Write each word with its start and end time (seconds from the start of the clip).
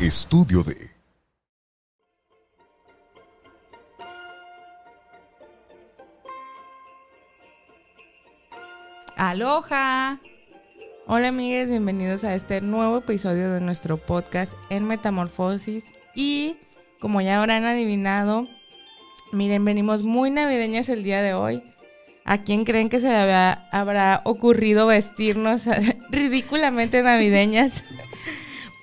Estudio 0.00 0.62
de 0.62 0.88
Aloha. 9.18 10.18
Hola 11.06 11.28
amigues, 11.28 11.68
bienvenidos 11.68 12.24
a 12.24 12.34
este 12.34 12.62
nuevo 12.62 12.96
episodio 12.96 13.52
de 13.52 13.60
nuestro 13.60 13.98
podcast 13.98 14.54
en 14.70 14.86
Metamorfosis 14.86 15.84
y 16.14 16.56
como 16.98 17.20
ya 17.20 17.38
habrán 17.38 17.66
adivinado, 17.66 18.48
miren, 19.32 19.66
venimos 19.66 20.02
muy 20.02 20.30
navideñas 20.30 20.88
el 20.88 21.02
día 21.02 21.20
de 21.20 21.34
hoy. 21.34 21.62
¿A 22.24 22.38
quién 22.38 22.64
creen 22.64 22.88
que 22.88 23.00
se 23.00 23.08
le 23.08 23.16
habrá 23.70 24.22
ocurrido 24.24 24.86
vestirnos 24.86 25.64
ridículamente 26.10 27.02
navideñas? 27.02 27.84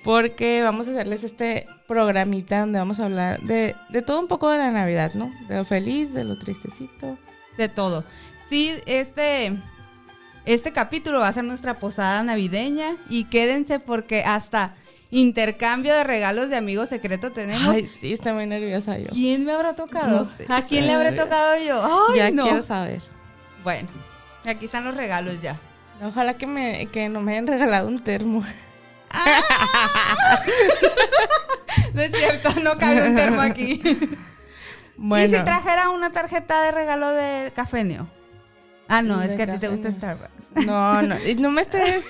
Porque 0.08 0.62
vamos 0.62 0.88
a 0.88 0.92
hacerles 0.92 1.22
este 1.22 1.66
programita 1.86 2.60
donde 2.60 2.78
vamos 2.78 2.98
a 2.98 3.04
hablar 3.04 3.40
de, 3.40 3.76
de 3.90 4.00
todo 4.00 4.20
un 4.20 4.26
poco 4.26 4.48
de 4.48 4.56
la 4.56 4.70
Navidad, 4.70 5.12
¿no? 5.12 5.30
De 5.48 5.56
lo 5.56 5.66
feliz, 5.66 6.14
de 6.14 6.24
lo 6.24 6.38
tristecito. 6.38 7.18
De 7.58 7.68
todo. 7.68 8.04
Sí, 8.48 8.72
este, 8.86 9.52
este 10.46 10.72
capítulo 10.72 11.20
va 11.20 11.28
a 11.28 11.32
ser 11.34 11.44
nuestra 11.44 11.78
posada 11.78 12.22
navideña 12.22 12.96
y 13.10 13.24
quédense 13.24 13.80
porque 13.80 14.22
hasta 14.22 14.76
intercambio 15.10 15.92
de 15.92 16.04
regalos 16.04 16.48
de 16.48 16.56
amigo 16.56 16.86
secreto 16.86 17.30
tenemos. 17.30 17.68
Ay, 17.68 17.86
sí, 17.86 18.14
estoy 18.14 18.32
muy 18.32 18.46
nerviosa 18.46 18.96
yo. 18.96 19.10
¿Quién 19.10 19.44
me 19.44 19.52
habrá 19.52 19.74
tocado? 19.74 20.20
No 20.20 20.24
sé, 20.24 20.46
¿A 20.48 20.62
quién 20.62 20.86
le 20.86 20.94
habré 20.94 21.12
tocado 21.12 21.62
yo? 21.62 21.84
Ay, 21.84 22.16
ya 22.16 22.30
no. 22.30 22.44
quiero 22.44 22.62
saber. 22.62 23.02
Bueno, 23.62 23.90
aquí 24.46 24.64
están 24.64 24.86
los 24.86 24.96
regalos 24.96 25.42
ya. 25.42 25.60
Ojalá 26.02 26.38
que, 26.38 26.46
me, 26.46 26.86
que 26.86 27.10
no 27.10 27.20
me 27.20 27.32
hayan 27.32 27.46
regalado 27.46 27.86
un 27.86 27.98
termo. 27.98 28.42
No 31.94 32.02
es 32.02 32.12
cierto, 32.12 32.60
no 32.60 32.76
cabe 32.78 33.08
un 33.08 33.16
termo 33.16 33.40
aquí. 33.40 33.80
Bueno, 34.96 35.24
¿Y 35.34 35.38
si 35.38 35.44
trajera 35.44 35.90
una 35.90 36.10
tarjeta 36.10 36.62
de 36.62 36.72
regalo 36.72 37.10
de 37.10 37.52
cafenio? 37.54 38.08
Ah, 38.88 39.02
no, 39.02 39.20
es 39.20 39.34
que 39.34 39.42
a 39.42 39.52
ti 39.52 39.58
te 39.58 39.68
gusta 39.68 39.90
Cafenio. 39.90 39.98
Starbucks. 39.98 40.66
no, 40.66 41.02
no, 41.02 41.16
y 41.26 41.34
no 41.34 41.50
me 41.50 41.60
estés... 41.60 42.04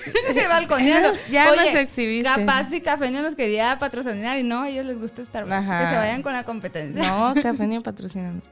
Balconeando. 0.47 1.09
Ya 1.29 1.51
Oye, 1.51 1.65
nos 1.65 1.75
exhibiste. 1.75 2.29
Capaz 2.29 2.69
si 2.69 2.79
Cafenio 2.79 3.21
nos 3.21 3.35
quería 3.35 3.77
patrocinar 3.77 4.39
y 4.39 4.43
no, 4.43 4.61
a 4.61 4.69
ellos 4.69 4.85
les 4.85 4.97
gusta 4.97 5.25
Starbucks. 5.25 5.53
Ajá. 5.53 5.79
Que 5.79 5.89
se 5.89 5.95
vayan 5.97 6.23
con 6.23 6.31
la 6.31 6.45
competencia. 6.45 7.05
No, 7.05 7.33
café 7.41 7.67
ni 7.67 7.81
patrocinamos. 7.81 8.43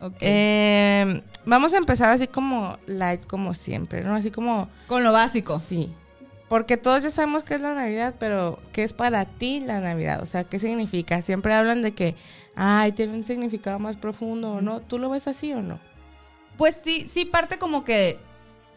Ok. 0.00 0.14
Eh, 0.20 1.22
vamos 1.44 1.74
a 1.74 1.78
empezar 1.78 2.10
así 2.10 2.28
como 2.28 2.78
light, 2.86 3.26
como 3.26 3.52
siempre, 3.52 4.04
¿no? 4.04 4.14
Así 4.14 4.30
como... 4.30 4.68
con 4.86 5.02
lo 5.02 5.10
básico. 5.10 5.58
Sí. 5.58 5.92
Porque 6.48 6.76
todos 6.76 7.02
ya 7.02 7.10
sabemos 7.10 7.42
qué 7.42 7.54
es 7.56 7.60
la 7.60 7.74
Navidad, 7.74 8.14
pero 8.18 8.60
¿qué 8.72 8.84
es 8.84 8.92
para 8.92 9.24
ti 9.24 9.60
la 9.60 9.80
Navidad? 9.80 10.22
O 10.22 10.26
sea, 10.26 10.44
¿qué 10.44 10.58
significa? 10.60 11.20
Siempre 11.22 11.52
hablan 11.54 11.82
de 11.82 11.92
que, 11.92 12.14
ay, 12.54 12.92
tiene 12.92 13.14
un 13.14 13.24
significado 13.24 13.78
más 13.80 13.96
profundo 13.96 14.52
o 14.52 14.60
no. 14.60 14.80
¿Tú 14.80 14.98
lo 14.98 15.10
ves 15.10 15.26
así 15.26 15.52
o 15.52 15.62
no? 15.62 15.80
Pues 16.56 16.78
sí, 16.84 17.08
sí 17.12 17.24
parte 17.24 17.58
como 17.58 17.84
que 17.84 18.18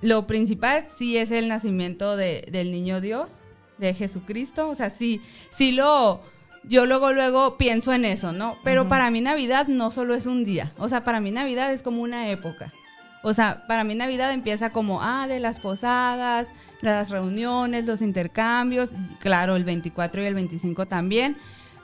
lo 0.01 0.25
principal 0.25 0.87
sí 0.97 1.17
es 1.17 1.29
el 1.29 1.47
nacimiento 1.47 2.15
de, 2.15 2.47
del 2.51 2.71
niño 2.71 3.01
Dios, 3.01 3.41
de 3.77 3.93
Jesucristo. 3.93 4.67
O 4.69 4.75
sea, 4.75 4.89
sí, 4.89 5.21
sí 5.51 5.71
lo... 5.71 6.21
Yo 6.63 6.85
luego, 6.85 7.13
luego 7.13 7.57
pienso 7.57 7.93
en 7.93 8.03
eso, 8.03 8.33
¿no? 8.33 8.57
Pero 8.63 8.89
para 8.89 9.09
mí 9.11 9.21
Navidad 9.21 9.67
no 9.67 9.91
solo 9.91 10.13
es 10.13 10.25
un 10.25 10.43
día. 10.43 10.73
O 10.77 10.89
sea, 10.89 11.03
para 11.03 11.21
mí 11.21 11.31
Navidad 11.31 11.71
es 11.71 11.81
como 11.81 12.01
una 12.01 12.29
época. 12.29 12.73
O 13.21 13.33
sea, 13.33 13.65
para 13.67 13.83
mí 13.83 13.95
Navidad 13.95 14.31
empieza 14.31 14.71
como, 14.71 15.01
ah, 15.01 15.27
de 15.27 15.39
las 15.39 15.59
posadas, 15.59 16.47
las 16.81 17.09
reuniones, 17.09 17.85
los 17.85 18.01
intercambios, 18.01 18.89
claro, 19.19 19.55
el 19.55 19.65
24 19.65 20.21
y 20.21 20.25
el 20.25 20.35
25 20.35 20.85
también, 20.85 21.37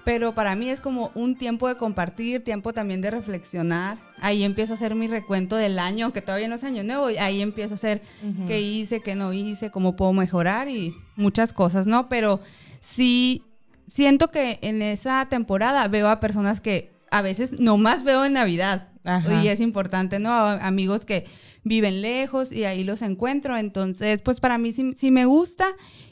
pero 0.05 0.35
para 0.35 0.55
mí 0.55 0.69
es 0.69 0.79
como 0.79 1.11
un 1.15 1.35
tiempo 1.35 1.67
de 1.67 1.75
compartir, 1.75 2.43
tiempo 2.43 2.73
también 2.73 3.01
de 3.01 3.09
reflexionar. 3.09 3.97
Ahí 4.21 4.43
empiezo 4.43 4.73
a 4.73 4.75
hacer 4.75 4.93
mi 4.95 5.07
recuento 5.07 5.55
del 5.55 5.79
año, 5.79 6.05
aunque 6.05 6.21
todavía 6.21 6.47
no 6.47 6.55
es 6.55 6.63
año 6.63 6.83
nuevo, 6.83 7.09
y 7.09 7.17
ahí 7.17 7.41
empiezo 7.41 7.73
a 7.73 7.77
hacer 7.77 8.01
qué 8.47 8.61
hice, 8.61 9.01
qué 9.01 9.15
no 9.15 9.33
hice, 9.33 9.71
cómo 9.71 9.95
puedo 9.95 10.13
mejorar 10.13 10.69
y 10.69 10.95
muchas 11.15 11.53
cosas, 11.53 11.87
¿no? 11.87 12.07
Pero 12.07 12.39
sí 12.79 13.43
siento 13.87 14.29
que 14.29 14.59
en 14.61 14.81
esa 14.81 15.25
temporada 15.25 15.87
veo 15.87 16.07
a 16.07 16.19
personas 16.19 16.61
que 16.61 16.94
a 17.15 17.21
veces 17.21 17.59
nomás 17.61 18.03
veo 18.03 18.25
en 18.25 18.33
Navidad. 18.33 18.89
Ajá. 19.05 19.41
Y 19.41 19.47
es 19.47 19.61
importante, 19.61 20.19
¿no? 20.19 20.33
Amigos 20.33 21.05
que 21.05 21.25
viven 21.63 22.01
lejos 22.01 22.51
y 22.51 22.65
ahí 22.65 22.83
los 22.83 23.01
encuentro. 23.01 23.55
Entonces, 23.57 24.21
pues 24.21 24.41
para 24.41 24.57
mí 24.57 24.73
sí, 24.73 24.93
sí 24.97 25.11
me 25.11 25.23
gusta 25.23 25.65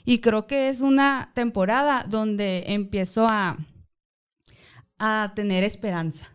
y 0.06 0.19
creo 0.19 0.47
que 0.47 0.69
es 0.69 0.80
una 0.80 1.31
temporada 1.34 2.06
donde 2.08 2.64
empiezo 2.68 3.28
a, 3.28 3.58
a 4.97 5.34
tener 5.36 5.66
esperanza. 5.66 6.31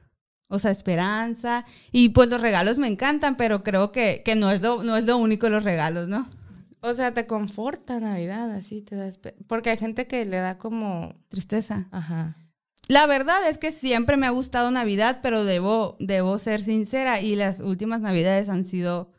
O 0.49 0.59
sea, 0.59 0.71
esperanza. 0.71 1.65
Y 1.91 2.11
pues 2.11 2.29
los 2.29 2.43
regalos 2.43 2.77
me 2.77 2.89
encantan, 2.89 3.39
pero 3.39 3.63
creo 3.63 3.91
que, 3.91 4.21
que 4.23 4.35
no, 4.35 4.51
es 4.51 4.61
lo, 4.61 4.83
no 4.83 4.99
es 4.99 5.05
lo 5.05 5.17
único 5.17 5.49
los 5.49 5.65
regalos, 5.65 6.09
¿no? 6.09 6.29
O 6.81 6.93
sea, 6.93 7.15
te 7.15 7.27
conforta 7.27 8.01
Navidad, 8.01 8.51
así 8.51 8.83
te 8.83 8.97
da... 8.97 9.11
Porque 9.47 9.71
hay 9.71 9.79
gente 9.79 10.07
que 10.07 10.27
le 10.27 10.37
da 10.37 10.59
como... 10.59 11.15
Tristeza. 11.31 11.89
Ajá. 11.91 12.37
La 12.89 13.07
verdad 13.07 13.47
es 13.49 13.59
que 13.59 13.71
siempre 13.71 14.17
me 14.17 14.27
ha 14.27 14.31
gustado 14.31 14.71
Navidad, 14.71 15.21
pero 15.23 15.45
debo, 15.45 15.97
debo 16.01 16.39
ser 16.39 16.63
sincera 16.63 17.21
y 17.21 17.37
las 17.37 17.61
últimas 17.61 18.01
Navidades 18.01 18.49
han 18.49 18.65
sido 18.65 19.13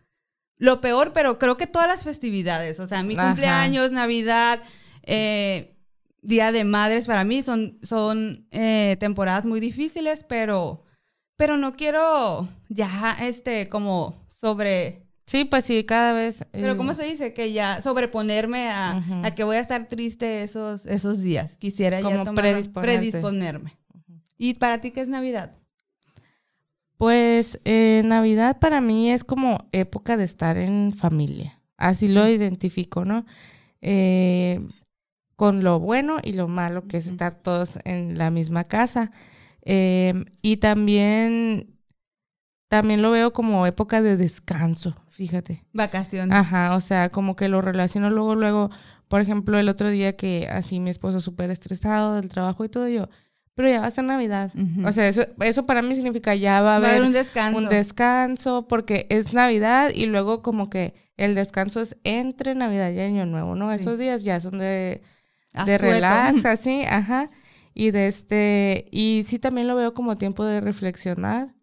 lo 0.57 0.81
peor, 0.81 1.13
pero 1.13 1.38
creo 1.38 1.56
que 1.56 1.68
todas 1.68 1.88
las 1.88 2.03
festividades, 2.03 2.80
o 2.80 2.88
sea, 2.88 3.03
mi 3.03 3.13
Ajá. 3.13 3.28
cumpleaños, 3.28 3.91
Navidad, 3.91 4.62
eh, 5.03 5.75
Día 6.22 6.52
de 6.52 6.63
Madres, 6.63 7.06
para 7.06 7.24
mí 7.24 7.44
son, 7.44 7.78
son 7.81 8.47
eh, 8.52 8.97
temporadas 9.00 9.46
muy 9.46 9.59
difíciles, 9.59 10.25
pero, 10.28 10.84
pero 11.38 11.56
no 11.56 11.74
quiero 11.74 12.50
ya, 12.68 13.18
este, 13.22 13.69
como 13.69 14.25
sobre, 14.28 15.09
Sí, 15.29 15.45
pues 15.45 15.63
sí, 15.63 15.84
cada 15.84 16.12
vez... 16.13 16.44
pero 16.51 16.72
eh, 16.72 16.78
¿cómo 16.78 16.95
se 16.95 17.03
dice? 17.06 17.34
Que 17.35 17.53
ya 17.53 17.84
sobreponerme 17.84 18.69
a, 18.69 19.03
a 19.23 19.35
que 19.35 19.44
voy 19.44 19.57
a 19.57 19.59
estar 19.59 19.88
triste 19.88 20.41
esos, 20.41 20.88
esos 20.88 21.22
días. 21.22 21.56
Quisiera 21.57 22.01
ya 22.01 22.23
tomar, 22.23 22.34
predisponerme. 22.73 23.78
¿Y 24.39 24.56
para 24.56 24.81
ti 24.81 24.89
qué 24.89 25.01
es 25.01 25.07
Navidad? 25.07 25.56
Pues 26.97 27.59
eh, 27.63 28.01
Navidad 28.06 28.57
para 28.57 28.81
mí 28.81 29.12
es 29.12 29.23
como 29.23 29.69
época 29.72 30.18
de 30.18 30.23
estar 30.23 30.57
en 30.57 30.94
familia. 30.97 31.62
Así 31.78 32.07
lo 32.07 32.28
identifico, 32.28 33.06
¿no? 33.06 33.28
Eh, 33.81 34.68
con 35.35 35.63
lo 35.63 35.79
bueno 35.79 36.18
y 36.23 36.34
lo 36.34 36.47
malo, 36.47 36.88
que 36.88 36.97
es 36.97 37.06
estar 37.06 37.35
todos 37.35 37.78
en 37.84 38.18
la 38.18 38.31
misma 38.31 38.63
casa. 38.63 39.12
Eh, 39.62 40.25
y 40.41 40.57
también, 40.57 41.78
también 42.68 43.03
lo 43.03 43.12
veo 43.12 43.31
como 43.31 43.68
época 43.68 44.01
de 44.01 44.18
descanso, 44.18 44.95
fíjate. 45.19 45.66
Vacaciones. 45.74 46.34
Ajá, 46.34 46.75
o 46.78 46.80
sea, 46.81 47.09
como 47.09 47.35
que 47.35 47.50
lo 47.50 47.62
relaciono 47.62 48.09
luego, 48.09 48.35
luego, 48.35 48.69
por 49.09 49.19
ejemplo, 49.19 49.59
el 49.59 49.68
otro 49.68 49.90
día 49.90 50.16
que 50.16 50.47
así 50.50 50.80
mi 50.80 50.90
esposo 50.90 51.19
súper 51.19 51.52
estresado 51.52 52.16
del 52.16 52.30
trabajo 52.30 52.63
y 52.63 52.69
todo, 52.69 52.88
yo, 52.88 53.09
pero 53.53 53.68
ya 53.68 53.81
va 53.81 53.88
a 53.88 53.91
ser 53.91 54.06
Navidad. 54.06 54.53
O 54.85 54.91
sea, 54.94 55.09
eso, 55.09 55.24
eso 55.41 55.66
para 55.66 55.81
mí 55.81 55.94
significa 55.94 56.34
ya 56.35 56.62
va 56.62 56.78
a 56.78 56.80
Va 56.80 56.88
haber 56.88 56.90
haber 56.91 57.02
un 57.03 57.12
descanso. 57.12 57.57
un 57.57 57.68
descanso 57.68 58.68
porque 58.69 59.06
es 59.09 59.34
Navidad 59.34 59.91
y 59.94 60.06
luego 60.06 60.41
como 60.41 60.69
que 60.69 60.94
el 61.18 61.36
descanso 61.36 61.81
es 61.81 61.97
entre 62.06 62.56
Navidad 62.56 62.90
y 62.91 63.01
Año 63.01 63.25
Nuevo, 63.25 63.56
¿no? 63.56 63.69
Sí. 63.69 63.75
Esos 63.75 64.00
días 64.00 64.24
ya 64.24 64.40
son 64.40 64.57
de, 64.59 65.01
de 65.66 65.75
Asueto. 65.75 65.84
relax, 65.84 66.46
así, 66.46 66.84
ajá. 66.88 67.30
Y 67.74 67.91
de 67.91 68.07
este, 68.07 68.88
y 68.91 69.24
sí 69.25 69.38
también 69.40 69.68
lo 69.68 69.75
veo 69.75 69.94
como 69.94 70.16
tiempo 70.18 70.46
de 70.46 70.62
reflexionar 70.62 71.53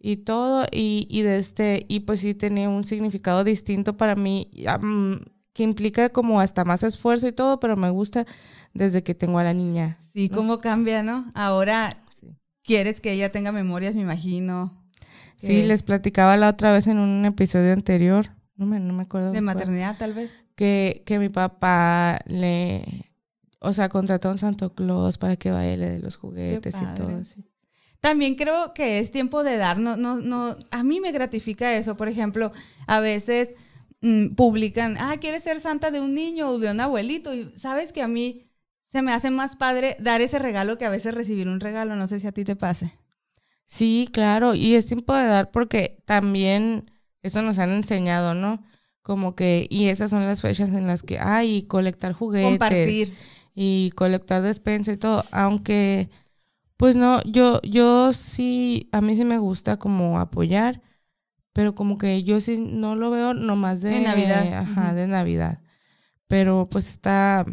y 0.00 0.16
todo, 0.18 0.64
y, 0.72 1.06
y 1.10 1.22
de 1.22 1.38
este, 1.38 1.84
y 1.88 2.00
pues 2.00 2.20
sí 2.20 2.34
tenía 2.34 2.68
un 2.70 2.84
significado 2.84 3.44
distinto 3.44 3.96
para 3.96 4.14
mí, 4.16 4.50
mm, 4.80 5.14
que 5.52 5.62
implica 5.62 6.08
como 6.08 6.40
hasta 6.40 6.64
más 6.64 6.82
esfuerzo 6.82 7.28
y 7.28 7.32
todo, 7.32 7.60
pero 7.60 7.76
me 7.76 7.90
gusta 7.90 8.26
desde 8.72 9.02
que 9.02 9.14
tengo 9.14 9.38
a 9.38 9.44
la 9.44 9.52
niña. 9.52 9.98
Sí, 10.14 10.28
¿no? 10.28 10.36
cómo 10.38 10.58
cambia, 10.58 11.02
¿no? 11.02 11.26
Ahora 11.34 11.90
Sí. 12.18 12.28
quieres 12.64 13.00
que 13.00 13.12
ella 13.12 13.30
tenga 13.32 13.52
memorias, 13.52 13.94
me 13.94 14.02
imagino. 14.02 14.72
Sí, 15.36 15.62
les 15.62 15.82
platicaba 15.82 16.36
la 16.36 16.48
otra 16.50 16.72
vez 16.72 16.86
en 16.86 16.98
un 16.98 17.24
episodio 17.24 17.72
anterior, 17.72 18.30
no 18.56 18.66
me, 18.66 18.78
no 18.80 18.92
me 18.94 19.02
acuerdo. 19.04 19.32
De 19.32 19.42
cuál. 19.42 19.44
maternidad, 19.44 19.96
tal 19.98 20.12
vez. 20.14 20.30
que, 20.54 21.02
que 21.06 21.18
mi 21.18 21.30
papá 21.30 22.18
le, 22.26 23.06
o 23.58 23.72
sea, 23.72 23.88
contrató 23.88 24.28
a 24.28 24.32
un 24.32 24.38
Santo 24.38 24.74
Claus 24.74 25.16
para 25.18 25.36
que 25.36 25.50
vaya 25.50 25.72
y 25.72 25.76
le 25.78 25.90
dé 25.92 25.98
los 26.00 26.16
juguetes 26.16 26.74
y 26.80 26.86
todo 26.94 27.16
así. 27.16 27.44
También 28.00 28.34
creo 28.34 28.72
que 28.72 28.98
es 28.98 29.10
tiempo 29.10 29.42
de 29.42 29.58
dar, 29.58 29.78
no, 29.78 29.96
no, 29.96 30.16
no, 30.16 30.56
a 30.70 30.82
mí 30.82 31.00
me 31.00 31.12
gratifica 31.12 31.76
eso, 31.76 31.96
por 31.96 32.08
ejemplo, 32.08 32.50
a 32.86 32.98
veces 33.00 33.50
mm, 34.00 34.28
publican, 34.34 34.96
ah, 34.98 35.16
¿quieres 35.20 35.42
ser 35.42 35.60
santa 35.60 35.90
de 35.90 36.00
un 36.00 36.14
niño 36.14 36.48
o 36.48 36.58
de 36.58 36.70
un 36.70 36.80
abuelito? 36.80 37.34
Y 37.34 37.52
sabes 37.56 37.92
que 37.92 38.02
a 38.02 38.08
mí 38.08 38.46
se 38.90 39.02
me 39.02 39.12
hace 39.12 39.30
más 39.30 39.54
padre 39.56 39.96
dar 40.00 40.22
ese 40.22 40.38
regalo 40.38 40.78
que 40.78 40.86
a 40.86 40.90
veces 40.90 41.14
recibir 41.14 41.46
un 41.46 41.60
regalo, 41.60 41.94
no 41.94 42.08
sé 42.08 42.20
si 42.20 42.26
a 42.26 42.32
ti 42.32 42.44
te 42.44 42.56
pase. 42.56 42.98
Sí, 43.66 44.08
claro, 44.12 44.54
y 44.54 44.74
es 44.74 44.86
tiempo 44.86 45.14
de 45.14 45.26
dar 45.26 45.50
porque 45.50 46.02
también 46.06 46.90
eso 47.22 47.42
nos 47.42 47.58
han 47.58 47.70
enseñado, 47.70 48.34
¿no? 48.34 48.64
Como 49.02 49.36
que, 49.36 49.66
y 49.70 49.88
esas 49.88 50.10
son 50.10 50.24
las 50.26 50.40
fechas 50.40 50.70
en 50.70 50.86
las 50.86 51.02
que, 51.02 51.18
ay, 51.18 51.64
colectar 51.64 52.12
juguetes. 52.12 52.50
Compartir. 52.50 53.12
y 53.54 53.92
colectar 53.94 54.42
despensa 54.42 54.92
y 54.92 54.96
todo, 54.96 55.22
aunque 55.32 56.08
pues 56.80 56.96
no, 56.96 57.22
yo 57.24 57.60
yo 57.60 58.14
sí 58.14 58.88
a 58.90 59.02
mí 59.02 59.14
sí 59.14 59.26
me 59.26 59.36
gusta 59.36 59.76
como 59.78 60.18
apoyar, 60.18 60.80
pero 61.52 61.74
como 61.74 61.98
que 61.98 62.24
yo 62.24 62.40
sí 62.40 62.56
no 62.56 62.96
lo 62.96 63.10
veo 63.10 63.34
nomás 63.34 63.82
de, 63.82 63.90
De 63.90 64.00
Navidad. 64.00 64.60
ajá, 64.60 64.94
de 64.94 65.06
Navidad. 65.06 65.60
Pero 66.26 66.70
pues 66.70 66.88
está 66.88 67.44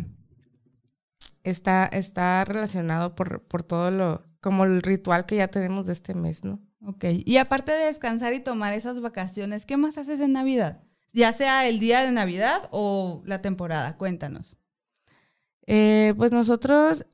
está 1.43 1.87
está 1.87 2.45
relacionado 2.45 3.15
por 3.15 3.43
por 3.43 3.63
todo 3.63 3.91
lo 3.91 4.23
como 4.39 4.63
el 4.63 4.81
ritual 4.81 5.25
que 5.25 5.35
ya 5.35 5.49
tenemos 5.49 5.87
de 5.87 5.93
este 5.93 6.13
mes, 6.13 6.45
¿no? 6.45 6.61
Ok. 6.85 7.03
Y 7.25 7.35
aparte 7.35 7.73
de 7.73 7.87
descansar 7.87 8.33
y 8.33 8.39
tomar 8.39 8.71
esas 8.71 9.01
vacaciones, 9.01 9.65
¿qué 9.65 9.75
más 9.75 9.97
haces 9.97 10.21
en 10.21 10.31
Navidad? 10.31 10.83
Ya 11.11 11.33
sea 11.33 11.67
el 11.67 11.79
día 11.79 11.99
de 12.05 12.13
Navidad 12.13 12.69
o 12.71 13.23
la 13.25 13.41
temporada, 13.41 13.97
cuéntanos. 13.97 14.57
Eh, 15.69 16.13
pues 16.15 16.31
nosotros, 16.31 17.05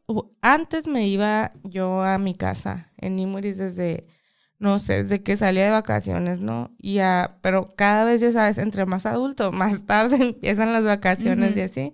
antes 0.41 0.87
me 0.87 1.07
iba 1.07 1.51
yo 1.63 2.03
a 2.03 2.19
mi 2.19 2.35
casa 2.35 2.91
en 2.97 3.17
Imuris 3.17 3.57
desde, 3.57 4.05
no 4.59 4.77
sé, 4.77 5.03
desde 5.03 5.23
que 5.23 5.35
salía 5.37 5.65
de 5.65 5.71
vacaciones, 5.71 6.39
¿no? 6.39 6.71
Y 6.77 6.95
ya, 6.95 7.39
pero 7.41 7.67
cada 7.75 8.05
vez, 8.05 8.21
ya 8.21 8.31
sabes, 8.31 8.59
entre 8.59 8.85
más 8.85 9.07
adulto, 9.07 9.51
más 9.51 9.85
tarde 9.87 10.17
empiezan 10.17 10.71
las 10.71 10.83
vacaciones 10.83 11.57
y 11.57 11.61
así. 11.61 11.93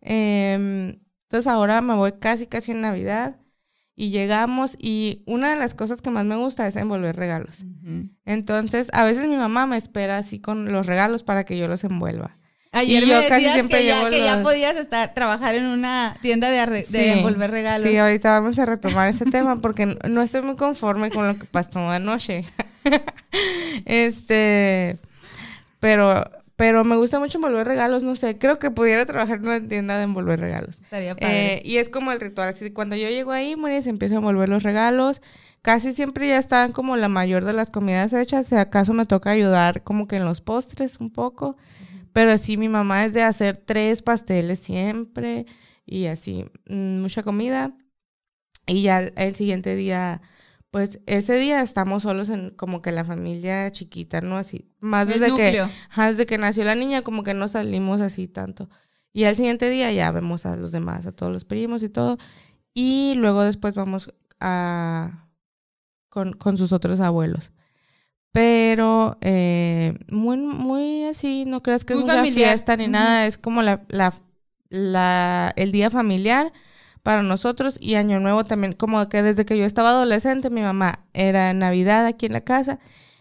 Em, 0.00 0.98
entonces 1.24 1.46
ahora 1.46 1.82
me 1.82 1.94
voy 1.94 2.12
casi, 2.12 2.46
casi 2.46 2.72
en 2.72 2.80
Navidad 2.80 3.36
y 3.94 4.10
llegamos 4.10 4.76
y 4.78 5.22
una 5.26 5.50
de 5.50 5.56
las 5.56 5.74
cosas 5.74 6.00
que 6.00 6.10
más 6.10 6.24
me 6.24 6.36
gusta 6.36 6.66
es 6.66 6.76
envolver 6.76 7.14
regalos. 7.16 7.64
Entonces, 8.24 8.88
a 8.94 9.04
veces 9.04 9.26
mi 9.26 9.36
mamá 9.36 9.66
me 9.66 9.76
espera 9.76 10.16
así 10.16 10.40
con 10.40 10.72
los 10.72 10.86
regalos 10.86 11.22
para 11.22 11.44
que 11.44 11.58
yo 11.58 11.68
los 11.68 11.84
envuelva. 11.84 12.38
Ayer 12.74 13.02
Y 13.02 13.06
me 13.06 13.12
yo 13.12 13.28
casi 13.28 13.48
siempre 13.50 13.80
que, 13.80 13.86
ya, 13.86 14.08
que 14.08 14.20
ya 14.20 14.42
podías 14.42 14.76
estar 14.76 15.12
trabajar 15.12 15.54
en 15.54 15.66
una 15.66 16.16
tienda 16.22 16.48
de, 16.50 16.58
arre- 16.58 16.86
de 16.86 16.98
Sí. 17.02 17.04
envolver 17.18 17.50
regalos. 17.50 17.86
Sí, 17.86 17.96
ahorita 17.98 18.30
vamos 18.40 18.58
a 18.58 18.64
retomar 18.64 19.08
ese 19.08 19.26
tema 19.26 19.56
porque 19.56 19.84
no- 20.08 20.22
estoy 20.22 20.40
muy 20.40 20.56
conforme 20.56 21.10
con 21.10 21.28
lo 21.28 21.38
que 21.38 21.44
pasó 21.44 21.90
anoche. 21.90 22.44
este, 23.84 24.98
pero, 25.80 26.24
pero 26.56 26.84
me 26.84 26.96
gusta 26.96 27.18
mucho 27.18 27.38
envolver 27.38 27.66
regalos, 27.66 28.02
no 28.04 28.16
sé, 28.16 28.38
creo 28.38 28.58
que 28.58 28.70
pudiera 28.70 29.04
trabajar 29.04 29.36
en 29.38 29.48
una 29.48 29.60
tienda 29.68 29.98
de 29.98 30.04
envolver 30.04 30.40
regalos. 30.40 30.80
Estaría 30.82 31.14
padre. 31.14 31.54
Eh, 31.56 31.62
y 31.64 31.76
es 31.76 31.88
como 31.90 32.10
el 32.12 32.20
ritual, 32.20 32.48
así 32.48 32.70
cuando 32.70 32.96
yo 32.96 33.08
llego 33.08 33.32
ahí, 33.32 33.54
María 33.56 33.82
se 33.82 33.90
empieza 33.90 34.14
a 34.14 34.18
envolver 34.18 34.48
los 34.48 34.62
regalos. 34.62 35.20
Casi 35.60 35.92
siempre 35.92 36.26
ya 36.26 36.38
están 36.38 36.72
como 36.72 36.96
la 36.96 37.08
mayor 37.08 37.44
de 37.44 37.52
las 37.52 37.70
comidas 37.70 38.12
hechas, 38.14 38.46
si 38.46 38.56
acaso 38.56 38.94
me 38.94 39.06
toca 39.06 39.30
ayudar 39.30 39.82
como 39.82 40.08
que 40.08 40.16
en 40.16 40.24
los 40.24 40.40
postres 40.40 40.98
un 40.98 41.10
poco. 41.10 41.56
Pero 42.12 42.36
sí, 42.38 42.56
mi 42.56 42.68
mamá 42.68 43.04
es 43.04 43.14
de 43.14 43.22
hacer 43.22 43.56
tres 43.56 44.02
pasteles 44.02 44.58
siempre 44.58 45.46
y 45.86 46.06
así, 46.06 46.44
mm, 46.68 47.00
mucha 47.00 47.22
comida. 47.22 47.76
Y 48.66 48.82
ya 48.82 49.00
el 49.00 49.34
siguiente 49.34 49.74
día, 49.76 50.22
pues 50.70 51.00
ese 51.06 51.34
día 51.36 51.62
estamos 51.62 52.04
solos 52.04 52.30
en 52.30 52.50
como 52.50 52.80
que 52.82 52.92
la 52.92 53.04
familia 53.04 53.70
chiquita, 53.70 54.20
¿no? 54.20 54.36
Así, 54.36 54.70
más 54.80 55.08
El 55.08 55.20
desde 55.20 55.34
que, 55.34 55.44
núcleo. 55.44 55.68
desde 55.96 56.26
que 56.26 56.38
nació 56.38 56.64
la 56.64 56.74
niña, 56.74 57.02
como 57.02 57.24
que 57.24 57.34
no 57.34 57.48
salimos 57.48 58.00
así 58.00 58.28
tanto. 58.28 58.68
Y 59.12 59.24
al 59.24 59.36
siguiente 59.36 59.68
día 59.68 59.92
ya 59.92 60.10
vemos 60.12 60.46
a 60.46 60.56
los 60.56 60.72
demás, 60.72 61.06
a 61.06 61.12
todos 61.12 61.32
los 61.32 61.44
primos 61.44 61.82
y 61.82 61.88
todo. 61.88 62.18
Y 62.72 63.14
luego 63.16 63.42
después 63.42 63.74
vamos 63.74 64.14
a 64.40 65.28
con, 66.08 66.32
con 66.34 66.56
sus 66.56 66.72
otros 66.72 67.00
abuelos. 67.00 67.52
Pero 68.32 69.18
eh, 69.20 69.94
muy, 70.10 70.38
muy 70.38 71.04
así, 71.04 71.44
no 71.46 71.62
creas 71.62 71.84
que 71.84 71.94
Muy 71.94 72.02
es 72.02 72.04
una 72.04 72.16
familiar. 72.16 72.50
fiesta 72.50 72.76
ni 72.76 72.88
nada, 72.88 73.26
es 73.26 73.36
como 73.36 73.60
la, 73.62 73.82
la, 73.88 74.14
la, 74.70 75.52
el 75.56 75.70
día 75.70 75.90
familiar 75.90 76.50
para 77.02 77.22
nosotros 77.22 77.76
y 77.80 77.96
Año 77.96 78.20
Nuevo 78.20 78.44
también, 78.44 78.72
como 78.72 79.06
que 79.10 79.22
desde 79.22 79.44
que 79.44 79.58
yo 79.58 79.64
estaba 79.66 79.90
adolescente, 79.90 80.48
mi 80.48 80.62
mamá 80.62 81.00
era 81.12 81.52
Navidad 81.52 82.06
aquí 82.06 82.26
en 82.26 82.32
la 82.32 82.40
casa 82.40 82.78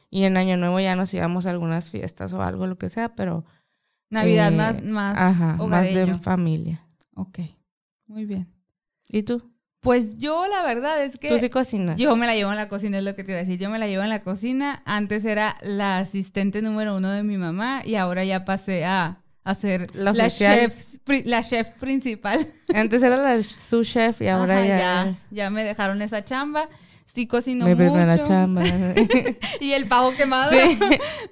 y 0.09 0.23
en 0.23 0.37
Año 0.37 0.55
Nuevo 0.55 0.79
ya 0.79 0.95
nos 0.95 1.13
íbamos 1.13 1.45
a 1.45 1.49
algunas 1.49 1.89
fiestas 1.89 2.31
o 2.33 2.41
algo, 2.41 2.67
lo 2.67 2.77
que 2.77 2.89
sea, 2.89 3.13
pero... 3.15 3.43
Navidad 4.09 4.51
eh, 4.51 4.55
más, 4.57 4.83
más 4.83 5.17
Ajá, 5.17 5.55
más 5.67 5.93
de 5.93 6.13
familia. 6.15 6.85
Ok, 7.15 7.39
muy 8.07 8.25
bien. 8.25 8.47
¿Y 9.09 9.23
tú? 9.23 9.50
Pues 9.81 10.17
yo 10.17 10.45
la 10.47 10.61
verdad 10.61 11.03
es 11.03 11.17
que... 11.17 11.29
¿Tú 11.29 11.39
sí 11.39 11.49
cocinas? 11.49 11.99
Yo 11.99 12.15
me 12.15 12.27
la 12.27 12.35
llevo 12.35 12.51
en 12.51 12.57
la 12.57 12.69
cocina, 12.69 12.99
es 12.99 13.03
lo 13.03 13.15
que 13.15 13.23
te 13.23 13.31
iba 13.31 13.39
a 13.39 13.43
decir. 13.43 13.59
Yo 13.59 13.69
me 13.71 13.79
la 13.79 13.87
llevo 13.87 14.03
en 14.03 14.09
la 14.09 14.21
cocina. 14.21 14.83
Antes 14.85 15.25
era 15.25 15.57
la 15.63 15.97
asistente 15.97 16.61
número 16.61 16.95
uno 16.95 17.09
de 17.09 17.23
mi 17.23 17.37
mamá 17.37 17.81
y 17.83 17.95
ahora 17.95 18.23
ya 18.23 18.45
pasé 18.45 18.85
a, 18.85 19.17
ser 19.59 19.89
La 19.95 20.29
chef, 20.29 20.99
la 21.25 21.41
chef 21.41 21.69
principal. 21.79 22.47
Antes 22.75 23.01
era 23.01 23.17
la 23.17 23.41
su 23.41 23.83
chef 23.83 24.21
y 24.21 24.27
ahora 24.27 24.59
Ajá, 24.59 24.67
ya... 24.67 24.77
ya, 24.77 25.17
ya 25.31 25.49
me 25.49 25.63
dejaron 25.63 25.99
esa 26.03 26.23
chamba. 26.23 26.69
Sí 27.13 27.27
cocino 27.27 27.65
mi 27.65 27.71
mucho. 27.75 27.77
primera 27.91 28.17
chamba. 28.17 28.63
Y 29.59 29.73
el 29.73 29.87
pavo 29.87 30.11
quemado. 30.15 30.49
Sí. 30.51 30.79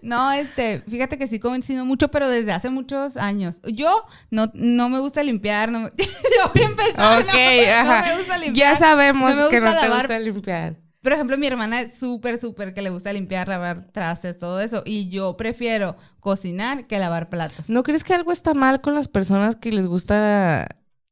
No, 0.02 0.32
este, 0.32 0.82
fíjate 0.90 1.18
que 1.18 1.28
sí 1.28 1.40
cocino 1.40 1.86
mucho, 1.86 2.10
pero 2.12 2.28
desde 2.30 2.52
hace 2.52 2.70
muchos 2.70 3.16
años. 3.18 3.60
Yo 3.64 4.06
no, 4.30 4.52
no 4.54 4.90
me 4.90 5.00
gusta 5.00 5.24
limpiar, 5.24 5.72
no 5.72 5.80
me- 5.82 5.90
yo 5.98 6.52
voy 6.54 6.64
a 6.64 6.66
empezar, 6.66 7.20
ok, 7.22 7.34
no, 7.34 7.74
ajá. 7.74 8.02
no 8.02 8.08
me 8.08 8.18
gusta 8.18 8.38
limpiar. 8.38 8.74
ya 8.74 8.80
sabemos 8.80 9.36
no 9.36 9.44
me 9.44 9.50
que 9.50 9.62
no 9.62 9.80
te 9.80 9.90
gusta 9.90 10.20
limpiar. 10.20 10.76
Por 11.02 11.14
ejemplo, 11.14 11.38
mi 11.38 11.48
hermana 11.48 11.80
es 11.80 11.98
súper, 11.98 12.40
súper 12.42 12.74
que 12.74 12.82
le 12.82 12.90
gusta 12.90 13.14
limpiar, 13.14 13.48
lavar 13.48 13.86
trastes, 13.94 14.38
todo 14.38 14.60
eso. 14.60 14.84
Y 14.86 15.08
yo 15.08 15.38
prefiero 15.38 15.96
cocinar 16.20 16.88
que 16.88 17.00
lavar 17.00 17.30
platos. 17.30 17.70
¿No 17.70 17.84
crees 17.84 18.04
que 18.04 18.14
algo 18.14 18.34
está 18.34 18.54
mal 18.54 18.82
con 18.82 18.96
las 18.96 19.08
personas 19.08 19.56
que 19.56 19.72
les 19.72 19.88
gusta 19.88 20.68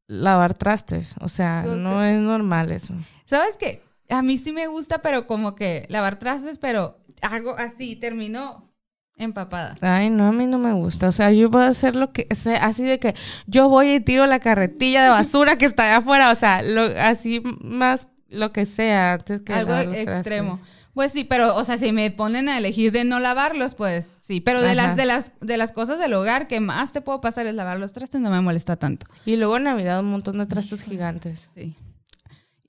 lavar 0.07 0.55
trastes? 0.55 1.15
O 1.21 1.29
sea, 1.29 1.63
no 1.63 2.03
es 2.03 2.19
normal 2.19 2.73
eso. 2.73 2.93
¿Sabes 3.25 3.55
qué? 3.57 3.81
A 4.09 4.21
mí 4.21 4.38
sí 4.38 4.51
me 4.51 4.68
gusta, 4.68 5.00
pero 5.01 5.27
como 5.27 5.56
que 5.56 5.86
lavar 5.89 6.18
trastes, 6.18 6.57
pero 6.57 6.98
hago 7.21 7.56
así, 7.57 7.95
termino 7.95 8.71
empapada. 9.18 9.75
Ay, 9.81 10.09
no, 10.09 10.27
a 10.27 10.31
mí 10.31 10.45
no 10.45 10.57
me 10.59 10.74
gusta. 10.74 11.07
O 11.07 11.12
sea, 11.12 11.31
yo 11.31 11.50
voy 11.50 11.63
a 11.63 11.68
hacer 11.68 11.95
lo 11.95 12.12
que 12.13 12.27
sea, 12.36 12.65
así 12.65 12.83
de 12.83 13.00
que 13.00 13.15
yo 13.48 13.68
voy 13.69 13.95
y 13.95 14.00
tiro 14.00 14.25
la 14.27 14.39
carretilla 14.39 15.04
de 15.04 15.09
basura 15.09 15.57
que 15.57 15.65
está 15.65 15.83
allá 15.88 15.98
afuera. 15.98 16.31
O 16.31 16.36
sea, 16.36 16.62
lo, 16.62 16.83
así 17.00 17.42
más 17.62 18.07
lo 18.30 18.51
que 18.54 18.65
sea 18.65 19.13
antes 19.13 19.42
que 19.42 19.54
Algo 19.54 19.74
extremo. 19.75 20.56
trastes. 20.57 20.77
Pues 20.94 21.12
sí, 21.12 21.24
pero, 21.24 21.56
o 21.56 21.63
sea, 21.63 21.77
si 21.77 21.92
me 21.92 22.09
ponen 22.09 22.50
a 22.50 22.57
elegir 22.57 22.92
de 22.92 23.04
no 23.04 23.19
lavarlos, 23.19 23.75
pues 23.75 24.07
sí. 24.21 24.42
Pero 24.42 24.62
de 24.62 24.69
Ajá. 24.71 24.75
las, 24.75 24.95
de 24.95 25.06
las, 25.06 25.31
de 25.42 25.57
las 25.57 25.71
cosas 25.71 26.00
del 26.00 26.13
hogar 26.13 26.48
que 26.48 26.59
más 26.59 26.92
te 26.92 27.01
puedo 27.01 27.21
pasar 27.21 27.45
es 27.45 27.54
lavar 27.54 27.80
los 27.80 27.94
trastes, 27.94 28.19
no 28.19 28.31
me 28.31 28.42
molesta 28.42 28.77
tanto. 28.77 29.06
Y 29.24 29.36
luego 29.36 29.57
en 29.57 29.63
Navidad 29.65 30.00
un 30.00 30.09
montón 30.09 30.39
de 30.39 30.48
trastes 30.48 30.81
gigantes. 30.81 31.50
Sí. 31.54 31.75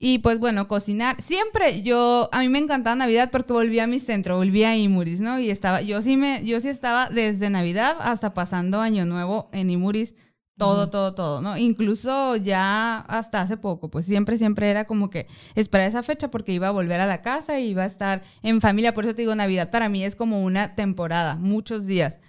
Y 0.01 0.19
pues 0.19 0.39
bueno, 0.39 0.69
cocinar. 0.69 1.21
Siempre 1.21 1.81
yo, 1.81 2.29
a 2.31 2.39
mí 2.39 2.47
me 2.47 2.59
encantaba 2.59 2.95
Navidad 2.95 3.29
porque 3.31 3.51
volví 3.51 3.79
a 3.79 3.87
mi 3.87 3.99
centro, 3.99 4.37
volví 4.37 4.63
a 4.63 4.77
Imuris, 4.77 5.19
¿no? 5.19 5.39
Y 5.39 5.49
estaba, 5.49 5.81
yo 5.81 6.01
sí 6.01 6.15
me, 6.15 6.43
yo 6.45 6.61
sí 6.61 6.69
estaba 6.69 7.09
desde 7.09 7.49
Navidad 7.49 7.97
hasta 7.99 8.33
pasando 8.33 8.79
Año 8.79 9.05
Nuevo 9.05 9.49
en 9.51 9.69
Imuris, 9.69 10.15
todo, 10.57 10.89
todo, 10.89 11.15
todo, 11.15 11.41
¿no? 11.41 11.57
Incluso 11.57 12.37
ya 12.37 12.99
hasta 12.99 13.41
hace 13.41 13.57
poco, 13.57 13.89
pues 13.89 14.05
siempre, 14.05 14.37
siempre 14.37 14.69
era 14.69 14.85
como 14.85 15.09
que 15.09 15.27
esperar 15.55 15.89
esa 15.89 16.03
fecha 16.03 16.31
porque 16.31 16.53
iba 16.53 16.69
a 16.69 16.71
volver 16.71 17.01
a 17.01 17.07
la 17.07 17.21
casa 17.21 17.59
y 17.59 17.67
iba 17.67 17.83
a 17.83 17.87
estar 17.87 18.23
en 18.41 18.61
familia. 18.61 18.93
Por 18.93 19.03
eso 19.03 19.15
te 19.15 19.23
digo, 19.23 19.35
Navidad 19.35 19.69
para 19.69 19.89
mí 19.89 20.05
es 20.05 20.15
como 20.15 20.43
una 20.43 20.75
temporada, 20.75 21.35
muchos 21.35 21.85
días. 21.85 22.19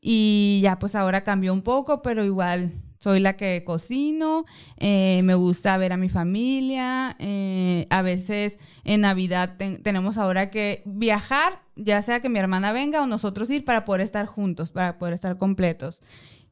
Y 0.00 0.60
ya 0.62 0.78
pues 0.78 0.94
ahora 0.94 1.24
cambió 1.24 1.52
un 1.52 1.62
poco, 1.62 2.00
pero 2.00 2.24
igual 2.24 2.72
soy 2.98 3.20
la 3.20 3.36
que 3.36 3.62
cocino, 3.64 4.44
eh, 4.76 5.20
me 5.24 5.34
gusta 5.34 5.76
ver 5.78 5.92
a 5.92 5.96
mi 5.96 6.08
familia, 6.08 7.16
eh, 7.18 7.86
a 7.90 8.02
veces 8.02 8.58
en 8.84 9.02
Navidad 9.02 9.56
ten- 9.56 9.82
tenemos 9.82 10.18
ahora 10.18 10.50
que 10.50 10.82
viajar, 10.84 11.62
ya 11.76 12.02
sea 12.02 12.20
que 12.20 12.28
mi 12.28 12.38
hermana 12.38 12.72
venga 12.72 13.02
o 13.02 13.06
nosotros 13.06 13.48
ir 13.50 13.64
para 13.64 13.84
poder 13.84 14.00
estar 14.02 14.26
juntos, 14.26 14.72
para 14.72 14.98
poder 14.98 15.14
estar 15.14 15.38
completos. 15.38 16.00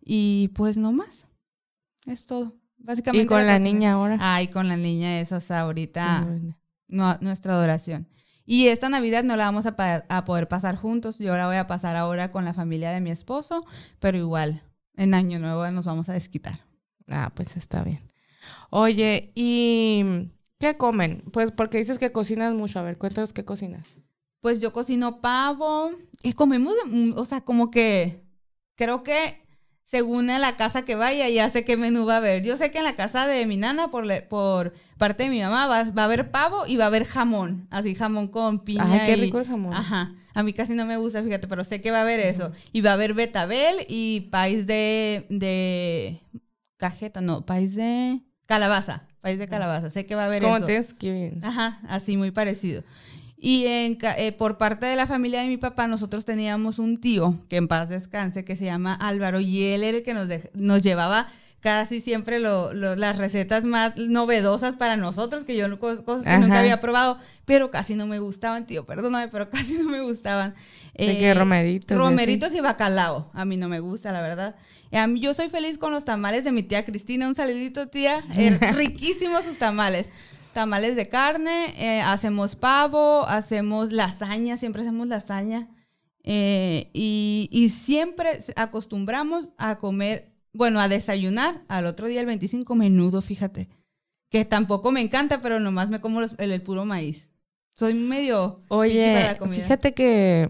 Y 0.00 0.48
pues 0.54 0.76
no 0.76 0.92
más, 0.92 1.26
es 2.06 2.26
todo. 2.26 2.56
Básicamente 2.78 3.24
Y 3.24 3.26
con 3.26 3.46
la 3.46 3.58
niña 3.58 3.92
ahora. 3.94 4.18
Ay, 4.20 4.48
con 4.48 4.68
la 4.68 4.76
niña 4.76 5.18
es 5.20 5.32
hasta 5.32 5.58
ahorita 5.60 6.22
bueno. 6.26 6.56
no- 6.88 7.18
nuestra 7.20 7.54
adoración. 7.54 8.08
Y 8.44 8.68
esta 8.68 8.88
Navidad 8.88 9.24
no 9.24 9.34
la 9.36 9.46
vamos 9.46 9.66
a, 9.66 9.74
a 10.08 10.24
poder 10.24 10.46
pasar 10.46 10.76
juntos. 10.76 11.18
Yo 11.18 11.36
la 11.36 11.48
voy 11.48 11.56
a 11.56 11.66
pasar 11.66 11.96
ahora 11.96 12.30
con 12.30 12.44
la 12.44 12.54
familia 12.54 12.92
de 12.92 13.00
mi 13.00 13.10
esposo, 13.10 13.64
pero 13.98 14.16
igual, 14.18 14.62
en 14.96 15.14
Año 15.14 15.38
Nuevo 15.38 15.68
nos 15.70 15.84
vamos 15.84 16.08
a 16.08 16.12
desquitar. 16.12 16.60
Ah, 17.08 17.32
pues 17.34 17.56
está 17.56 17.82
bien. 17.84 18.00
Oye, 18.70 19.32
¿y 19.34 20.30
qué 20.58 20.76
comen? 20.76 21.22
Pues 21.32 21.52
porque 21.52 21.78
dices 21.78 21.98
que 21.98 22.12
cocinas 22.12 22.54
mucho. 22.54 22.78
A 22.78 22.82
ver, 22.82 22.98
cuéntanos 22.98 23.32
qué 23.32 23.44
cocinas. 23.44 23.86
Pues 24.40 24.60
yo 24.60 24.72
cocino 24.72 25.20
pavo 25.20 25.90
y 26.22 26.32
comemos, 26.34 26.74
o 27.16 27.24
sea, 27.24 27.40
como 27.40 27.70
que 27.70 28.22
creo 28.76 29.02
que 29.02 29.44
según 29.84 30.30
a 30.30 30.38
la 30.38 30.56
casa 30.56 30.84
que 30.84 30.94
vaya, 30.96 31.28
ya 31.28 31.48
sé 31.50 31.64
qué 31.64 31.76
menú 31.76 32.06
va 32.06 32.14
a 32.14 32.16
haber. 32.18 32.42
Yo 32.42 32.56
sé 32.56 32.70
que 32.70 32.78
en 32.78 32.84
la 32.84 32.96
casa 32.96 33.26
de 33.26 33.46
mi 33.46 33.56
nana, 33.56 33.88
por, 33.88 34.04
le- 34.04 34.22
por 34.22 34.72
parte 34.98 35.24
de 35.24 35.30
mi 35.30 35.40
mamá, 35.40 35.66
va, 35.68 35.84
va 35.90 36.02
a 36.02 36.04
haber 36.06 36.30
pavo 36.32 36.66
y 36.66 36.76
va 36.76 36.84
a 36.84 36.86
haber 36.88 37.04
jamón. 37.06 37.68
Así, 37.70 37.94
jamón 37.94 38.28
con 38.28 38.60
piña. 38.64 38.84
Ay, 38.84 39.00
qué 39.06 39.16
y- 39.16 39.20
rico 39.22 39.38
el 39.38 39.46
jamón. 39.46 39.74
Ajá. 39.74 40.12
A 40.36 40.42
mí 40.42 40.52
casi 40.52 40.74
no 40.74 40.84
me 40.84 40.98
gusta, 40.98 41.22
fíjate, 41.22 41.48
pero 41.48 41.64
sé 41.64 41.80
que 41.80 41.90
va 41.90 42.00
a 42.00 42.02
haber 42.02 42.20
eso. 42.20 42.52
Y 42.70 42.82
va 42.82 42.90
a 42.90 42.92
haber 42.92 43.14
betabel 43.14 43.74
y 43.88 44.28
país 44.30 44.66
de, 44.66 45.24
de 45.30 46.20
cajeta, 46.76 47.22
no, 47.22 47.46
país 47.46 47.74
de 47.74 48.20
Calabaza, 48.44 49.04
país 49.22 49.38
de 49.38 49.48
calabaza. 49.48 49.90
Sé 49.90 50.04
que 50.04 50.14
va 50.14 50.24
a 50.24 50.26
haber 50.26 50.42
Como 50.42 50.58
eso. 50.58 50.66
Thanksgiving. 50.66 51.42
Ajá, 51.42 51.80
así 51.88 52.18
muy 52.18 52.32
parecido. 52.32 52.84
Y 53.38 53.64
en, 53.64 53.96
eh, 54.18 54.32
por 54.32 54.58
parte 54.58 54.84
de 54.84 54.96
la 54.96 55.06
familia 55.06 55.40
de 55.40 55.48
mi 55.48 55.56
papá, 55.56 55.88
nosotros 55.88 56.26
teníamos 56.26 56.78
un 56.78 57.00
tío, 57.00 57.40
que 57.48 57.56
en 57.56 57.66
paz 57.66 57.88
descanse, 57.88 58.44
que 58.44 58.56
se 58.56 58.66
llama 58.66 58.92
Álvaro, 58.92 59.40
y 59.40 59.62
él 59.64 59.84
era 59.84 59.96
el 59.96 60.04
que 60.04 60.12
nos, 60.12 60.28
nos 60.52 60.82
llevaba 60.82 61.28
casi 61.66 62.00
siempre 62.00 62.38
lo- 62.38 62.73
lo- 62.73 62.94
las 62.94 63.18
recetas 63.18 63.64
más 63.64 63.96
novedosas 63.96 64.76
para 64.76 64.96
nosotros, 64.96 65.42
que 65.42 65.56
yo 65.56 65.66
cosas 65.80 66.23
que 66.23 66.38
nunca 66.38 66.61
había 66.61 66.80
probado, 66.80 67.18
pero 67.44 67.73
casi 67.73 67.96
no 67.96 68.06
me 68.06 68.20
gustaban, 68.20 68.68
tío, 68.68 68.87
perdóname, 68.87 69.26
pero 69.26 69.50
casi 69.50 69.75
no 69.78 69.88
me 69.90 70.00
gustaban. 70.00 70.54
De 70.96 71.18
que 71.18 71.35
romeritos 71.35 71.90
y 71.90 71.94
así. 71.94 71.99
Romeritos 72.00 72.54
y 72.54 72.61
bacalao, 72.61 73.30
a 73.35 73.44
mí 73.44 73.56
no 73.56 73.68
me 73.68 73.80
gusta, 73.80 74.12
la 74.12 74.23
verdad. 74.23 74.54
Eh, 74.92 74.99
A 74.99 75.08
mí, 75.08 75.18
yo 75.18 75.35
soy 75.35 75.49
feliz 75.49 75.76
con 75.76 75.90
los 75.90 76.04
tamales 76.04 76.44
de 76.44 76.52
mi 76.52 76.62
tía 76.62 76.85
Cristina, 76.85 77.26
un 77.26 77.35
saludito, 77.35 77.88
tía, 77.88 78.23
Eh, 78.37 78.56
riquísimos 78.76 79.42
sus 79.44 79.58
tamales. 79.58 80.08
Tamales 80.54 80.94
de 80.94 81.08
carne, 81.08 81.75
eh, 81.78 82.00
hacemos 82.00 82.54
pavo, 82.54 83.26
hacemos 83.26 83.90
lasaña, 83.90 84.56
siempre 84.56 84.82
hacemos 84.82 85.08
lasaña. 85.08 85.68
eh, 86.28 86.90
y, 86.92 87.49
y 87.52 87.68
siempre 87.70 88.40
acostumbramos 88.56 89.49
a 89.58 89.76
comer, 89.78 90.32
bueno, 90.56 90.80
a 90.80 90.88
desayunar 90.88 91.62
al 91.68 91.86
otro 91.86 92.06
día, 92.06 92.20
el 92.20 92.26
25, 92.26 92.75
menudo, 92.75 93.20
fíjate. 93.22 93.68
Que 94.30 94.44
tampoco 94.44 94.90
me 94.90 95.00
encanta, 95.00 95.40
pero 95.40 95.60
nomás 95.60 95.88
me 95.88 96.00
como 96.00 96.20
los- 96.20 96.34
el, 96.38 96.50
el 96.52 96.62
puro 96.62 96.84
maíz. 96.84 97.30
Soy 97.76 97.94
medio... 97.94 98.58
Oye, 98.68 99.36
fíjate 99.50 99.92
que 99.94 100.48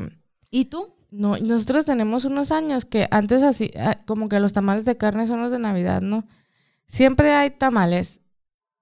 ¿Y 0.50 0.66
tú? 0.66 0.88
no, 1.10 1.36
nosotros 1.38 1.84
tenemos 1.84 2.24
unos 2.24 2.52
años 2.52 2.84
que 2.84 3.08
antes 3.10 3.42
así, 3.42 3.70
ah, 3.78 3.98
como 4.06 4.28
que 4.28 4.40
los 4.40 4.52
tamales 4.52 4.84
de 4.84 4.96
carne 4.96 5.26
son 5.26 5.40
los 5.40 5.50
de 5.50 5.58
Navidad, 5.58 6.00
¿no? 6.02 6.26
Siempre 6.86 7.32
hay 7.32 7.50
tamales. 7.50 8.20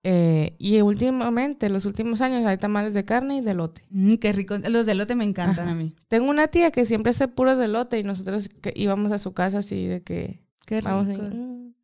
eh, 0.07 0.55
y 0.59 0.81
últimamente, 0.83 1.71
los 1.71 1.87
últimos 1.87 2.21
años, 2.21 2.47
hay 2.47 2.59
tamales 2.59 2.93
de 2.93 3.05
carne 3.07 3.39
y 3.39 3.41
de 3.41 3.55
lote. 3.55 3.83
Mm, 3.91 4.17
qué 4.17 4.33
rico. 4.33 4.59
Los 4.59 4.85
de 4.85 4.93
elote 4.93 5.15
me 5.15 5.25
encantan 5.25 5.65
Ajá. 5.67 5.71
a 5.73 5.75
mí. 5.75 5.95
Tengo 6.09 6.29
una 6.29 6.49
tía 6.49 6.71
que 6.71 6.85
siempre 6.85 7.11
hace 7.11 7.27
puros 7.29 7.57
de 7.59 7.69
lote 7.69 7.99
y 7.99 8.03
nosotros 8.03 8.49
que 8.61 8.75
íbamos 8.77 9.13
a 9.13 9.19
su 9.19 9.33
casa 9.33 9.59
así 9.61 9.87
de 9.87 10.03
que 10.03 10.44
Qué 10.67 10.81
rico. 10.81 10.91
mm. 10.93 11.75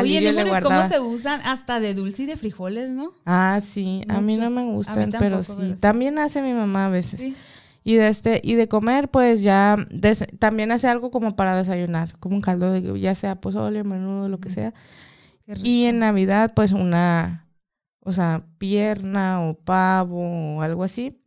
Oye, 0.00 0.34
¿cómo 0.62 0.88
se 0.88 1.00
usan 1.00 1.40
hasta 1.44 1.78
de 1.80 1.94
dulce 1.94 2.22
y 2.24 2.26
de 2.26 2.36
frijoles, 2.36 2.88
no? 2.90 3.12
Ah, 3.24 3.58
sí, 3.62 4.02
a 4.08 4.20
mí 4.20 4.36
no 4.36 4.50
me 4.50 4.64
gustan, 4.64 5.10
pero 5.18 5.42
sí. 5.44 5.52
pero. 5.58 5.76
También 5.76 6.18
hace 6.18 6.42
mi 6.42 6.52
mamá 6.54 6.86
a 6.86 6.88
veces. 6.88 7.20
Sí. 7.20 7.36
Y 7.84 7.94
de 7.94 8.08
este 8.08 8.40
y 8.42 8.54
de 8.56 8.66
comer, 8.66 9.08
pues 9.10 9.42
ya 9.44 9.76
des- 9.90 10.26
también 10.40 10.72
hace 10.72 10.88
algo 10.88 11.12
como 11.12 11.36
para 11.36 11.56
desayunar, 11.56 12.18
como 12.18 12.34
un 12.34 12.42
caldo 12.42 12.72
de 12.72 12.98
ya 13.00 13.14
sea 13.14 13.40
pozole, 13.40 13.84
menudo, 13.84 14.28
lo 14.28 14.40
que 14.40 14.50
sea. 14.50 14.74
Y 15.62 15.84
en 15.84 16.00
Navidad, 16.00 16.52
pues 16.56 16.72
una, 16.72 17.46
o 18.00 18.12
sea, 18.12 18.44
pierna 18.58 19.40
o 19.42 19.54
pavo 19.54 20.56
o 20.56 20.62
algo 20.62 20.82
así, 20.82 21.22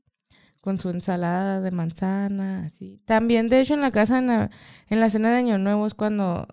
con 0.59 0.79
su 0.79 0.89
ensalada 0.89 1.61
de 1.61 1.71
manzana, 1.71 2.63
así. 2.65 3.01
También, 3.05 3.47
de 3.47 3.61
hecho, 3.61 3.73
en 3.75 3.79
la 3.81 3.91
casa, 3.91 4.17
en 4.17 4.27
la, 4.27 4.49
en 4.89 4.99
la 4.99 5.09
cena 5.09 5.31
de 5.31 5.37
Año 5.37 5.57
Nuevo 5.59 5.87
es 5.87 5.93
cuando, 5.93 6.45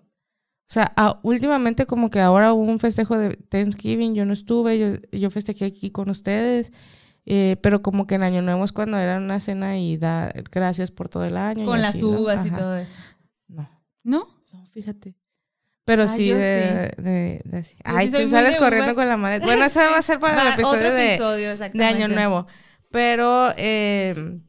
o 0.69 0.73
sea, 0.73 0.91
a- 0.97 1.19
últimamente 1.23 1.85
como 1.85 2.09
que 2.09 2.19
ahora 2.19 2.53
hubo 2.53 2.63
un 2.63 2.79
festejo 2.79 3.17
de 3.17 3.35
Thanksgiving, 3.37 4.15
yo 4.15 4.25
no 4.25 4.33
estuve, 4.33 4.77
yo, 4.77 4.87
yo 5.17 5.29
festejé 5.31 5.65
aquí 5.65 5.91
con 5.91 6.09
ustedes. 6.09 6.71
eh, 7.29 7.57
pero 7.61 7.81
como 7.81 8.07
que 8.07 8.15
en 8.15 8.23
Año 8.23 8.41
Nuevo 8.41 8.63
es 8.63 8.71
cuando 8.71 8.97
era 8.97 9.17
una 9.17 9.39
cena 9.41 9.77
y 9.77 9.97
da 9.97 10.31
gracias 10.51 10.91
por 10.91 11.09
todo 11.09 11.25
el 11.25 11.35
año. 11.37 11.63
y 11.63 11.65
Con 11.65 11.81
las 11.81 11.89
así, 11.91 12.01
¿no? 12.01 12.21
uvas 12.21 12.45
y 12.45 12.51
todo 12.51 12.77
eso. 12.77 12.99
No, 13.49 13.69
¿No? 14.03 14.27
no, 14.53 14.65
fíjate. 14.71 15.13
Pero 15.83 16.03
Ah, 16.03 16.07
sí 16.09 16.29
de, 16.29 16.91
de, 16.97 17.41
de 17.45 17.57
así. 17.57 17.75
Ay, 17.83 18.09
sí 18.09 18.13
tú 18.23 18.27
sales 18.29 18.55
corriendo 18.57 18.93
con 18.95 19.07
la 19.07 19.15
maleta. 19.17 19.45
Bueno, 19.45 19.63
eso 19.65 19.79
va 19.79 19.97
a 19.97 20.01
ser 20.01 20.19
para 20.19 20.41
el 20.41 20.53
episodio, 20.53 20.97
episodio, 20.97 21.57
de. 21.57 21.83
Año 21.85 22.07
Nuevo. 22.09 22.45
Pero 22.91 23.49
eh, 23.57 24.39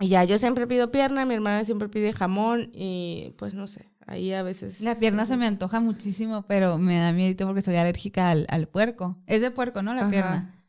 ya 0.00 0.24
yo 0.24 0.36
siempre 0.38 0.66
pido 0.66 0.90
pierna, 0.90 1.24
mi 1.24 1.34
hermana 1.34 1.64
siempre 1.64 1.88
pide 1.88 2.12
jamón 2.12 2.70
y 2.74 3.34
pues 3.38 3.54
no 3.54 3.66
sé, 3.66 3.90
ahí 4.06 4.32
a 4.32 4.42
veces... 4.42 4.80
La 4.80 4.94
pierna 4.96 5.26
se 5.26 5.36
me 5.36 5.46
antoja 5.46 5.80
muchísimo, 5.80 6.42
pero 6.46 6.78
me 6.78 6.96
da 6.98 7.12
miedo 7.12 7.46
porque 7.46 7.62
soy 7.62 7.76
alérgica 7.76 8.30
al, 8.30 8.46
al 8.50 8.68
puerco. 8.68 9.16
Es 9.26 9.40
de 9.40 9.50
puerco, 9.50 9.82
¿no? 9.82 9.94
La 9.94 10.02
Ajá. 10.02 10.10
pierna. 10.10 10.60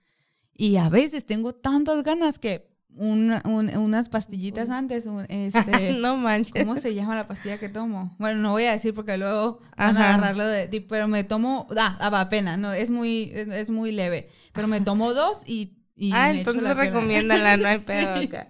Y 0.54 0.78
a 0.78 0.90
veces 0.90 1.26
tengo 1.26 1.54
tantas 1.54 2.04
ganas 2.04 2.40
que 2.40 2.74
una- 2.98 3.42
un- 3.46 3.76
unas 3.76 4.08
pastillitas 4.08 4.70
antes, 4.70 5.06
un- 5.06 5.26
este, 5.30 5.94
no 6.00 6.16
manches. 6.16 6.64
¿cómo 6.64 6.78
se 6.78 6.94
llama 6.96 7.16
la 7.16 7.28
pastilla 7.28 7.58
que 7.58 7.68
tomo? 7.68 8.16
Bueno, 8.20 8.40
no 8.40 8.52
voy 8.52 8.64
a 8.64 8.72
decir 8.72 8.94
porque 8.94 9.18
luego 9.18 9.60
van 9.78 9.98
a 9.98 10.14
agarrarlo 10.14 10.46
de 10.46 10.86
pero 10.88 11.08
me 11.10 11.24
tomo, 11.26 11.68
ah, 11.78 11.98
ah, 12.00 12.22
apenas, 12.22 12.58
no, 12.58 12.72
es 12.72 12.90
muy, 12.90 13.32
es, 13.34 13.50
es 13.50 13.70
muy 13.70 13.92
leve, 13.92 14.30
pero 14.54 14.68
me 14.68 14.80
tomo 14.80 15.14
dos 15.14 15.40
y... 15.46 15.74
y 15.98 16.12
ah, 16.14 16.32
entonces 16.32 16.76
recomiéndala, 16.78 17.58
no 17.58 17.68
hay 17.68 17.80
pedo 17.92 18.16
acá. 18.16 18.48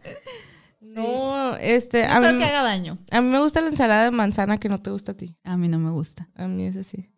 No, 0.93 1.55
este, 1.57 2.05
No 2.07 2.13
a 2.13 2.31
mí, 2.31 2.37
que 2.39 2.45
haga 2.45 2.63
daño. 2.63 2.97
a 3.11 3.21
mí 3.21 3.27
me 3.29 3.39
gusta 3.39 3.61
la 3.61 3.67
ensalada 3.69 4.03
de 4.05 4.11
manzana 4.11 4.57
que 4.57 4.69
no 4.69 4.81
te 4.81 4.91
gusta 4.91 5.11
a 5.13 5.17
ti. 5.17 5.35
A 5.43 5.57
mí 5.57 5.67
no 5.67 5.79
me 5.79 5.91
gusta. 5.91 6.29
A 6.35 6.47
mí 6.47 6.65
es 6.65 6.75
así. 6.75 7.09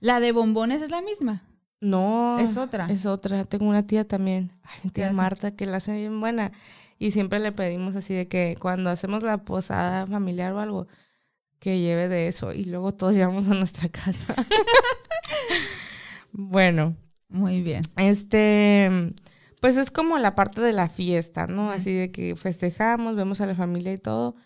La 0.00 0.20
de 0.20 0.32
bombones 0.32 0.82
es 0.82 0.90
la 0.90 1.02
misma. 1.02 1.42
No. 1.80 2.38
Es 2.38 2.56
otra. 2.56 2.86
Es 2.90 3.04
otra. 3.06 3.44
Tengo 3.44 3.66
una 3.66 3.86
tía 3.86 4.06
también, 4.06 4.52
ay, 4.62 4.78
mi 4.84 4.90
¿Qué 4.90 5.02
tía? 5.02 5.12
Marta, 5.12 5.50
que 5.54 5.66
la 5.66 5.78
hace 5.78 5.94
bien 5.96 6.20
buena. 6.20 6.52
Y 6.98 7.10
siempre 7.10 7.38
le 7.38 7.52
pedimos 7.52 7.94
así 7.96 8.14
de 8.14 8.28
que 8.28 8.56
cuando 8.58 8.88
hacemos 8.90 9.22
la 9.22 9.38
posada 9.44 10.06
familiar 10.06 10.52
o 10.54 10.60
algo, 10.60 10.86
que 11.58 11.80
lleve 11.80 12.08
de 12.08 12.28
eso. 12.28 12.52
Y 12.52 12.64
luego 12.64 12.94
todos 12.94 13.14
llevamos 13.14 13.46
a 13.48 13.54
nuestra 13.54 13.88
casa. 13.90 14.34
bueno, 16.32 16.96
Muy 17.28 17.62
bien. 17.62 17.82
este, 17.96 19.12
pues 19.60 19.76
es 19.76 19.90
como 19.90 20.18
la 20.18 20.34
parte 20.34 20.60
de 20.60 20.72
la 20.72 20.88
fiesta, 20.88 21.46
¿no? 21.46 21.70
Así 21.70 21.92
de 21.92 22.10
que 22.10 22.36
festejamos, 22.36 23.16
vemos 23.16 23.40
a 23.40 23.46
la 23.46 23.54
familia 23.54 23.92
y 23.92 23.98
todo. 23.98 24.36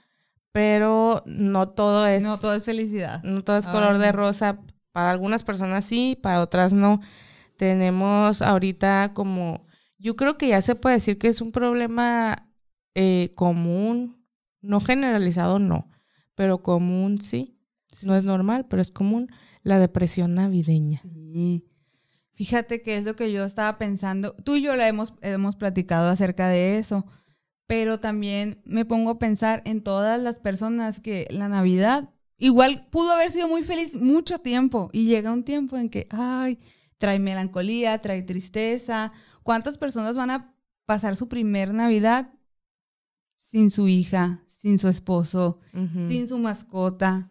Pero 0.53 1.23
no 1.27 1.69
todo 1.69 2.07
es. 2.07 2.23
No, 2.23 2.39
todo 2.39 2.55
es 2.55 2.65
felicidad. 2.65 3.23
No 3.23 3.43
todo 3.43 3.57
es 3.57 3.67
Ay, 3.67 3.73
color 3.73 3.99
de 3.99 4.13
rosa. 4.13 4.61
Para 4.93 5.11
algunas 5.11 5.45
personas 5.45 5.85
sí, 5.85 6.19
para 6.21 6.41
otras 6.41 6.73
no. 6.73 7.01
Tenemos 7.57 8.43
ahorita 8.43 9.13
como, 9.15 9.67
yo 9.99 10.17
creo 10.17 10.39
que 10.39 10.49
ya 10.49 10.61
se 10.63 10.75
puede 10.75 10.97
decir 10.97 11.19
que 11.19 11.29
es 11.29 11.41
un 11.41 11.53
problema 11.53 12.49
eh, 12.95 13.33
común, 13.37 14.25
no 14.63 14.81
generalizado, 14.81 15.59
no, 15.59 15.91
pero 16.35 16.63
común 16.63 17.21
sí. 17.21 17.57
No 18.03 18.17
es 18.17 18.25
normal, 18.25 18.67
pero 18.69 18.81
es 18.81 18.91
común. 18.91 19.29
La 19.63 19.79
depresión 19.79 20.35
navideña. 20.35 21.03
Sí. 21.03 21.70
Fíjate 22.41 22.81
que 22.81 22.97
es 22.97 23.05
lo 23.05 23.17
que 23.17 23.31
yo 23.31 23.45
estaba 23.45 23.77
pensando. 23.77 24.33
Tú 24.33 24.57
y 24.57 24.63
yo 24.63 24.75
la 24.75 24.89
hemos, 24.89 25.13
hemos 25.21 25.57
platicado 25.57 26.09
acerca 26.09 26.49
de 26.49 26.79
eso, 26.79 27.05
pero 27.67 28.01
también 28.01 28.63
me 28.65 28.87
pongo 28.87 29.11
a 29.11 29.19
pensar 29.19 29.61
en 29.67 29.83
todas 29.83 30.19
las 30.19 30.39
personas 30.39 31.01
que 31.01 31.29
la 31.31 31.51
Navidad 31.51 32.09
igual 32.39 32.89
pudo 32.91 33.13
haber 33.13 33.31
sido 33.31 33.47
muy 33.47 33.63
feliz 33.63 33.95
mucho 33.95 34.39
tiempo 34.39 34.89
y 34.95 35.05
llega 35.05 35.35
un 35.35 35.45
tiempo 35.45 35.77
en 35.77 35.91
que, 35.91 36.07
ay, 36.09 36.59
trae 36.97 37.19
melancolía, 37.19 38.01
trae 38.01 38.23
tristeza. 38.23 39.13
¿Cuántas 39.43 39.77
personas 39.77 40.17
van 40.17 40.31
a 40.31 40.55
pasar 40.87 41.17
su 41.17 41.29
primer 41.29 41.75
Navidad 41.75 42.33
sin 43.37 43.71
su 43.71 43.87
hija, 43.87 44.43
sin 44.47 44.79
su 44.79 44.89
esposo, 44.89 45.61
sin 46.09 46.27
su 46.27 46.39
mascota, 46.39 47.31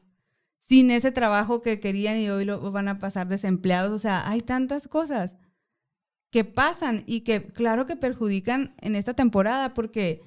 sin 0.69 0.91
ese 0.91 1.11
trabajo 1.11 1.61
que 1.63 1.79
querían 1.79 2.17
y 2.17 2.29
hoy 2.29 2.45
lo 2.45 2.71
van 2.71 2.87
a 2.87 2.99
pasar 2.99 3.27
desempleados. 3.27 3.91
O 3.91 3.99
sea, 3.99 4.29
hay 4.29 4.41
tantas 4.41 4.87
cosas 4.87 5.35
que 6.31 6.43
pasan 6.43 7.03
y 7.07 7.21
que 7.21 7.43
claro 7.43 7.87
que 7.87 7.95
perjudican 7.95 8.75
en 8.81 8.95
esta 8.95 9.15
temporada 9.15 9.73
porque, 9.73 10.21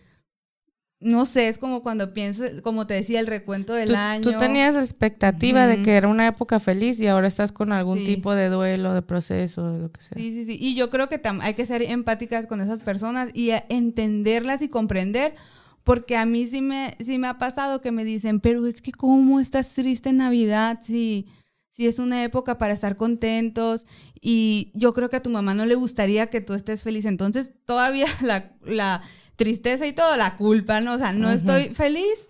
no 0.98 1.26
sé, 1.26 1.46
es 1.46 1.58
como 1.58 1.80
cuando 1.82 2.12
piensas, 2.12 2.60
como 2.60 2.88
te 2.88 2.94
decía, 2.94 3.20
el 3.20 3.28
recuento 3.28 3.72
del 3.74 3.90
Tú, 3.90 3.94
año. 3.94 4.22
tú 4.22 4.36
tenías 4.36 4.74
la 4.74 4.80
expectativa 4.80 5.68
de 5.68 5.80
que 5.82 5.92
era 5.96 6.08
una 6.08 6.26
época 6.26 6.58
feliz 6.58 6.98
y 6.98 7.06
ahora 7.06 7.28
estás 7.28 7.52
con 7.52 7.70
algún 7.70 7.98
Sí. 7.98 8.04
tipo 8.06 8.34
de 8.34 8.48
duelo, 8.48 8.94
de 8.94 9.02
proceso, 9.02 9.72
de 9.72 9.78
lo 9.80 9.92
que 9.92 10.02
sea. 10.02 10.18
Sí, 10.18 10.32
sí, 10.32 10.44
sí. 10.44 10.58
Y 10.60 10.74
yo 10.74 10.90
creo 10.90 11.08
que 11.08 11.20
hay 11.40 11.54
que 11.54 11.66
ser 11.66 11.82
empáticas 11.82 12.48
con 12.48 12.60
esas 12.60 12.80
personas 12.80 13.30
y 13.32 13.50
entenderlas 13.68 14.60
y 14.62 14.68
comprender, 14.68 15.36
porque 15.84 16.16
a 16.16 16.26
mí 16.26 16.46
sí 16.46 16.62
me, 16.62 16.96
sí 17.04 17.18
me 17.18 17.28
ha 17.28 17.38
pasado 17.38 17.80
que 17.80 17.92
me 17.92 18.04
dicen, 18.04 18.40
pero 18.40 18.66
es 18.66 18.80
que 18.80 18.92
cómo 18.92 19.40
estás 19.40 19.70
triste 19.70 20.10
en 20.10 20.18
Navidad 20.18 20.80
si, 20.82 21.26
si 21.70 21.86
es 21.86 21.98
una 21.98 22.22
época 22.22 22.58
para 22.58 22.74
estar 22.74 22.96
contentos 22.96 23.86
y 24.20 24.70
yo 24.74 24.92
creo 24.92 25.08
que 25.10 25.16
a 25.16 25.22
tu 25.22 25.30
mamá 25.30 25.54
no 25.54 25.66
le 25.66 25.74
gustaría 25.74 26.28
que 26.28 26.40
tú 26.40 26.54
estés 26.54 26.82
feliz. 26.82 27.04
Entonces 27.04 27.52
todavía 27.64 28.06
la, 28.22 28.52
la 28.62 29.02
tristeza 29.36 29.86
y 29.86 29.92
todo, 29.92 30.16
la 30.16 30.36
culpa, 30.36 30.80
¿no? 30.80 30.94
O 30.94 30.98
sea, 30.98 31.12
no 31.12 31.30
estoy 31.30 31.70
feliz. 31.70 32.28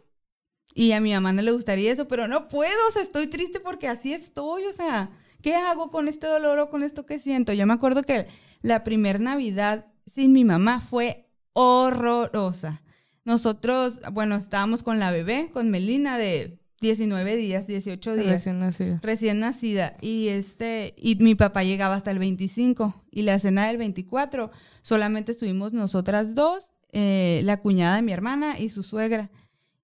Y 0.75 0.93
a 0.93 1.01
mi 1.01 1.13
mamá 1.13 1.35
no 1.35 1.43
le 1.43 1.53
gustaría 1.53 1.93
eso, 1.93 2.09
pero 2.09 2.29
no 2.29 2.49
puedo, 2.49 2.73
o 2.89 2.93
sea, 2.93 3.03
estoy 3.03 3.27
triste 3.27 3.61
porque 3.61 3.89
así 3.89 4.15
estoy, 4.15 4.63
o 4.65 4.73
sea, 4.73 5.11
¿qué 5.43 5.55
hago 5.55 5.91
con 5.91 6.09
este 6.09 6.27
dolor 6.27 6.59
o 6.61 6.71
con 6.71 6.83
esto 6.83 7.05
que 7.05 7.19
siento? 7.19 7.53
Yo 7.53 7.67
me 7.67 7.75
acuerdo 7.75 8.05
que 8.05 8.27
la 8.63 8.83
primer 8.83 9.21
Navidad 9.21 9.93
sin 10.07 10.33
mi 10.33 10.47
mamá 10.47 10.81
fue 10.81 11.29
horrorosa. 11.53 12.83
Nosotros, 13.25 13.99
bueno, 14.13 14.37
estábamos 14.37 14.83
con 14.83 14.99
la 14.99 15.11
bebé, 15.11 15.51
con 15.53 15.71
Melina 15.71 16.19
de 16.19 16.59
19 16.81 17.37
días, 17.37 17.67
18 17.69 18.17
días. 18.17 18.27
Recién 18.27 18.59
nacida. 18.59 19.01
Recién 19.03 19.39
nacida. 19.39 19.97
Y 20.01 20.29
este, 20.29 20.95
y 20.99 21.15
mi 21.17 21.37
papá 21.37 21.63
llegaba 21.63 21.95
hasta 21.95 22.11
el 22.11 22.19
25. 22.19 23.05
Y 23.11 23.23
la 23.23 23.39
cena 23.39 23.69
del 23.69 23.77
24 23.77 24.51
solamente 24.83 25.33
estuvimos 25.33 25.73
nosotras 25.73 26.35
dos, 26.35 26.75
eh, 26.91 27.41
la 27.45 27.61
cuñada 27.61 27.97
de 27.97 28.03
mi 28.03 28.13
hermana 28.13 28.59
y 28.59 28.69
su 28.69 28.83
suegra. 28.83 29.31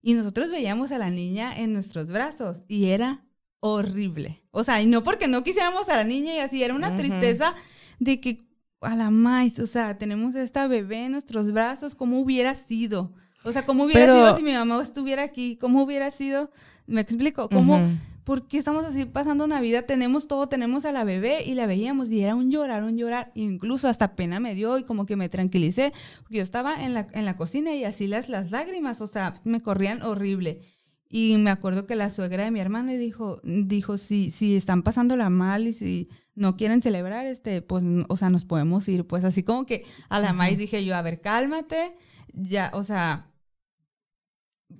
Y 0.03 0.15
nosotros 0.15 0.51
veíamos 0.51 0.91
a 0.91 0.99
la 0.99 1.11
niña 1.11 1.57
en 1.57 1.73
nuestros 1.73 2.09
brazos 2.09 2.63
y 2.67 2.89
era 2.89 3.25
horrible. 3.61 4.43
O 4.51 4.65
sea, 4.65 4.83
y 4.83 4.87
no 4.87 5.05
porque 5.05 5.29
no 5.29 5.45
quisiéramos 5.45 5.89
a 5.89 5.97
la 5.97 6.05
niña 6.05 6.35
y 6.35 6.39
así, 6.39 6.63
era 6.63 6.75
una 6.75 6.97
tristeza 6.97 7.55
de 8.01 8.21
que 8.21 8.49
a 8.81 8.97
la 8.97 9.11
más, 9.11 9.59
o 9.59 9.67
sea, 9.67 9.99
tenemos 9.99 10.35
esta 10.35 10.67
bebé 10.69 11.07
en 11.07 11.13
nuestros 11.13 11.53
brazos, 11.53 11.95
¿cómo 11.95 12.21
hubiera 12.21 12.55
sido? 12.55 13.13
O 13.49 13.53
sea, 13.53 13.65
¿cómo 13.67 13.85
hubiera 13.85 14.01
Pero- 14.01 14.15
sido 14.15 14.37
si 14.37 14.43
mi 14.43 14.53
mamá 14.53 14.83
estuviera 14.83 15.23
aquí? 15.23 15.57
¿Cómo 15.57 15.83
hubiera 15.83 16.11
sido? 16.11 16.51
¿Me 16.87 17.01
explico? 17.01 17.49
¿Cómo? 17.49 17.77
Ujú. 17.77 17.97
¿Por 18.25 18.47
qué 18.47 18.59
estamos 18.59 18.85
así 18.85 19.07
pasando 19.07 19.47
Navidad? 19.47 19.87
Tenemos 19.87 20.29
todo, 20.29 20.49
tenemos 20.51 20.85
a 20.85 20.93
la 20.93 21.03
bebé 21.05 21.45
y 21.47 21.55
la 21.55 21.67
veíamos 21.67 22.11
y 22.11 22.21
era 22.21 22.35
un 22.35 22.51
llorar, 22.51 22.83
un 22.85 22.99
llorar. 22.99 23.33
Incluso 23.35 23.89
hasta 23.89 24.15
pena 24.17 24.39
me 24.39 24.55
dio 24.55 24.77
y 24.77 24.83
como 24.85 25.07
que 25.07 25.17
me 25.17 25.31
tranquilicé. 25.31 25.95
Porque 26.23 26.37
yo 26.37 26.43
estaba 26.43 26.85
en 26.85 26.93
la, 26.93 27.07
en 27.13 27.25
la 27.25 27.37
cocina 27.39 27.75
y 27.75 27.85
así 27.85 28.07
las, 28.07 28.29
las 28.29 28.51
lágrimas, 28.51 29.01
o 29.01 29.07
sea, 29.09 29.35
me 29.45 29.63
corrían 29.63 30.03
horrible. 30.03 30.61
Y 31.09 31.39
me 31.39 31.49
acuerdo 31.49 31.87
que 31.87 31.97
la 31.97 32.11
suegra 32.11 32.45
de 32.45 32.51
mi 32.51 32.61
hermana 32.61 32.93
dijo, 32.93 33.41
dijo, 33.45 33.97
si, 33.97 34.31
si 34.31 34.59
están 34.59 34.83
pasándola 34.83 35.31
mal 35.31 35.67
y 35.67 35.73
si 35.73 36.11
no 36.35 36.55
quieren 36.59 36.83
celebrar, 36.83 37.25
este, 37.25 37.63
pues, 37.63 37.83
o 38.11 38.17
sea, 38.19 38.29
nos 38.29 38.45
podemos 38.45 38.87
ir. 38.89 39.07
Pues 39.07 39.25
así 39.25 39.43
como 39.43 39.65
que 39.65 39.87
a 40.11 40.21
la 40.21 40.35
maíz 40.35 40.59
dije 40.59 40.85
yo, 40.85 40.95
a 40.97 41.01
ver, 41.01 41.23
cálmate, 41.23 41.97
ya, 42.35 42.71
o 42.75 42.85
sea, 42.85 43.28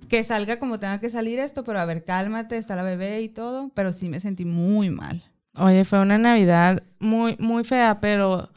que 0.07 0.23
salga 0.23 0.59
como 0.59 0.79
tenga 0.79 0.99
que 0.99 1.09
salir 1.09 1.39
esto, 1.39 1.63
pero 1.63 1.79
a 1.79 1.85
ver, 1.85 2.03
cálmate, 2.03 2.57
está 2.57 2.75
la 2.75 2.83
bebé 2.83 3.21
y 3.21 3.29
todo, 3.29 3.71
pero 3.73 3.93
sí 3.93 4.09
me 4.09 4.19
sentí 4.19 4.45
muy 4.45 4.89
mal. 4.89 5.23
Oye, 5.55 5.83
fue 5.85 5.99
una 5.99 6.17
Navidad 6.17 6.83
muy, 6.99 7.35
muy 7.39 7.63
fea, 7.63 7.99
pero 7.99 8.49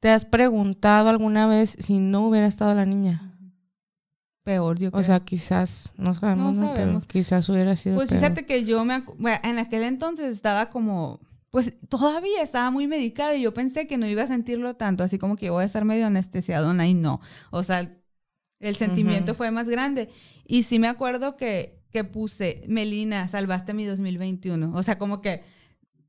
¿te 0.00 0.10
has 0.10 0.24
preguntado 0.24 1.08
alguna 1.08 1.46
vez 1.46 1.76
si 1.78 1.98
no 1.98 2.26
hubiera 2.26 2.46
estado 2.46 2.74
la 2.74 2.84
niña? 2.84 3.30
Peor, 4.42 4.78
yo 4.78 4.90
creo. 4.90 5.00
O 5.00 5.04
sea, 5.04 5.20
quizás, 5.20 5.92
no 5.96 6.12
sabemos, 6.12 6.56
No 6.58 6.66
sabemos. 6.74 7.06
quizás 7.06 7.48
hubiera 7.48 7.76
sido 7.76 7.96
pues 7.96 8.10
peor. 8.10 8.20
fíjate 8.20 8.44
que 8.44 8.64
yo 8.64 8.84
me, 8.84 9.00
bueno, 9.18 9.38
en 9.42 9.58
aquel 9.58 9.84
entonces 9.84 10.30
estaba 10.32 10.68
como, 10.68 11.20
pues 11.50 11.72
todavía 11.88 12.42
estaba 12.42 12.70
muy 12.70 12.86
medicada 12.86 13.34
y 13.34 13.42
yo 13.42 13.54
pensé 13.54 13.86
que 13.86 13.96
no 13.96 14.06
iba 14.06 14.22
a 14.22 14.28
sentirlo 14.28 14.74
tanto, 14.74 15.02
así 15.02 15.18
como 15.18 15.36
que 15.36 15.48
voy 15.48 15.62
a 15.62 15.66
estar 15.66 15.86
medio 15.86 16.06
anestesiadona 16.06 16.86
y 16.86 16.92
no. 16.92 17.20
O 17.50 17.62
sea, 17.62 17.90
el 18.68 18.76
sentimiento 18.76 19.34
fue 19.34 19.50
más 19.50 19.68
grande. 19.68 20.08
Y 20.46 20.62
sí 20.64 20.78
me 20.78 20.88
acuerdo 20.88 21.36
que, 21.36 21.80
que 21.90 22.04
puse, 22.04 22.62
Melina, 22.68 23.28
salvaste 23.28 23.74
mi 23.74 23.84
2021. 23.84 24.72
O 24.74 24.82
sea, 24.82 24.98
como 24.98 25.20
que 25.22 25.42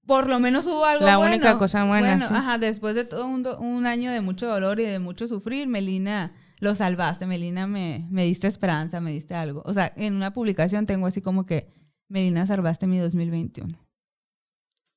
por 0.05 0.27
lo 0.29 0.39
menos 0.39 0.65
hubo 0.65 0.85
algo 0.85 1.05
La 1.05 1.17
bueno. 1.17 1.33
única 1.35 1.57
cosa 1.57 1.83
buena, 1.83 2.19
sí. 2.27 2.33
ajá, 2.33 2.57
después 2.59 2.93
de 2.95 3.05
todo 3.05 3.25
un, 3.27 3.41
do- 3.43 3.59
un 3.59 3.85
año 3.87 4.11
de 4.11 4.21
mucho 4.21 4.47
dolor 4.47 4.79
y 4.79 4.83
de 4.83 4.99
mucho 4.99 5.27
sufrir, 5.27 5.67
Melina, 5.67 6.31
lo 6.59 6.75
salvaste. 6.75 7.25
Melina, 7.25 7.65
me, 7.67 8.07
me 8.11 8.23
diste 8.23 8.47
esperanza, 8.47 9.01
me 9.01 9.11
diste 9.11 9.33
algo. 9.33 9.63
O 9.65 9.73
sea, 9.73 9.91
en 9.95 10.15
una 10.15 10.31
publicación 10.31 10.85
tengo 10.85 11.07
así 11.07 11.21
como 11.21 11.45
que, 11.45 11.69
Melina, 12.07 12.45
salvaste 12.45 12.85
mi 12.87 12.99
2021. 12.99 13.79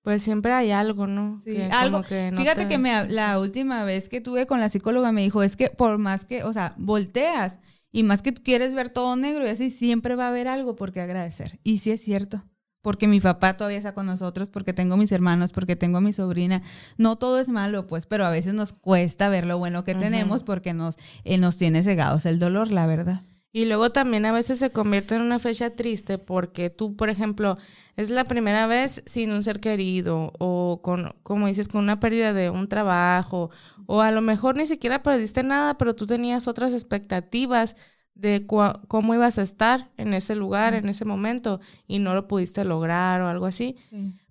Pues 0.08 0.22
siempre 0.22 0.54
hay 0.54 0.70
algo, 0.70 1.06
¿no? 1.06 1.38
Sí, 1.44 1.52
Que 1.52 1.64
algo. 1.64 2.02
que 2.02 2.30
no 2.32 2.40
Fíjate 2.40 2.62
te- 2.62 2.68
que 2.68 2.78
me, 2.78 3.06
la 3.08 3.38
última 3.38 3.84
vez 3.84 4.08
que 4.08 4.22
tuve 4.22 4.46
con 4.46 4.58
la 4.58 4.70
psicóloga 4.70 5.12
me 5.12 5.20
dijo, 5.20 5.42
es 5.42 5.54
que 5.54 5.68
por 5.68 5.98
más 5.98 6.24
que, 6.24 6.44
o 6.44 6.52
sea, 6.54 6.72
volteas 6.78 7.58
y 7.92 8.04
más 8.04 8.22
que 8.22 8.32
tú 8.32 8.40
quieres 8.42 8.72
ver 8.74 8.88
todo 8.88 9.16
negro 9.16 9.44
y 9.46 9.50
así, 9.50 9.70
siempre 9.70 10.14
va 10.16 10.24
a 10.24 10.28
haber 10.28 10.48
algo 10.48 10.76
por 10.76 10.92
qué 10.92 11.02
agradecer. 11.02 11.60
Y 11.62 11.80
sí 11.80 11.90
es 11.90 12.00
cierto, 12.00 12.42
porque 12.80 13.06
mi 13.06 13.20
papá 13.20 13.58
todavía 13.58 13.76
está 13.76 13.92
con 13.92 14.06
nosotros, 14.06 14.48
porque 14.48 14.72
tengo 14.72 14.96
mis 14.96 15.12
hermanos, 15.12 15.52
porque 15.52 15.76
tengo 15.76 16.00
mi 16.00 16.14
sobrina. 16.14 16.62
No 16.96 17.16
todo 17.16 17.38
es 17.38 17.48
malo, 17.48 17.86
pues, 17.86 18.06
pero 18.06 18.24
a 18.24 18.30
veces 18.30 18.54
nos 18.54 18.72
cuesta 18.72 19.28
ver 19.28 19.44
lo 19.44 19.58
bueno 19.58 19.84
que 19.84 19.94
tenemos 19.94 20.42
porque 20.42 20.72
nos, 20.72 20.96
eh, 21.24 21.36
nos 21.36 21.58
tiene 21.58 21.82
cegados 21.82 22.24
el 22.24 22.38
dolor, 22.38 22.70
la 22.72 22.86
verdad. 22.86 23.20
Y 23.50 23.64
luego 23.64 23.90
también 23.90 24.26
a 24.26 24.32
veces 24.32 24.58
se 24.58 24.70
convierte 24.70 25.14
en 25.14 25.22
una 25.22 25.38
fecha 25.38 25.74
triste 25.74 26.18
porque 26.18 26.68
tú, 26.68 26.96
por 26.96 27.08
ejemplo, 27.08 27.56
es 27.96 28.10
la 28.10 28.24
primera 28.24 28.66
vez 28.66 29.02
sin 29.06 29.30
un 29.32 29.42
ser 29.42 29.58
querido 29.60 30.32
o 30.38 30.80
con, 30.82 31.14
como 31.22 31.46
dices, 31.46 31.66
con 31.66 31.82
una 31.82 31.98
pérdida 31.98 32.34
de 32.34 32.50
un 32.50 32.68
trabajo 32.68 33.50
o 33.86 34.02
a 34.02 34.10
lo 34.10 34.20
mejor 34.20 34.56
ni 34.56 34.66
siquiera 34.66 35.02
perdiste 35.02 35.42
nada, 35.42 35.78
pero 35.78 35.96
tú 35.96 36.06
tenías 36.06 36.46
otras 36.46 36.74
expectativas 36.74 37.74
de 38.14 38.46
cómo 38.46 39.14
ibas 39.14 39.38
a 39.38 39.42
estar 39.42 39.92
en 39.96 40.12
ese 40.12 40.34
lugar, 40.34 40.74
en 40.74 40.88
ese 40.88 41.04
momento 41.04 41.60
y 41.86 42.00
no 42.00 42.14
lo 42.14 42.28
pudiste 42.28 42.64
lograr 42.64 43.22
o 43.22 43.28
algo 43.28 43.46
así. 43.46 43.76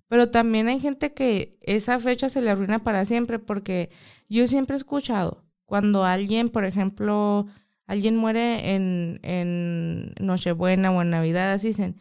Pero 0.06 0.30
también 0.30 0.68
hay 0.68 0.78
gente 0.78 1.12
que 1.12 1.58
esa 1.62 1.98
fecha 1.98 2.28
se 2.28 2.40
le 2.40 2.50
arruina 2.50 2.78
para 2.78 3.04
siempre 3.04 3.38
porque 3.38 3.90
yo 4.28 4.46
siempre 4.46 4.74
he 4.74 4.78
escuchado 4.78 5.44
cuando 5.64 6.04
alguien, 6.04 6.50
por 6.50 6.64
ejemplo, 6.64 7.46
alguien 7.88 8.16
muere 8.16 8.74
en, 8.74 9.18
en 9.22 10.14
Nochebuena 10.20 10.92
o 10.92 11.02
en 11.02 11.10
Navidad, 11.10 11.52
así 11.52 11.68
dicen, 11.68 11.96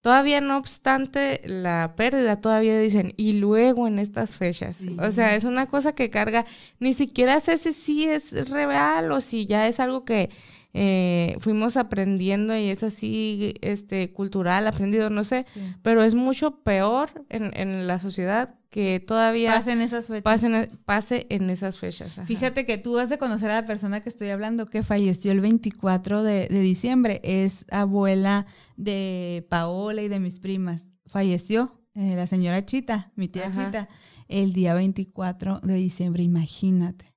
todavía 0.00 0.40
no 0.40 0.56
obstante 0.56 1.42
la 1.44 1.94
pérdida, 1.96 2.40
todavía 2.40 2.78
dicen, 2.78 3.12
y 3.16 3.32
luego 3.32 3.88
en 3.88 3.98
estas 3.98 4.38
fechas. 4.38 4.76
Sí. 4.78 4.96
O 5.00 5.10
sea, 5.10 5.34
es 5.34 5.42
una 5.42 5.66
cosa 5.66 5.94
que 5.96 6.10
carga, 6.10 6.46
ni 6.78 6.94
siquiera 6.94 7.40
sé 7.40 7.58
si 7.58 7.72
sí 7.72 8.04
es 8.04 8.48
real 8.48 9.10
o 9.10 9.20
si 9.20 9.46
ya 9.46 9.66
es 9.66 9.80
algo 9.80 10.04
que 10.04 10.30
eh, 10.78 11.36
fuimos 11.40 11.78
aprendiendo 11.78 12.54
y 12.54 12.64
es 12.68 12.82
así, 12.82 13.54
este, 13.62 14.12
cultural, 14.12 14.66
aprendido, 14.66 15.08
no 15.08 15.24
sé, 15.24 15.46
pero 15.80 16.02
es 16.02 16.14
mucho 16.14 16.62
peor 16.62 17.08
en, 17.30 17.50
en 17.58 17.86
la 17.86 17.98
sociedad 17.98 18.58
que 18.68 19.00
todavía 19.00 19.54
Pasen 19.54 19.80
esas 19.80 20.06
fechas. 20.08 20.22
pasen- 20.22 20.68
pase 20.84 21.26
en 21.30 21.48
esas 21.48 21.78
fechas. 21.78 22.18
ajá. 22.18 22.26
Fíjate 22.26 22.66
que 22.66 22.76
tú 22.76 22.98
has 22.98 23.08
de 23.08 23.16
conocer 23.16 23.50
a 23.50 23.54
la 23.62 23.64
persona 23.64 24.00
que 24.02 24.10
estoy 24.10 24.28
hablando 24.28 24.66
que 24.66 24.82
falleció 24.82 25.32
el 25.32 25.40
24 25.40 26.22
de, 26.22 26.46
de 26.48 26.60
diciembre. 26.60 27.22
Es 27.24 27.64
abuela 27.70 28.44
de 28.76 29.46
Paola 29.48 30.02
y 30.02 30.08
de 30.08 30.20
mis 30.20 30.38
primas. 30.40 30.82
Falleció 31.06 31.80
eh, 31.94 32.16
la 32.16 32.26
señora 32.26 32.66
Chita, 32.66 33.12
mi 33.16 33.28
tía 33.28 33.46
Ajá. 33.46 33.64
Chita, 33.64 33.88
el 34.28 34.52
día 34.52 34.74
24 34.74 35.60
de 35.60 35.74
diciembre. 35.74 36.22
Imagínate. 36.22 37.14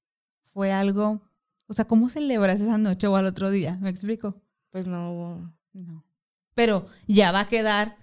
Fue 0.53 0.71
algo... 0.71 1.21
O 1.69 1.73
sea, 1.73 1.85
¿cómo 1.85 2.09
celebras 2.09 2.59
esa 2.59 2.77
noche 2.77 3.07
o 3.07 3.15
al 3.15 3.25
otro 3.27 3.49
día? 3.51 3.77
¿Me 3.79 3.89
explico? 3.89 4.41
Pues 4.71 4.87
no 4.87 5.11
hubo... 5.13 5.51
No. 5.73 6.03
Pero 6.55 6.87
ya 7.07 7.31
va 7.31 7.41
a 7.41 7.47
quedar... 7.47 7.95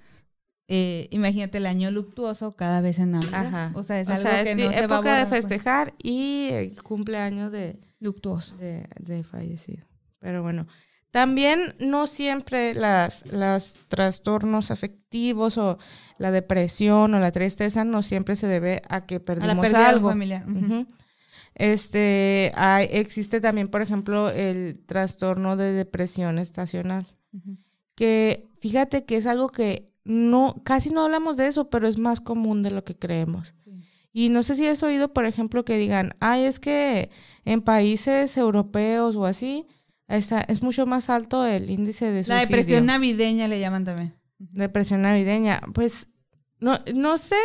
eh, 0.68 1.08
imagínate 1.10 1.58
el 1.58 1.66
año 1.66 1.90
luctuoso 1.90 2.52
cada 2.52 2.80
vez 2.80 2.98
en 3.00 3.10
Navidad. 3.10 3.46
Ajá. 3.46 3.70
O 3.74 3.82
sea, 3.82 4.00
es 4.00 4.08
O 4.08 4.12
algo 4.12 4.22
sea, 4.22 4.44
que 4.44 4.52
es 4.52 4.56
no 4.56 4.62
se 4.62 4.68
va 4.68 4.74
a 4.80 4.84
época 4.84 4.96
de 4.96 5.02
borrar, 5.24 5.28
pues. 5.28 5.40
festejar 5.42 5.94
y 6.02 6.48
el 6.52 6.82
cumpleaños 6.82 7.50
de, 7.52 7.78
Luctuoso. 8.00 8.56
de, 8.56 8.88
de 9.00 9.22
fallecido. 9.24 9.84
Pero 10.20 10.42
bueno, 10.42 10.66
también 11.10 11.74
no 11.80 12.06
siempre 12.06 12.72
las, 12.74 13.24
las 13.26 13.78
trastornos 13.88 14.70
afectivos 14.70 15.58
o 15.58 15.78
la 16.18 16.30
depresión 16.30 17.14
o 17.14 17.20
la 17.20 17.32
tristeza 17.32 17.84
no 17.84 18.02
siempre 18.02 18.36
se 18.36 18.46
debe 18.46 18.82
a 18.88 19.06
que 19.06 19.16
A 19.16 19.18
la 19.18 19.24
perdimos 19.24 19.58
pérdida 19.60 19.78
de 19.80 19.86
algo. 19.86 20.08
familiar. 20.08 20.44
Ujú. 20.48 20.58
Ujú. 20.66 20.86
Este, 21.58 22.52
hay, 22.54 22.86
existe 22.90 23.40
también, 23.40 23.68
por 23.68 23.80
ejemplo, 23.80 24.30
el 24.30 24.78
trastorno 24.84 25.56
de 25.56 25.72
depresión 25.72 26.38
estacional, 26.38 27.06
que 27.94 28.46
fíjate 28.60 29.06
que 29.06 29.16
es 29.16 29.26
algo 29.26 29.48
que 29.48 29.90
no, 30.04 30.60
casi 30.64 30.90
no 30.90 31.04
hablamos 31.04 31.38
de 31.38 31.46
eso, 31.46 31.70
pero 31.70 31.88
es 31.88 31.98
más 31.98 32.20
común 32.20 32.62
de 32.62 32.70
lo 32.70 32.84
que 32.84 32.94
creemos. 32.94 33.54
Y 34.12 34.28
no 34.28 34.42
sé 34.42 34.54
si 34.54 34.66
has 34.66 34.82
oído, 34.82 35.12
por 35.12 35.24
ejemplo, 35.24 35.64
que 35.64 35.78
digan, 35.78 36.14
ay, 36.20 36.44
es 36.44 36.60
que 36.60 37.10
en 37.44 37.62
países 37.62 38.36
europeos 38.36 39.16
o 39.16 39.24
así, 39.24 39.66
está, 40.08 40.40
es 40.42 40.62
mucho 40.62 40.86
más 40.86 41.08
alto 41.08 41.44
el 41.46 41.70
índice 41.70 42.06
de 42.06 42.18
La 42.18 42.24
suicidio. 42.24 42.40
depresión 42.40 42.86
navideña 42.86 43.48
le 43.48 43.60
llaman 43.60 43.84
también. 43.84 44.14
Depresión 44.38 45.02
navideña. 45.02 45.60
Pues 45.74 46.08
no, 46.60 46.78
no 46.94 47.16
sé, 47.18 47.36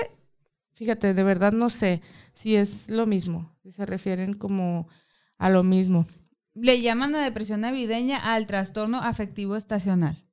fíjate, 0.74 1.14
de 1.14 1.24
verdad 1.24 1.54
no 1.54 1.70
sé 1.70 2.02
si 2.34 2.56
es 2.56 2.90
lo 2.90 3.06
mismo, 3.06 3.51
se 3.70 3.86
refieren 3.86 4.34
como 4.34 4.88
a 5.38 5.50
lo 5.50 5.62
mismo. 5.64 6.08
Le 6.54 6.82
llaman 6.82 7.12
la 7.12 7.20
depresión 7.20 7.62
navideña 7.62 8.18
al 8.34 8.48
trastorno 8.48 9.00
afectivo 9.02 9.56
estacional. 9.56 10.26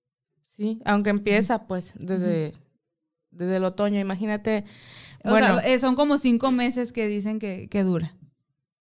Sí, 0.44 0.80
aunque 0.84 1.10
empieza 1.10 1.66
pues 1.66 1.92
desde, 1.98 2.52
desde 3.30 3.56
el 3.56 3.64
otoño, 3.64 4.00
imagínate. 4.00 4.64
O 5.24 5.30
Bueno, 5.30 5.60
sea, 5.60 5.68
eh, 5.74 5.78
son 5.78 5.94
como 5.94 6.18
cinco 6.18 6.50
meses 6.50 6.92
que 6.92 7.06
dicen 7.06 7.38
que, 7.38 7.68
que 7.68 7.82
dura. 7.84 8.14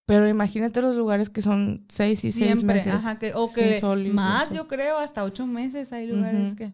pero 0.05 0.27
imagínate 0.27 0.81
los 0.81 0.95
lugares 0.95 1.29
que 1.29 1.41
son 1.41 1.85
seis 1.89 2.23
y 2.23 2.31
seis 2.31 2.53
Siempre. 2.55 2.75
meses. 2.75 2.93
Ajá, 2.95 3.19
que, 3.19 3.33
o 3.35 3.51
que 3.51 3.81
más, 4.13 4.51
yo 4.53 4.67
creo, 4.67 4.97
hasta 4.97 5.23
ocho 5.23 5.45
meses 5.45 5.91
hay 5.91 6.07
lugares 6.07 6.55
que... 6.55 6.73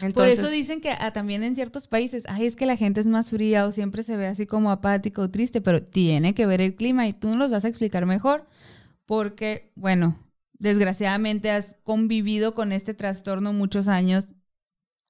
Entonces, 0.00 0.12
Por 0.14 0.28
eso 0.28 0.50
dicen 0.50 0.80
que 0.80 0.90
ah, 0.90 1.12
también 1.12 1.42
en 1.42 1.54
ciertos 1.54 1.88
países, 1.88 2.24
ay, 2.28 2.46
es 2.46 2.56
que 2.56 2.66
la 2.66 2.76
gente 2.76 3.00
es 3.00 3.06
más 3.06 3.30
fría 3.30 3.66
o 3.66 3.72
siempre 3.72 4.02
se 4.02 4.16
ve 4.16 4.26
así 4.26 4.46
como 4.46 4.70
apático 4.70 5.22
o 5.22 5.30
triste, 5.30 5.60
pero 5.60 5.82
tiene 5.82 6.32
que 6.34 6.46
ver 6.46 6.60
el 6.60 6.74
clima 6.74 7.06
y 7.06 7.12
tú 7.12 7.28
nos 7.28 7.36
los 7.36 7.50
vas 7.50 7.64
a 7.64 7.68
explicar 7.68 8.06
mejor 8.06 8.46
porque, 9.04 9.72
bueno, 9.74 10.16
desgraciadamente 10.58 11.50
has 11.50 11.76
convivido 11.84 12.54
con 12.54 12.72
este 12.72 12.94
trastorno 12.94 13.52
muchos 13.52 13.88
años 13.88 14.28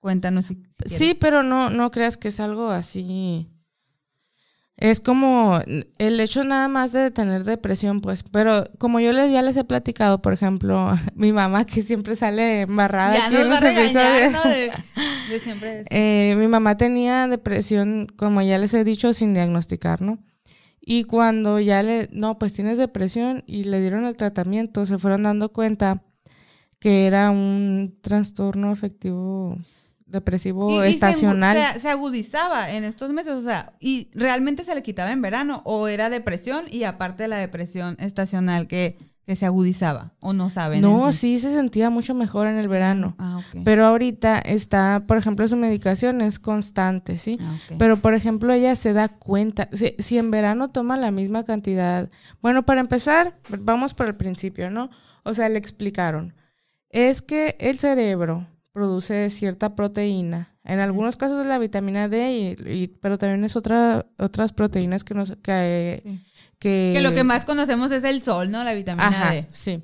Cuéntanos 0.00 0.46
si. 0.46 0.62
Sí, 0.86 1.14
pero 1.14 1.42
no, 1.42 1.68
no 1.68 1.90
creas 1.90 2.16
que 2.16 2.28
es 2.28 2.40
algo 2.40 2.70
así. 2.70 3.48
Es 4.76 4.98
como 4.98 5.60
el 5.98 6.20
hecho 6.20 6.42
nada 6.42 6.66
más 6.68 6.92
de 6.92 7.10
tener 7.10 7.44
depresión, 7.44 8.00
pues. 8.00 8.22
Pero 8.22 8.64
como 8.78 8.98
yo 8.98 9.12
les, 9.12 9.30
ya 9.30 9.42
les 9.42 9.56
he 9.58 9.64
platicado, 9.64 10.22
por 10.22 10.32
ejemplo, 10.32 10.92
mi 11.14 11.32
mamá 11.32 11.66
que 11.66 11.82
siempre 11.82 12.16
sale 12.16 12.62
embarrada 12.62 13.14
Ya 13.16 13.26
aquí 13.26 13.34
nos 13.34 13.44
en 13.44 13.50
va 13.50 13.54
los 13.54 13.60
regañar, 13.60 14.22
episodios. 14.22 14.44
¿no? 14.44 14.50
De, 14.50 14.72
de 15.34 15.40
siempre. 15.40 15.84
Eh, 15.90 16.34
mi 16.38 16.48
mamá 16.48 16.76
tenía 16.78 17.26
depresión, 17.28 18.06
como 18.16 18.40
ya 18.40 18.56
les 18.58 18.72
he 18.72 18.82
dicho, 18.84 19.12
sin 19.12 19.34
diagnosticar, 19.34 20.00
¿no? 20.00 20.18
Y 20.80 21.04
cuando 21.04 21.60
ya 21.60 21.82
le, 21.82 22.08
no, 22.10 22.38
pues 22.38 22.54
tienes 22.54 22.78
depresión 22.78 23.44
y 23.46 23.64
le 23.64 23.80
dieron 23.80 24.06
el 24.06 24.16
tratamiento, 24.16 24.86
se 24.86 24.98
fueron 24.98 25.24
dando 25.24 25.52
cuenta 25.52 26.02
que 26.78 27.06
era 27.06 27.30
un 27.30 27.98
trastorno 28.00 28.70
afectivo 28.70 29.58
depresivo 30.10 30.70
Y- 30.70 30.76
y 30.76 30.80
se- 30.80 30.88
estacional. 30.90 31.56
Se, 31.80 31.88
agudizaba 31.88 32.70
en 32.70 32.84
estos 32.84 33.12
meses, 33.12 33.32
o 33.32 33.42
sea, 33.42 33.72
y 33.80 34.08
realmente 34.14 34.64
se 34.64 34.74
le 34.74 34.82
quitaba 34.82 35.12
en 35.12 35.22
verano, 35.22 35.62
o 35.64 35.88
era 35.88 36.10
depresión 36.10 36.64
y 36.70 36.84
aparte 36.84 37.28
la 37.28 37.36
depresión 37.38 37.96
estacional 38.00 38.66
que, 38.66 38.98
que 39.26 39.36
se 39.36 39.46
agudizaba, 39.46 40.12
o 40.20 40.32
no 40.32 40.50
saben. 40.50 40.80
no, 40.80 41.12
sí 41.12 41.38
se 41.38 41.52
sentía 41.54 41.88
mucho 41.90 42.14
mejor 42.14 42.48
en 42.48 42.56
el 42.58 42.66
verano. 42.66 43.14
Ah. 43.18 43.40
Pero 43.64 43.86
ahorita 43.86 44.38
está, 44.40 45.04
por 45.06 45.18
ejemplo, 45.18 45.46
su 45.46 45.56
medicación 45.56 46.20
es 46.20 46.38
constante, 46.40 47.16
¿sí? 47.16 47.38
Ah. 47.40 47.56
Pero, 47.78 47.96
por 47.96 48.14
ejemplo, 48.14 48.52
ella 48.52 48.74
se 48.74 48.92
da 48.92 49.08
cuenta, 49.08 49.68
si, 49.72 49.94
si 50.00 50.18
en 50.18 50.30
verano 50.32 50.70
toma 50.70 50.96
la 50.96 51.12
misma 51.12 51.44
cantidad, 51.44 52.10
bueno, 52.42 52.64
para 52.64 52.80
empezar, 52.80 53.38
vamos 53.60 53.94
por 53.94 54.06
el 54.06 54.16
principio, 54.16 54.70
¿no? 54.70 54.90
O 55.22 55.32
sea, 55.34 55.48
le 55.48 55.58
explicaron, 55.58 56.34
es 56.88 57.22
que 57.22 57.56
el 57.60 57.78
cerebro 57.78 58.48
produce 58.72 59.30
cierta 59.30 59.74
proteína, 59.74 60.54
en 60.64 60.78
algunos 60.80 61.16
casos 61.16 61.40
es 61.40 61.46
la 61.46 61.58
vitamina 61.58 62.08
D, 62.08 62.56
y, 62.64 62.68
y- 62.82 62.86
pero 62.88 63.18
también 63.18 63.42
es 63.44 63.56
otra, 63.56 64.06
otras 64.18 64.52
proteínas 64.52 65.02
que, 65.04 65.14
nos, 65.14 65.32
que, 65.42 66.00
Sí. 66.04 66.20
que... 66.58 66.92
Que 66.94 67.00
lo 67.00 67.14
que 67.14 67.24
más 67.24 67.44
conocemos 67.44 67.90
es 67.92 68.04
el 68.04 68.22
sol, 68.22 68.50
¿no? 68.50 68.62
La 68.62 68.74
vitamina 68.74 69.08
Ajá, 69.08 69.32
D. 69.32 69.46
sí. 69.52 69.82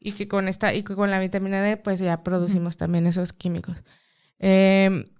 Y 0.00 0.12
que 0.12 0.28
con 0.28 0.48
esta, 0.48 0.74
y 0.74 0.82
que 0.82 0.94
con 0.96 1.10
la 1.10 1.18
vitamina 1.20 1.62
D, 1.62 1.76
pues 1.76 2.00
ya 2.00 2.22
producimos 2.22 2.76
también 2.76 3.06
esos 3.06 3.32
químicos. 3.32 3.82
Eh, 4.38 5.10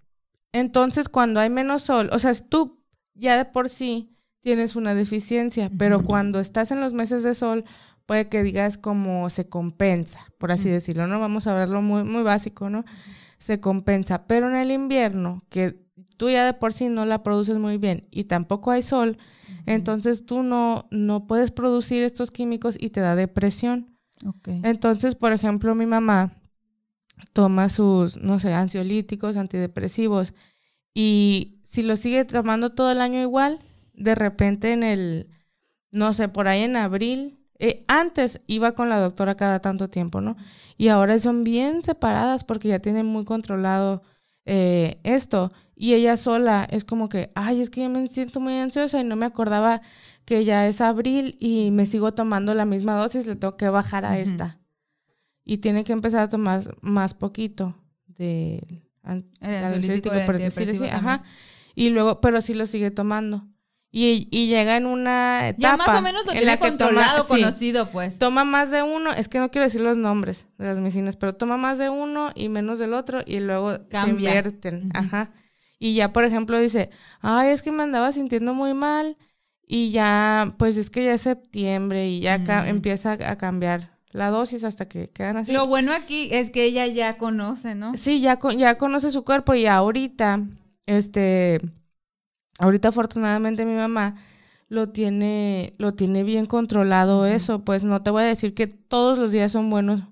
entonces, 0.53 1.09
cuando 1.09 1.39
hay 1.41 1.51
menos 1.51 1.83
sol, 1.83 2.11
o 2.13 2.19
sea, 2.19 2.33
tú 2.35 2.83
ya 3.15 3.37
de 3.37 3.45
por 3.45 3.69
sí 3.69 4.17
tienes 4.41 4.77
una 4.77 4.95
deficiencia, 4.95 5.71
pero 5.79 6.03
cuando 6.03 6.41
estás 6.41 6.71
en 6.71 6.81
los 6.81 6.95
meses 6.95 7.23
de 7.23 7.35
sol, 7.35 7.65
puede 8.11 8.29
que 8.29 8.42
digas 8.42 8.77
como 8.77 9.31
se 9.31 9.49
compensa, 9.49 10.27
por 10.37 10.51
así 10.51 10.68
decirlo, 10.68 11.07
¿no? 11.07 11.20
Vamos 11.20 11.46
a 11.46 11.53
hablarlo 11.53 11.81
muy, 11.81 12.03
muy 12.03 12.25
básico, 12.25 12.68
¿no? 12.68 12.85
Se 13.38 13.61
compensa. 13.61 14.27
Pero 14.27 14.49
en 14.49 14.57
el 14.57 14.73
invierno, 14.73 15.44
que 15.49 15.87
tú 16.16 16.29
ya 16.29 16.44
de 16.44 16.53
por 16.53 16.73
sí 16.73 16.88
no 16.88 17.07
la 17.07 17.23
produces 17.23 17.59
muy 17.59 17.79
bien 17.79 18.09
y 18.11 18.25
tampoco 18.25 18.73
hay 18.73 18.83
sol, 18.83 19.16
entonces 19.64 20.27
tú 20.27 20.42
no, 20.42 20.88
no 20.90 21.29
puedes 21.29 21.53
producir 21.53 22.03
estos 22.03 22.33
químicos 22.33 22.77
y 22.81 22.90
te 22.90 22.99
da 22.99 23.14
depresión. 23.14 23.96
Entonces, 24.44 25.14
por 25.14 25.33
ejemplo, 25.33 25.77
mi 25.77 25.87
mamá 25.87 26.33
toma 27.33 27.68
sus, 27.68 28.16
no 28.16 28.40
sé, 28.40 28.53
ansiolíticos, 28.53 29.37
antidepresivos 29.37 30.35
y 30.94 31.61
si 31.62 31.83
lo 31.83 31.96
sigue 31.96 32.25
tomando 32.25 32.70
todo 32.70 32.90
el 32.90 33.03
año 33.03 33.20
igual, 33.20 33.61
de 33.94 34.16
repente 34.16 34.73
en 34.73 34.83
el, 34.83 35.29
no 35.92 36.12
sé, 36.12 36.29
por 36.29 36.49
ahí 36.49 36.62
en 36.62 36.75
abril, 36.75 37.37
eh, 37.61 37.85
antes 37.88 38.40
iba 38.46 38.73
con 38.73 38.88
la 38.88 38.99
doctora 38.99 39.37
cada 39.37 39.61
tanto 39.61 39.88
tiempo, 39.88 40.20
¿no? 40.20 40.37
Y 40.77 40.88
ahora 40.88 41.18
son 41.18 41.44
bien 41.44 41.83
separadas 41.83 42.42
porque 42.44 42.68
ya 42.68 42.79
tienen 42.79 43.07
muy 43.07 43.25
controlado 43.25 44.03
eh, 44.46 44.99
esto. 45.05 45.53
Y 45.77 45.94
ella 45.94 46.16
sola 46.16 46.66
es 46.70 46.85
como 46.85 47.09
que, 47.09 47.31
ay, 47.35 47.61
es 47.61 47.70
que 47.70 47.83
yo 47.83 47.90
me 47.90 48.07
siento 48.09 48.40
muy 48.40 48.55
ansiosa 48.55 49.01
y 49.01 49.05
no 49.05 49.14
me 49.16 49.27
acordaba 49.27 49.83
que 50.25 50.44
ya 50.44 50.66
es 50.66 50.81
abril 50.81 51.37
y 51.38 51.70
me 51.70 51.87
sigo 51.87 52.14
tomando 52.14 52.55
la 52.55 52.64
misma 52.64 52.96
dosis, 52.96 53.27
le 53.27 53.37
tengo 53.37 53.57
que 53.57 53.68
bajar 53.68 54.05
a 54.05 54.18
esta. 54.18 54.59
Y 55.44 55.59
tiene 55.59 55.85
que 55.85 55.92
empezar 55.92 56.23
a 56.23 56.29
tomar 56.29 56.77
más 56.81 57.14
poquito 57.14 57.75
de 58.07 58.83
ansiolítico, 59.03 60.14
el 60.14 60.27
por 60.27 60.38
decir 60.38 60.70
así, 60.70 60.85
ajá. 60.85 61.25
Y 61.75 61.90
luego, 61.90 62.20
pero 62.20 62.40
sí 62.42 62.55
lo 62.55 62.66
sigue 62.66 62.90
tomando. 62.90 63.50
Y, 63.92 64.29
y 64.31 64.46
llega 64.46 64.76
en 64.76 64.87
una 64.87 65.48
etapa 65.48 65.70
Ya 65.72 65.76
más 65.76 65.98
o 65.98 66.03
menos 66.03 66.22
lo 66.24 66.31
en 66.33 66.38
tiene 66.38 66.46
la 66.46 66.57
que 66.59 66.68
controlado, 66.68 67.24
toma, 67.24 67.37
sí, 67.37 67.42
conocido, 67.42 67.90
pues. 67.90 68.18
toma 68.18 68.44
más 68.44 68.70
de 68.70 68.83
uno, 68.85 69.11
es 69.12 69.26
que 69.29 69.40
no 69.40 69.50
quiero 69.50 69.64
decir 69.64 69.81
los 69.81 69.96
nombres 69.96 70.46
de 70.59 70.66
las 70.66 70.79
medicinas, 70.79 71.16
pero 71.16 71.35
toma 71.35 71.57
más 71.57 71.79
de 71.79 71.90
uno 71.90 72.31
y 72.37 72.48
menos 72.48 72.79
del 72.79 72.94
otro 72.94 73.20
y 73.26 73.40
luego 73.40 73.79
se 73.90 74.09
invierten, 74.09 74.90
ajá. 74.94 75.33
Y 75.81 75.94
ya, 75.94 76.12
por 76.12 76.22
ejemplo, 76.24 76.57
dice, 76.59 76.90
ay, 77.20 77.48
es 77.48 77.62
que 77.62 77.72
me 77.72 77.83
andaba 77.83 78.12
sintiendo 78.12 78.55
muy 78.55 78.74
mal 78.74 79.16
y 79.66 79.90
ya, 79.90 80.55
pues 80.57 80.76
es 80.76 80.88
que 80.90 81.05
ya 81.05 81.14
es 81.14 81.22
septiembre 81.22 82.09
y 82.09 82.20
ya 82.20 82.38
Mm. 82.38 82.68
empieza 82.68 83.12
a 83.12 83.37
cambiar 83.38 83.98
la 84.12 84.29
dosis 84.31 84.62
hasta 84.62 84.87
que 84.87 85.11
quedan 85.11 85.37
así. 85.38 85.53
Lo 85.53 85.66
bueno 85.66 85.92
aquí 85.92 86.29
es 86.33 86.50
que 86.50 86.64
ella 86.64 86.87
ya 86.87 87.16
conoce, 87.18 87.74
¿no? 87.74 87.96
Sí, 87.96 88.20
ya, 88.20 88.38
co- 88.38 88.53
ya 88.53 88.76
conoce 88.79 89.11
su 89.11 89.24
cuerpo 89.24 89.55
y 89.55 89.66
ahorita, 89.66 90.40
este, 90.87 91.61
ahorita 92.61 92.88
afortunadamente 92.88 93.64
mi 93.64 93.75
mamá 93.75 94.14
lo 94.68 94.90
tiene, 94.90 95.75
lo 95.79 95.94
tiene 95.94 96.23
bien 96.23 96.46
controlado 96.46 97.27
eso, 97.27 97.64
pues 97.64 97.83
no 97.83 98.03
te 98.03 98.11
voy 98.11 98.23
a 98.23 98.27
decir 98.27 98.55
que 98.55 98.68
todos 98.68 99.18
los 99.18 99.33
días 99.33 99.51
son 99.51 99.68
buenos, 99.68 100.03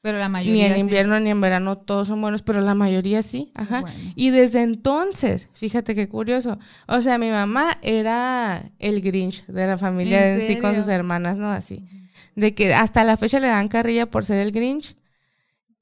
Pero 0.00 0.18
la 0.18 0.28
ni 0.28 0.32
mayoría 0.32 0.68
en 0.68 0.74
sí. 0.74 0.80
invierno 0.80 1.18
ni 1.18 1.30
en 1.30 1.40
verano 1.40 1.76
todos 1.78 2.06
son 2.06 2.20
buenos, 2.20 2.42
pero 2.42 2.60
la 2.60 2.76
mayoría 2.76 3.22
sí, 3.22 3.50
ajá. 3.56 3.80
Bueno. 3.80 4.12
Y 4.14 4.30
desde 4.30 4.62
entonces, 4.62 5.48
fíjate 5.54 5.96
qué 5.96 6.08
curioso, 6.08 6.58
o 6.86 7.00
sea, 7.00 7.18
mi 7.18 7.30
mamá 7.30 7.78
era 7.82 8.70
el 8.78 9.00
Grinch 9.00 9.44
de 9.46 9.66
la 9.66 9.76
familia 9.78 10.34
¿En 10.34 10.40
en 10.40 10.46
sí 10.46 10.56
con 10.58 10.76
sus 10.76 10.86
hermanas, 10.86 11.36
¿no? 11.36 11.50
Así, 11.50 11.84
de 12.36 12.54
que 12.54 12.74
hasta 12.74 13.02
la 13.02 13.16
fecha 13.16 13.40
le 13.40 13.48
dan 13.48 13.66
carrilla 13.66 14.06
por 14.06 14.24
ser 14.24 14.38
el 14.38 14.52
Grinch, 14.52 14.94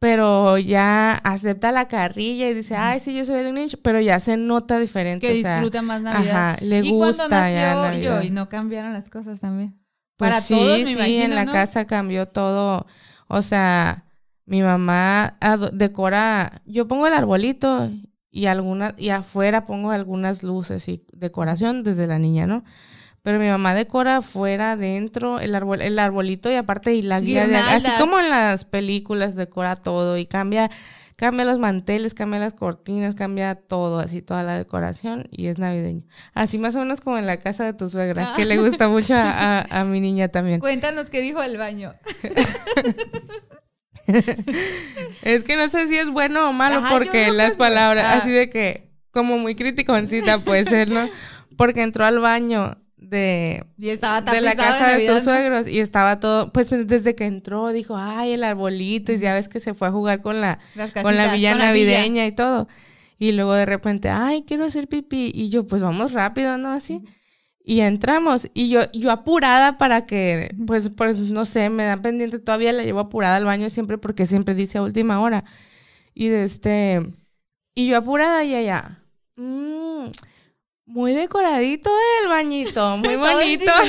pero 0.05 0.59
ya 0.59 1.12
acepta 1.14 1.73
la 1.73 1.88
carrilla 1.88 2.51
y 2.51 2.53
dice, 2.53 2.77
ay, 2.77 3.01
sí, 3.01 3.17
yo 3.17 3.25
soy 3.25 3.37
el 3.37 3.53
Grinch, 3.53 3.79
pero 3.83 4.01
ya 4.03 4.21
se 4.21 4.37
nota 4.37 4.79
diferente, 4.79 5.27
Que 5.27 5.33
o 5.33 5.40
sea, 5.40 5.55
disfruta 5.55 5.81
más 5.81 6.03
Navidad. 6.03 6.51
ajá, 6.51 6.57
le 6.61 6.81
y 6.81 6.90
gusta 6.90 7.27
cuando 7.27 7.49
ya 7.49 7.75
nació 7.75 7.83
Navidad. 7.83 8.21
yo 8.21 8.27
y 8.27 8.29
no 8.31 8.51
cambiaron 8.51 8.93
las 8.93 9.09
cosas 9.09 9.40
también. 9.40 9.81
Pues 10.19 10.29
Para 10.29 10.43
sí, 10.43 10.53
todos, 10.55 10.79
me 10.81 10.85
sí, 10.85 10.93
imagino, 10.93 11.25
en 11.25 11.35
la 11.35 11.47
¿no? 11.47 11.53
casa 11.53 11.87
cambió 11.87 12.29
todo. 12.29 12.87
O 13.29 13.40
sea, 13.40 14.05
mi 14.45 14.61
mamá 14.62 15.38
decora, 15.73 16.61
yo 16.67 16.87
pongo 16.87 17.07
el 17.07 17.14
arbolito 17.14 17.90
y 18.31 18.45
algunas 18.45 18.93
y 18.99 19.09
afuera 19.09 19.64
pongo 19.64 19.90
algunas 19.90 20.43
luces 20.43 20.87
y 20.88 21.03
decoración 21.14 21.83
desde 21.83 22.07
la 22.07 22.19
niña, 22.19 22.47
¿no? 22.47 22.62
Pero 23.25 23.39
mi 23.41 23.49
mamá 23.49 23.75
decora 23.75 24.19
afuera, 24.19 24.73
adentro, 24.73 25.41
el 25.41 25.55
árbol, 25.55 25.81
el 25.81 25.99
arbolito 25.99 26.53
y 26.53 26.57
aparte 26.57 26.93
y 26.95 27.01
la 27.03 27.21
guía 27.21 27.47
de, 27.49 27.57
así 27.57 27.89
como 27.99 28.21
en 28.21 28.29
las 28.31 28.65
películas 28.67 29.35
decora 29.35 29.77
todo 29.77 30.19
y 30.19 30.27
cambia 30.27 30.71
cambia 31.17 31.45
los 31.47 31.59
manteles, 31.61 32.13
cambia 32.13 32.41
las 32.41 32.53
cortinas, 32.55 33.15
cambia 33.15 33.55
todo, 33.55 34.01
así 34.01 34.21
toda 34.21 34.43
la 34.43 34.59
decoración 34.59 35.27
y 35.31 35.47
es 35.47 35.59
navideño. 35.59 36.03
Así 36.35 36.59
más 36.59 36.75
o 36.75 36.81
menos 36.81 37.01
como 37.01 37.17
en 37.19 37.25
la 37.27 37.39
casa 37.39 37.65
de 37.65 37.73
tu 37.73 37.89
suegra, 37.89 38.33
que 38.37 38.43
Ah. 38.43 38.47
le 38.47 38.59
gusta 38.59 38.89
mucho 38.89 39.15
a, 39.15 39.61
a- 39.61 39.81
a 39.81 39.85
mi 39.85 40.01
niña 40.01 40.29
también. 40.29 40.61
Cuéntanos 40.61 41.09
qué 41.11 41.21
dijo 41.23 41.43
el 41.43 41.57
baño. 41.57 41.93
Es 45.23 45.45
que 45.45 45.57
no 45.57 45.69
sé 45.69 45.87
si 45.87 45.97
es 45.97 46.11
bueno 46.11 46.51
o 46.51 46.53
malo 46.53 46.77
Ajá, 46.79 46.91
porque 46.91 47.31
las 47.31 47.57
palabras, 47.57 48.05
Ah. 48.07 48.15
así 48.19 48.31
de 48.31 48.51
que, 48.51 48.91
como 49.11 49.39
muy 49.39 49.55
criticoncita 49.55 50.39
puede 50.41 50.65
ser, 50.65 50.91
¿no? 50.91 51.09
Porque 51.57 51.83
entró 51.83 52.05
al 52.05 52.19
baño 52.19 52.77
de, 53.09 53.64
Y 53.79 53.90
estaba 53.90 54.21
de 54.21 54.40
la 54.40 54.55
casa 54.55 54.87
de 54.88 54.93
Navidad, 54.95 55.14
tus 55.14 55.25
¿no? 55.27 55.33
suegros 55.33 55.69
y 55.69 55.81
estaba 55.81 56.21
todo, 56.21 56.53
pues 56.53 56.71
desde 56.87 57.14
que 57.14 57.25
entró 57.27 57.69
dijo, 57.69 57.97
ay, 57.97 58.33
el 58.33 58.45
arbolito, 58.45 59.12
y 59.12 59.19
ya 59.19 59.35
ves 59.35 59.49
que 59.49 59.61
se 59.61 59.75
fue 59.75 59.88
a 59.88 59.90
jugar 59.93 60.23
con 60.23 60.40
la, 60.40 60.59
Las 60.75 60.90
con 60.93 61.17
la 61.17 61.25
casitas, 61.25 61.33
villa 61.35 61.51
con 61.53 61.59
la 61.61 61.67
navideña 61.67 62.27
y 62.27 62.33
todo. 62.33 62.69
Y 63.19 63.33
luego 63.33 63.55
de 63.55 63.67
repente, 63.67 64.09
ay, 64.11 64.45
quiero 64.47 64.64
hacer 64.64 64.88
pipí. 64.88 65.31
Y 65.35 65.49
yo, 65.49 65.67
pues 65.67 65.81
vamos 65.83 66.12
rápido, 66.12 66.59
¿no? 66.59 66.73
Así. 66.73 67.01
Y 67.64 67.81
entramos. 67.81 68.49
Y 68.55 68.69
yo, 68.69 68.90
yo 68.93 69.11
apurada 69.11 69.79
para 69.79 70.05
que, 70.05 70.55
pues, 70.67 70.90
pues, 70.90 71.19
no 71.19 71.45
sé, 71.45 71.71
me 71.71 71.85
da 71.85 71.97
pendiente. 72.03 72.38
Todavía 72.40 72.73
la 72.73 72.83
llevo 72.83 72.99
apurada 73.01 73.37
al 73.37 73.45
baño 73.45 73.71
siempre 73.71 73.99
porque 73.99 74.27
siempre 74.27 74.55
dice 74.55 74.79
a 74.79 74.83
última 74.83 75.21
hora. 75.21 75.45
Y 76.12 76.29
de 76.29 76.45
este, 76.45 77.03
y 77.75 77.87
yo 77.87 77.97
apurada 77.97 78.45
y 78.45 78.55
allá. 78.55 79.01
"Mm, 79.37 80.07
muy 80.87 81.12
decoradito 81.12 81.90
el 82.23 82.29
bañito, 82.29 82.97
muy 82.99 83.16
bonito. 83.16 83.73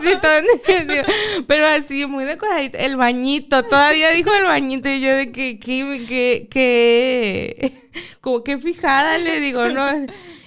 Sí. 0.00 1.42
Pero 1.46 1.66
así, 1.66 2.06
muy 2.06 2.24
decoradito. 2.24 2.78
El 2.78 2.96
bañito, 2.96 3.62
todavía 3.62 4.10
dijo 4.10 4.32
el 4.32 4.44
bañito. 4.44 4.88
Y 4.88 5.00
yo 5.00 5.14
de 5.14 5.30
que, 5.30 5.58
que, 5.58 6.04
que, 6.08 6.48
que, 6.50 7.72
como 8.20 8.42
que 8.42 8.58
fijada 8.58 9.18
le 9.18 9.40
digo, 9.40 9.68
¿no? 9.68 9.86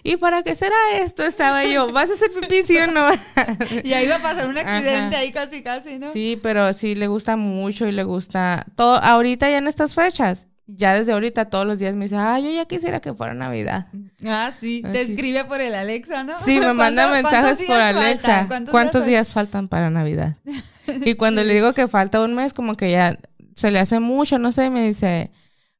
¿Y 0.03 0.17
para 0.17 0.43
qué 0.43 0.53
será 0.56 0.75
esto? 0.95 1.23
Estaba 1.23 1.63
yo, 1.65 1.91
¿vas 1.91 2.10
a 2.10 2.13
hacer 2.13 2.32
pipí, 2.32 2.63
sí 2.63 2.77
o 2.77 2.88
no? 2.88 3.10
Y 3.84 3.93
ahí 3.93 4.08
va 4.08 4.15
a 4.15 4.21
pasar 4.21 4.47
un 4.47 4.58
accidente 4.58 5.15
Ajá. 5.15 5.17
ahí 5.19 5.32
casi 5.32 5.63
casi, 5.63 5.99
¿no? 5.99 6.12
Sí, 6.12 6.38
pero 6.41 6.73
sí 6.73 6.95
le 6.95 7.08
gusta 7.08 7.38
mucho 7.38 7.86
y 7.86 7.91
le 7.91 8.03
gusta 8.03 8.65
todo. 8.75 8.95
Ahorita 8.95 9.49
ya 9.49 9.60
en 9.60 9.67
estas 9.67 9.95
fechas, 9.95 10.47
ya 10.67 10.93
desde 10.93 11.12
ahorita 11.13 11.45
todos 11.45 11.65
los 11.65 11.80
días 11.80 11.95
me 11.95 12.06
dice, 12.06 12.15
ah, 12.15 12.39
yo 12.39 12.49
ya 12.49 12.65
quisiera 12.65 12.99
que 13.02 13.13
fuera 13.13 13.34
Navidad. 13.34 13.88
Ah, 14.26 14.54
sí, 14.60 14.82
te 14.82 15.02
escribe 15.02 15.45
por 15.45 15.62
el 15.62 15.76
Alexa, 15.76 16.23
¿no? 16.23 16.38
Sí, 16.39 16.60
me 16.60 16.73
manda 16.73 17.10
¿Cuánto- 17.10 17.30
mensajes 17.30 17.67
por 17.67 17.82
Alexa. 17.82 18.28
faltan? 18.28 18.47
¿Cuántos 18.47 18.71
¿Cuántos, 18.71 19.06
días 19.06 19.28
días 19.28 19.32
faltan 19.34 19.67
para 19.67 19.89
Navidad? 19.89 20.38
Y 21.06 21.15
cuando 21.15 21.43
le 21.45 21.54
digo 21.54 21.73
que 21.73 21.88
falta 21.88 22.19
un 22.19 22.36
mes, 22.36 22.54
como 22.54 22.76
que 22.76 22.91
ya 22.91 23.17
se 23.56 23.71
le 23.71 23.80
hace 23.80 24.02
mucho, 24.02 24.38
no 24.38 24.52
sé, 24.52 24.69
me 24.69 24.86
dice, 24.86 25.32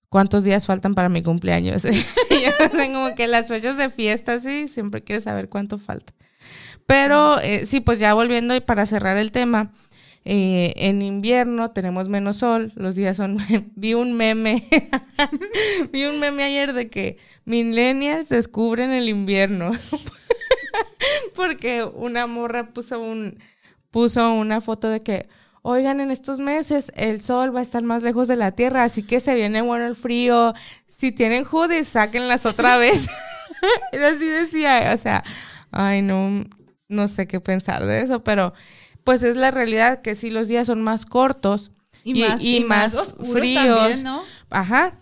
¿cuántos 0.08 0.46
días 0.46 0.66
faltan 0.66 0.96
para 0.96 1.10
mi 1.10 1.22
cumpleaños? 1.22 1.84
y 1.86 1.92
yo 1.92 2.70
tengo 2.72 3.04
como 3.04 3.16
que 3.16 3.28
las 3.28 3.50
fechas 3.50 3.76
de 3.76 3.90
fiesta, 3.90 4.40
sí, 4.40 4.70
siempre 4.70 5.04
quiere 5.04 5.22
saber 5.22 5.50
cuánto 5.50 5.78
falta. 5.78 6.14
Pero 6.86 7.40
eh, 7.42 7.66
sí, 7.66 7.82
pues 7.82 8.00
ya 8.00 8.14
volviendo 8.14 8.56
y 8.56 8.62
para 8.62 8.86
cerrar 8.86 9.18
el 9.18 9.32
tema, 9.34 9.72
eh, 10.26 10.74
en 10.78 11.02
invierno 11.02 11.72
tenemos 11.72 12.08
menos 12.08 12.38
sol, 12.38 12.72
los 12.76 12.96
días 12.96 13.18
son... 13.18 13.38
vi 13.76 13.94
un 13.94 14.14
meme, 14.14 14.68
vi 15.92 16.06
un 16.06 16.20
meme 16.20 16.44
ayer 16.44 16.74
de 16.74 16.90
que 16.90 17.18
millennials 17.46 18.30
descubren 18.30 18.92
el 18.92 19.10
invierno. 19.10 19.72
Porque 21.36 21.84
una 21.84 22.28
morra 22.28 22.70
puso 22.70 23.00
un 23.00 23.38
puso 23.92 24.34
una 24.34 24.60
foto 24.60 24.90
de 24.90 25.04
que 25.04 25.28
oigan 25.62 26.00
en 26.00 26.10
estos 26.10 26.40
meses 26.40 26.92
el 26.96 27.22
sol 27.22 27.56
va 27.56 27.60
a 27.60 27.64
estar 27.64 27.84
más 27.84 28.02
lejos 28.02 28.28
de 28.28 28.36
la 28.36 28.52
tierra, 28.54 28.84
así 28.84 29.04
que 29.04 29.20
se 29.20 29.36
viene 29.36 29.62
bueno 29.62 29.86
el 29.86 29.96
frío. 29.96 30.54
Si 30.88 31.12
tienen 31.12 31.46
hoodies, 31.46 31.90
sáquenlas 31.90 32.46
otra 32.46 32.78
vez. 32.78 33.08
Así 33.92 34.26
decía, 34.26 34.92
o 34.94 34.98
sea, 34.98 35.24
ay 35.72 36.02
no 36.02 36.46
no 36.88 37.08
sé 37.08 37.28
qué 37.28 37.40
pensar 37.40 37.86
de 37.86 38.02
eso, 38.02 38.24
pero 38.24 38.54
pues 39.04 39.24
es 39.24 39.36
la 39.36 39.52
realidad 39.52 40.02
que 40.02 40.16
sí 40.16 40.30
los 40.32 40.48
días 40.48 40.68
son 40.68 40.82
más 40.82 41.06
cortos 41.06 41.72
Y, 42.04 42.20
Y- 42.20 42.28
más, 42.28 42.42
y 42.42 42.60
más 42.62 42.96
oscuros 42.96 43.32
fríos. 43.34 43.78
también, 43.78 44.04
¿no? 44.04 44.24
Ajá. 44.50 45.00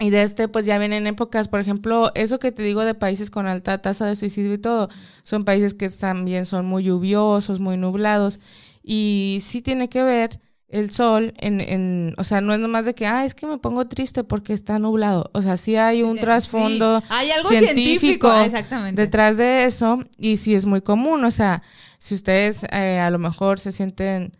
Y 0.00 0.10
de 0.10 0.22
este, 0.22 0.48
pues 0.48 0.66
ya 0.66 0.76
vienen 0.78 1.06
épocas, 1.06 1.46
por 1.48 1.60
ejemplo, 1.60 2.10
eso 2.14 2.38
que 2.40 2.50
te 2.52 2.62
digo 2.64 2.84
de 2.84 2.94
países 2.94 3.30
con 3.30 3.46
alta 3.46 3.80
tasa 3.80 4.06
de 4.06 4.16
suicidio 4.16 4.52
y 4.54 4.58
todo, 4.58 4.88
son 5.22 5.44
países 5.44 5.72
que 5.74 5.88
también 5.88 6.46
son 6.46 6.66
muy 6.66 6.82
lluviosos, 6.84 7.60
muy 7.60 7.76
nublados. 7.76 8.40
Y 8.82 9.38
sí 9.40 9.62
tiene 9.62 9.88
que 9.88 10.02
ver 10.02 10.40
el 10.74 10.90
sol 10.90 11.34
en, 11.38 11.60
en 11.60 12.14
o 12.18 12.24
sea, 12.24 12.40
no 12.40 12.52
es 12.52 12.58
nomás 12.58 12.84
de 12.84 12.94
que, 12.94 13.06
ah, 13.06 13.24
es 13.24 13.34
que 13.34 13.46
me 13.46 13.58
pongo 13.58 13.86
triste 13.86 14.24
porque 14.24 14.52
está 14.52 14.80
nublado. 14.80 15.30
O 15.32 15.40
sea, 15.40 15.56
sí 15.56 15.76
hay 15.76 16.02
un 16.02 16.18
trasfondo 16.18 17.00
sí. 17.00 17.06
Hay 17.10 17.30
algo 17.30 17.48
científico, 17.48 18.28
científico 18.28 18.40
exactamente. 18.42 19.00
detrás 19.00 19.36
de 19.36 19.66
eso 19.66 20.02
y 20.18 20.36
sí 20.36 20.54
es 20.54 20.66
muy 20.66 20.80
común. 20.82 21.24
O 21.24 21.30
sea, 21.30 21.62
si 21.98 22.14
ustedes 22.16 22.64
eh, 22.72 22.98
a 22.98 23.08
lo 23.10 23.20
mejor 23.20 23.60
se 23.60 23.70
sienten 23.70 24.32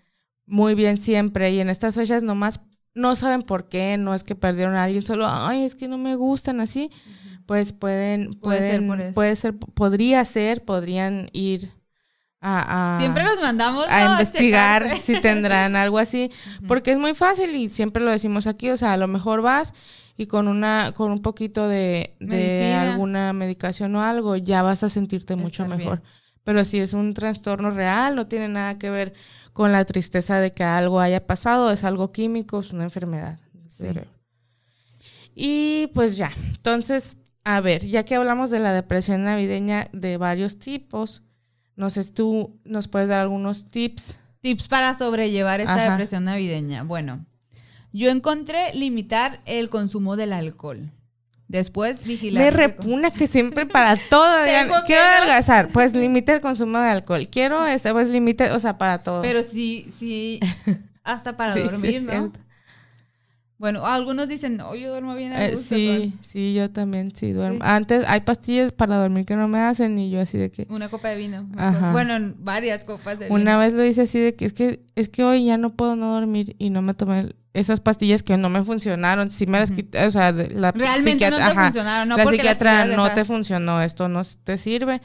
muy 0.45 0.75
bien 0.75 0.99
siempre 0.99 1.53
y 1.53 1.61
en 1.61 1.71
estas 1.71 1.95
fechas 1.95 2.25
nomás 2.25 2.61
no 2.95 3.15
saben 3.17 3.43
por 3.43 3.69
qué, 3.69 3.97
no 3.97 4.13
es 4.13 4.25
que 4.25 4.35
perdieron 4.35 4.75
a 4.75 4.85
alguien, 4.85 5.03
solo, 5.03 5.27
ay, 5.29 5.65
es 5.65 5.75
que 5.77 5.87
no 5.89 5.99
me 5.99 6.17
gustan 6.17 6.61
así, 6.61 6.91
pues 7.47 7.73
pueden, 7.73 8.35
Puede 8.35 8.61
ser 8.61 8.83
pueden, 8.83 8.89
por 8.89 9.01
eso. 9.01 9.15
puede 9.15 9.37
ser, 9.37 9.57
podría 9.57 10.25
ser, 10.25 10.65
podrían 10.65 11.29
ir 11.33 11.73
a, 12.47 12.97
a- 12.97 13.01
Siempre 13.01 13.25
los 13.25 13.41
mandamos 13.41 13.87
a 13.89 14.13
investigar 14.13 14.83
checarse. 14.83 15.15
si 15.15 15.21
tendrán 15.21 15.75
algo 15.85 15.99
así, 15.99 16.31
porque 16.69 16.93
es 16.93 16.99
muy 16.99 17.15
fácil 17.15 17.55
y 17.57 17.69
siempre 17.69 18.03
lo 18.05 18.11
decimos 18.11 18.47
aquí, 18.47 18.69
o 18.71 18.77
sea, 18.77 18.93
a 18.93 18.97
lo 18.97 19.09
mejor 19.09 19.41
vas 19.43 19.73
y 20.17 20.27
con 20.27 20.47
una 20.47 20.93
con 20.95 21.11
un 21.11 21.23
poquito 21.23 21.67
de, 21.69 22.15
de 22.21 22.27
Medicina. 22.37 22.83
alguna 22.93 23.33
medicación 23.33 23.97
o 23.97 24.03
algo 24.03 24.37
ya 24.37 24.63
vas 24.63 24.83
a 24.83 24.89
sentirte 24.89 25.37
mucho 25.37 25.67
mejor. 25.67 26.01
bien. 26.01 26.03
Pero 26.45 26.65
si 26.67 26.79
es 26.79 26.93
un 26.93 27.15
trastorno 27.15 27.71
real, 27.71 28.15
no 28.15 28.27
tiene 28.27 28.49
nada 28.49 28.79
que 28.79 28.91
ver 28.91 29.15
con 29.55 29.73
la 29.73 29.85
tristeza 29.87 30.39
de 30.39 30.53
que 30.53 30.63
algo 30.63 31.01
haya 31.01 31.27
pasado, 31.27 31.71
es 31.71 31.85
algo 31.85 32.13
químico, 32.13 32.61
es 32.61 32.73
una 32.73 32.85
enfermedad. 32.85 33.39
Sí. 33.69 33.87
Y 35.35 35.89
pues 35.95 36.17
ya, 36.17 36.33
entonces, 36.49 37.17
a 37.45 37.61
ver, 37.61 37.87
ya 37.87 38.05
que 38.05 38.15
hablamos 38.15 38.51
de 38.51 38.61
la 38.61 38.73
depresión 38.73 39.25
navideña 39.25 39.89
de 39.93 40.17
varios 40.17 40.59
tipos, 40.59 41.23
no 41.77 41.91
sé 41.91 42.05
si 42.05 42.13
tú 42.13 42.57
nos 42.65 42.89
puedes 42.89 43.09
dar 43.09 43.21
algunos 43.21 43.69
tips. 43.69 44.19
Tips 44.41 44.69
para 44.69 44.97
sobrellevar 44.97 45.61
esta 45.61 45.75
Ajá. 45.75 45.91
depresión 45.93 46.25
navideña. 46.25 46.83
Bueno, 46.83 47.25
yo 47.93 48.11
encontré 48.11 48.75
limitar 48.75 49.41
el 49.47 49.69
consumo 49.71 50.17
del 50.17 50.33
alcohol. 50.33 50.91
Después 51.49 52.05
vigilar. 52.07 52.43
Me 52.43 52.51
repugna 52.51 53.11
que 53.11 53.27
siempre 53.27 53.67
para 53.67 53.97
todo 53.97 54.43
digan, 54.45 54.69
quiero 54.87 55.03
no- 55.03 55.09
adelgazar, 55.19 55.69
pues 55.69 55.93
limita 55.95 56.33
el 56.33 56.41
consumo 56.41 56.79
de 56.79 56.89
alcohol. 56.89 57.29
Quiero, 57.31 57.67
este, 57.67 57.93
pues 57.93 58.09
limite, 58.09 58.51
o 58.51 58.61
sea, 58.61 58.79
para 58.79 59.03
todo. 59.03 59.23
Pero 59.23 59.43
sí, 59.43 59.93
sí, 59.99 60.41
hasta 61.05 61.37
para 61.37 61.55
Sí, 61.55 61.61
dormir, 61.61 62.03
¿no? 62.03 62.33
Bueno, 63.57 63.87
algunos 63.87 64.29
dicen, 64.29 64.57
no, 64.57 64.75
yo 64.75 64.91
duermo 64.91 65.15
bien 65.15 65.33
a 65.33 65.45
Eh, 65.47 65.53
gusto 65.53 65.77
sí, 65.77 66.13
sí, 66.23 66.55
yo 66.55 66.71
también 66.71 67.15
sí 67.15 67.31
duermo. 67.33 67.59
Sí. 67.59 67.63
Antes 67.65 68.05
hay 68.09 68.21
pastillas 68.23 68.73
para 68.73 68.97
dormir 68.97 69.25
que 69.25 69.37
no 69.37 69.47
me 69.47 69.61
hacen 69.61 69.97
y 69.99 70.11
yo 70.11 70.21
así 70.21 70.37
de 70.39 70.51
que 70.51 70.67
una 70.71 70.89
copa 70.89 71.09
de 71.11 71.17
vino. 71.17 71.49
Ajá. 71.57 71.93
Bueno, 71.93 72.35
varias 72.39 72.83
copas 72.85 73.19
de 73.19 73.27
vino. 73.27 73.35
una 73.41 73.57
vez 73.57 73.73
lo 73.73 73.85
hice 73.85 74.03
así 74.03 74.19
de 74.19 74.35
que 74.35 74.45
es 74.47 74.53
que 74.53 74.83
es 74.97 75.09
que 75.09 75.23
hoy 75.23 75.45
ya 75.47 75.57
no 75.57 75.71
puedo 75.71 75.95
no 75.95 76.13
dormir 76.15 76.57
y 76.59 76.71
no 76.71 76.83
me 76.83 76.95
tomé 76.95 77.29
esas 77.55 77.79
pastillas 77.81 78.25
que 78.25 78.37
no 78.37 78.51
me 78.51 78.65
funcionaron. 78.65 79.31
Sí 79.31 79.47
me 79.47 79.61
las 79.61 79.71
quité, 79.71 80.05
o 80.05 80.11
sea, 80.11 80.33
la 80.33 80.73
Realmente 80.73 81.31
no 81.31 81.37
psiquiatra- 81.37 81.37
te 81.37 81.43
ajá, 81.45 81.65
funcionaron, 81.67 82.09
no 82.09 82.17
la 82.17 82.25
las 82.25 82.35
psiquiatra 82.35 82.87
no 82.87 83.13
te 83.15 83.25
funcionó, 83.25 83.81
esto 83.83 84.09
no 84.09 84.23
te 84.43 84.59
sirve. 84.59 85.01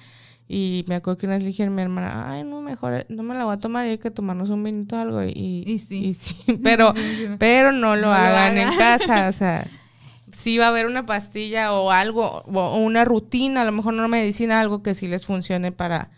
Y 0.52 0.84
me 0.88 0.96
acuerdo 0.96 1.20
que 1.20 1.28
una 1.28 1.36
vez 1.36 1.44
le 1.44 1.50
dije 1.50 1.64
a 1.64 1.70
mi 1.70 1.80
hermana, 1.80 2.32
ay, 2.32 2.44
no, 2.44 2.60
mejor 2.60 3.06
no 3.08 3.22
me 3.22 3.36
la 3.36 3.46
voy 3.46 3.54
a 3.54 3.60
tomar, 3.60 3.86
hay 3.86 4.00
que 4.00 4.10
tomarnos 4.10 4.50
un 4.50 4.64
vinito 4.64 4.96
o 4.96 5.00
algo. 5.00 5.24
Y, 5.24 5.64
Y 5.68 5.78
sí. 5.78 6.16
sí, 6.16 6.36
pero, 6.64 6.96
pero 7.38 7.72
no 7.72 7.96
lo 7.96 8.02
No 8.02 8.08
lo 8.08 8.14
hagan 8.14 8.58
en 8.58 8.76
casa, 8.76 9.30
o 9.30 9.32
sea, 9.32 9.68
sí 10.32 10.58
va 10.58 10.66
a 10.66 10.70
haber 10.70 10.88
una 10.88 11.06
pastilla 11.06 11.72
o 11.74 11.92
algo, 11.92 12.44
o 12.52 12.78
una 12.78 13.06
rutina, 13.06 13.62
a 13.62 13.66
lo 13.66 13.72
mejor 13.72 13.94
no 13.94 14.00
una 14.00 14.08
medicina, 14.08 14.60
algo 14.60 14.82
que 14.82 14.96
sí 14.96 15.08
les 15.08 15.28
funcione 15.28 15.72
para, 15.72 16.10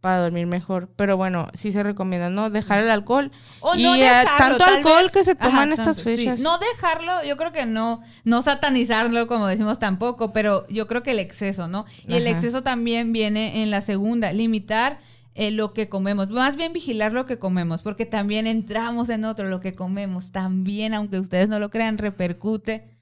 para 0.00 0.18
dormir 0.18 0.46
mejor. 0.46 0.88
Pero 0.96 1.16
bueno, 1.16 1.48
sí 1.54 1.72
se 1.72 1.82
recomienda, 1.82 2.30
¿no? 2.30 2.50
Dejar 2.50 2.78
el 2.80 2.90
alcohol. 2.90 3.32
O 3.60 3.74
y 3.74 3.82
no 3.82 3.94
dejarlo, 3.94 4.58
tanto 4.58 4.64
alcohol 4.64 5.02
vez- 5.04 5.12
que 5.12 5.24
se 5.24 5.32
Ajá, 5.32 5.40
toman 5.42 5.70
estas 5.72 5.96
tanto, 5.96 6.02
sí. 6.02 6.16
fechas. 6.16 6.40
No 6.40 6.58
dejarlo, 6.58 7.12
yo 7.26 7.36
creo 7.36 7.52
que 7.52 7.66
no, 7.66 8.02
no 8.24 8.42
satanizarlo 8.42 9.26
como 9.26 9.46
decimos 9.46 9.78
tampoco, 9.78 10.32
pero 10.32 10.66
yo 10.68 10.86
creo 10.86 11.02
que 11.02 11.10
el 11.12 11.18
exceso, 11.18 11.68
¿no? 11.68 11.86
Y 12.06 12.14
el 12.14 12.26
exceso 12.26 12.62
también 12.62 13.12
viene 13.12 13.62
en 13.62 13.70
la 13.70 13.80
segunda, 13.80 14.32
limitar 14.32 14.98
eh, 15.34 15.50
lo 15.50 15.74
que 15.74 15.88
comemos, 15.90 16.30
más 16.30 16.56
bien 16.56 16.72
vigilar 16.72 17.12
lo 17.12 17.26
que 17.26 17.38
comemos, 17.38 17.82
porque 17.82 18.06
también 18.06 18.46
entramos 18.46 19.10
en 19.10 19.24
otro, 19.26 19.48
lo 19.48 19.60
que 19.60 19.74
comemos, 19.74 20.32
también, 20.32 20.94
aunque 20.94 21.18
ustedes 21.18 21.48
no 21.50 21.58
lo 21.58 21.68
crean, 21.70 21.98
repercute 21.98 22.95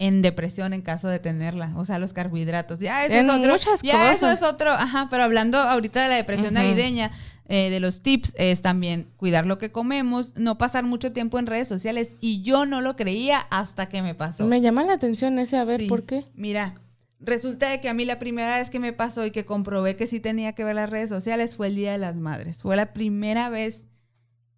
en 0.00 0.22
depresión 0.22 0.72
en 0.72 0.80
caso 0.80 1.08
de 1.08 1.18
tenerla, 1.18 1.72
o 1.76 1.84
sea, 1.84 1.98
los 1.98 2.14
carbohidratos. 2.14 2.78
Ya 2.78 3.04
eso 3.04 3.14
En 3.14 3.26
es 3.28 3.36
otro, 3.36 3.52
muchas 3.52 3.82
ya 3.82 4.12
eso 4.14 4.30
es 4.30 4.42
otro, 4.42 4.70
ajá, 4.72 5.08
pero 5.10 5.22
hablando 5.22 5.58
ahorita 5.58 6.02
de 6.02 6.08
la 6.08 6.14
depresión 6.16 6.54
navideña, 6.54 7.12
eh, 7.48 7.68
de 7.68 7.80
los 7.80 8.00
tips 8.00 8.32
es 8.36 8.62
también 8.62 9.08
cuidar 9.18 9.44
lo 9.44 9.58
que 9.58 9.70
comemos, 9.70 10.32
no 10.36 10.56
pasar 10.56 10.84
mucho 10.84 11.12
tiempo 11.12 11.38
en 11.38 11.44
redes 11.46 11.68
sociales 11.68 12.14
y 12.20 12.40
yo 12.40 12.64
no 12.64 12.80
lo 12.80 12.96
creía 12.96 13.40
hasta 13.50 13.90
que 13.90 14.00
me 14.00 14.14
pasó. 14.14 14.46
Me 14.46 14.62
llama 14.62 14.84
la 14.84 14.94
atención 14.94 15.38
ese, 15.38 15.58
a 15.58 15.64
ver, 15.64 15.80
Sí. 15.80 15.86
¿por 15.86 16.04
qué? 16.04 16.24
Mira, 16.34 16.80
resulta 17.18 17.68
de 17.70 17.82
que 17.82 17.90
a 17.90 17.94
mí 17.94 18.06
la 18.06 18.18
primera 18.18 18.56
vez 18.56 18.70
que 18.70 18.80
me 18.80 18.94
pasó 18.94 19.26
y 19.26 19.32
que 19.32 19.44
comprobé 19.44 19.96
que 19.96 20.06
sí 20.06 20.18
tenía 20.18 20.54
que 20.54 20.64
ver 20.64 20.76
las 20.76 20.88
redes 20.88 21.10
sociales 21.10 21.56
fue 21.56 21.66
el 21.66 21.76
Día 21.76 21.92
de 21.92 21.98
las 21.98 22.16
Madres. 22.16 22.62
Fue 22.62 22.74
la 22.74 22.94
primera 22.94 23.50
vez 23.50 23.86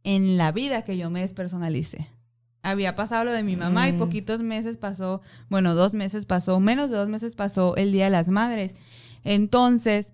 en 0.05 0.37
la 0.37 0.53
vida 0.53 0.83
que 0.83 0.97
yo 0.97 1.11
me 1.11 1.23
despersonalicé. 1.23 2.07
Había 2.63 2.95
pasado 2.95 3.25
lo 3.25 3.33
de 3.33 3.43
mi 3.43 3.57
mamá 3.57 3.89
y 3.89 3.93
Mm. 3.93 3.99
poquitos 3.99 4.41
meses 4.41 4.77
pasó, 4.77 5.21
bueno, 5.51 5.75
dos 5.75 5.95
meses 5.95 6.27
pasó, 6.27 6.61
menos 6.61 6.91
de 6.91 6.97
dos 6.97 7.09
meses 7.09 7.35
pasó 7.35 7.75
el 7.77 7.91
Día 7.93 8.05
de 8.05 8.11
las 8.11 8.29
Madres. 8.29 8.75
Entonces, 9.25 10.09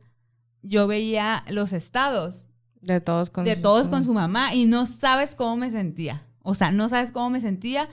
yo 0.63 0.87
veía 0.87 1.45
los 1.51 1.73
estados 1.73 2.49
De 2.81 3.01
todos 3.01 3.31
con 3.31 3.45
de 3.45 3.57
todos 3.57 3.89
con 3.89 4.05
su 4.05 4.13
mamá 4.13 4.55
y 4.55 4.65
no 4.67 4.87
sabes 4.87 5.35
cómo 5.35 5.57
me 5.57 5.71
sentía. 5.71 6.23
O 6.43 6.55
sea, 6.55 6.71
no 6.71 6.89
sabes 6.89 7.11
cómo 7.11 7.31
me 7.31 7.41
sentía. 7.41 7.89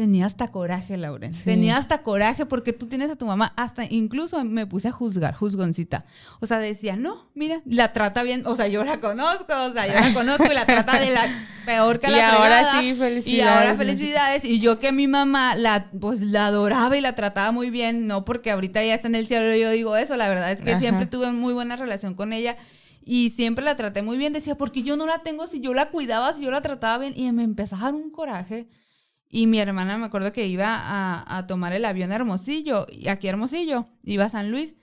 Tenía 0.00 0.24
hasta 0.24 0.48
coraje, 0.48 0.96
Lauren. 0.96 1.34
Sí. 1.34 1.44
Tenía 1.44 1.76
hasta 1.76 2.02
coraje 2.02 2.46
porque 2.46 2.72
tú 2.72 2.86
tienes 2.86 3.10
a 3.10 3.16
tu 3.16 3.26
mamá. 3.26 3.52
Hasta 3.54 3.84
incluso 3.84 4.42
me 4.46 4.66
puse 4.66 4.88
a 4.88 4.92
juzgar, 4.92 5.34
juzgoncita. 5.34 6.06
O 6.40 6.46
sea, 6.46 6.58
decía, 6.58 6.96
no, 6.96 7.28
mira, 7.34 7.60
la 7.66 7.92
trata 7.92 8.22
bien. 8.22 8.46
O 8.46 8.56
sea, 8.56 8.66
yo 8.66 8.82
la 8.82 8.98
conozco, 8.98 9.52
o 9.66 9.72
sea, 9.74 9.86
yo 9.86 9.92
la 9.92 10.14
conozco 10.14 10.46
y 10.50 10.54
la 10.54 10.64
trata 10.64 10.98
de 10.98 11.10
la 11.10 11.26
peor 11.66 12.00
que 12.00 12.06
Y 12.08 12.12
la 12.12 12.32
ahora 12.32 12.64
fregada. 12.64 12.80
sí, 12.80 12.94
felicidades. 12.94 13.26
Y 13.26 13.40
ahora 13.42 13.76
felicidades. 13.76 14.44
Y 14.46 14.60
yo 14.60 14.78
que 14.78 14.90
mi 14.90 15.06
mamá 15.06 15.54
la, 15.54 15.90
pues, 16.00 16.22
la 16.22 16.46
adoraba 16.46 16.96
y 16.96 17.02
la 17.02 17.14
trataba 17.14 17.52
muy 17.52 17.68
bien, 17.68 18.06
no 18.06 18.24
porque 18.24 18.52
ahorita 18.52 18.82
ya 18.82 18.94
está 18.94 19.06
en 19.08 19.16
el 19.16 19.26
cielo 19.26 19.54
yo 19.54 19.70
digo 19.70 19.98
eso, 19.98 20.16
la 20.16 20.30
verdad 20.30 20.50
es 20.50 20.62
que 20.62 20.70
Ajá. 20.70 20.80
siempre 20.80 21.04
tuve 21.04 21.30
muy 21.30 21.52
buena 21.52 21.76
relación 21.76 22.14
con 22.14 22.32
ella 22.32 22.56
y 23.04 23.34
siempre 23.36 23.62
la 23.66 23.76
traté 23.76 24.00
muy 24.00 24.16
bien. 24.16 24.32
Decía, 24.32 24.54
porque 24.54 24.82
yo 24.82 24.96
no 24.96 25.04
la 25.04 25.18
tengo 25.18 25.46
si 25.46 25.60
yo 25.60 25.74
la 25.74 25.90
cuidaba, 25.90 26.32
si 26.32 26.40
yo 26.40 26.50
la 26.50 26.62
trataba 26.62 26.96
bien? 26.96 27.12
Y 27.14 27.30
me 27.32 27.44
empezaba 27.44 27.82
a 27.82 27.84
dar 27.92 27.94
un 27.96 28.08
coraje. 28.10 28.66
Y 29.30 29.46
mi 29.46 29.60
hermana 29.60 29.96
me 29.96 30.06
acuerdo 30.06 30.32
que 30.32 30.46
iba 30.46 30.66
a, 30.74 31.38
a 31.38 31.46
tomar 31.46 31.72
el 31.72 31.84
avión 31.84 32.12
a 32.12 32.16
Hermosillo, 32.16 32.86
y 32.90 33.08
aquí 33.08 33.28
a 33.28 33.30
Hermosillo, 33.30 33.86
iba 34.02 34.24
a 34.24 34.30
San 34.30 34.50
Luis. 34.50 34.74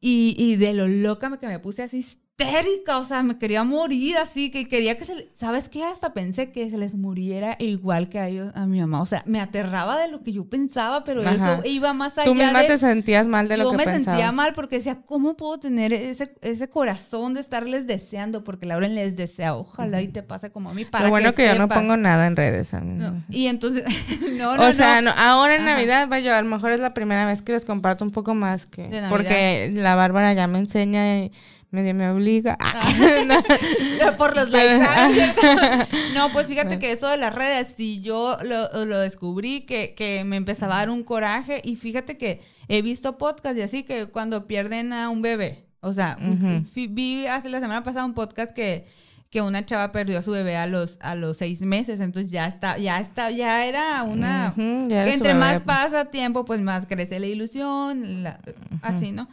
Y, 0.00 0.34
y 0.36 0.56
de 0.56 0.74
lo 0.74 0.88
loca 0.88 1.38
que 1.38 1.46
me 1.46 1.60
puse 1.60 1.82
así 1.84 2.04
histérica, 2.42 2.98
o 2.98 3.04
sea, 3.04 3.22
me 3.22 3.38
quería 3.38 3.64
morir 3.64 4.16
así, 4.16 4.50
que 4.50 4.66
quería 4.68 4.96
que 4.96 5.04
se, 5.04 5.30
¿sabes 5.34 5.68
qué? 5.68 5.84
Hasta 5.84 6.12
pensé 6.12 6.50
que 6.52 6.70
se 6.70 6.78
les 6.78 6.94
muriera 6.94 7.56
igual 7.58 8.08
que 8.08 8.18
a 8.18 8.28
ellos, 8.28 8.52
a 8.54 8.66
mi 8.66 8.80
mamá, 8.80 9.00
o 9.02 9.06
sea, 9.06 9.22
me 9.26 9.40
aterraba 9.40 9.98
de 9.98 10.08
lo 10.08 10.22
que 10.22 10.32
yo 10.32 10.44
pensaba, 10.48 11.04
pero 11.04 11.22
Ajá. 11.22 11.34
eso 11.34 11.68
iba 11.68 11.92
más 11.92 12.18
allá 12.18 12.24
Tú 12.24 12.34
misma 12.34 12.62
de... 12.62 12.68
te 12.68 12.78
sentías 12.78 13.26
mal 13.26 13.48
de 13.48 13.56
lo 13.56 13.64
yo 13.64 13.70
que 13.72 13.76
me 13.78 13.84
pensabas. 13.84 14.04
sentía 14.04 14.32
mal 14.32 14.52
porque 14.52 14.76
decía, 14.76 15.00
¿cómo 15.06 15.36
puedo 15.36 15.58
tener 15.58 15.92
ese, 15.92 16.34
ese 16.42 16.68
corazón 16.68 17.34
de 17.34 17.40
estarles 17.40 17.86
deseando? 17.86 18.44
Porque 18.44 18.66
Lauren 18.66 18.94
les 18.94 19.16
desea, 19.16 19.54
ojalá 19.54 20.02
y 20.02 20.08
te 20.08 20.22
pase 20.22 20.50
como 20.50 20.70
a 20.70 20.74
mí 20.74 20.84
para 20.84 21.04
Lo 21.04 21.10
bueno 21.10 21.34
que, 21.34 21.46
yo 21.46 21.58
no 21.58 21.68
pongo 21.68 21.96
nada 21.96 22.26
en 22.26 22.36
redes. 22.36 22.74
a 22.74 22.80
mí 22.80 22.94
no. 22.94 23.22
Y 23.30 23.46
entonces, 23.46 23.84
no, 24.38 24.56
no, 24.56 24.62
o 24.68 24.72
sea, 24.72 25.00
no. 25.02 25.10
ahora 25.16 25.54
en 25.54 25.62
Ajá. 25.62 25.70
Navidad, 25.72 26.08
vaya, 26.08 26.38
a 26.38 26.42
lo 26.42 26.48
mejor 26.48 26.72
es 26.72 26.80
la 26.80 26.94
primera 26.94 27.26
vez 27.26 27.42
que 27.42 27.52
les 27.52 27.64
comparto 27.64 28.04
un 28.04 28.10
poco 28.10 28.34
más 28.34 28.66
que... 28.66 29.02
Porque 29.08 29.70
la 29.74 29.94
Bárbara 29.94 30.32
ya 30.32 30.46
me 30.46 30.58
enseña 30.58 31.18
y 31.18 31.32
medio 31.72 31.94
me 31.94 32.08
obliga. 32.08 32.56
Ya 33.98 34.16
por 34.16 34.36
los 34.36 34.50
likes. 34.50 34.86
No, 36.14 36.32
pues 36.32 36.46
fíjate 36.46 36.78
que 36.78 36.92
eso 36.92 37.08
de 37.08 37.16
las 37.16 37.34
redes, 37.34 37.74
sí, 37.76 38.00
yo 38.00 38.36
lo, 38.44 38.84
lo 38.84 38.98
descubrí 38.98 39.62
que, 39.62 39.94
que 39.94 40.24
me 40.24 40.36
empezaba 40.36 40.76
a 40.76 40.78
dar 40.78 40.90
un 40.90 41.02
coraje 41.02 41.60
y 41.64 41.76
fíjate 41.76 42.16
que 42.16 42.40
he 42.68 42.82
visto 42.82 43.18
podcasts 43.18 43.58
y 43.58 43.62
así 43.62 43.82
que 43.82 44.06
cuando 44.06 44.46
pierden 44.46 44.92
a 44.92 45.08
un 45.08 45.22
bebé, 45.22 45.66
o 45.80 45.92
sea, 45.92 46.16
vi 46.74 47.26
hace 47.26 47.48
la 47.48 47.60
semana 47.60 47.82
pasada 47.82 48.04
un 48.04 48.14
podcast 48.14 48.52
que, 48.52 48.86
que 49.30 49.40
una 49.40 49.64
chava 49.66 49.90
perdió 49.92 50.18
a 50.18 50.22
su 50.22 50.30
bebé 50.30 50.56
a 50.56 50.66
los, 50.66 50.98
a 51.00 51.14
los 51.14 51.38
seis 51.38 51.60
meses, 51.62 52.00
entonces 52.00 52.30
ya 52.30 52.46
está, 52.46 52.78
ya 52.78 53.00
está, 53.00 53.30
ya 53.30 53.64
era 53.66 54.02
una... 54.04 54.52
Ujú, 54.56 54.88
ya 54.88 55.02
era 55.02 55.06
su 55.06 55.12
entre 55.14 55.34
más 55.34 55.54
pues. 55.54 55.64
pasa 55.64 56.04
tiempo, 56.06 56.44
pues 56.44 56.60
más 56.60 56.86
crece 56.86 57.18
la 57.18 57.26
ilusión, 57.26 58.22
la- 58.22 58.38
así, 58.82 59.10
¿no? 59.12 59.28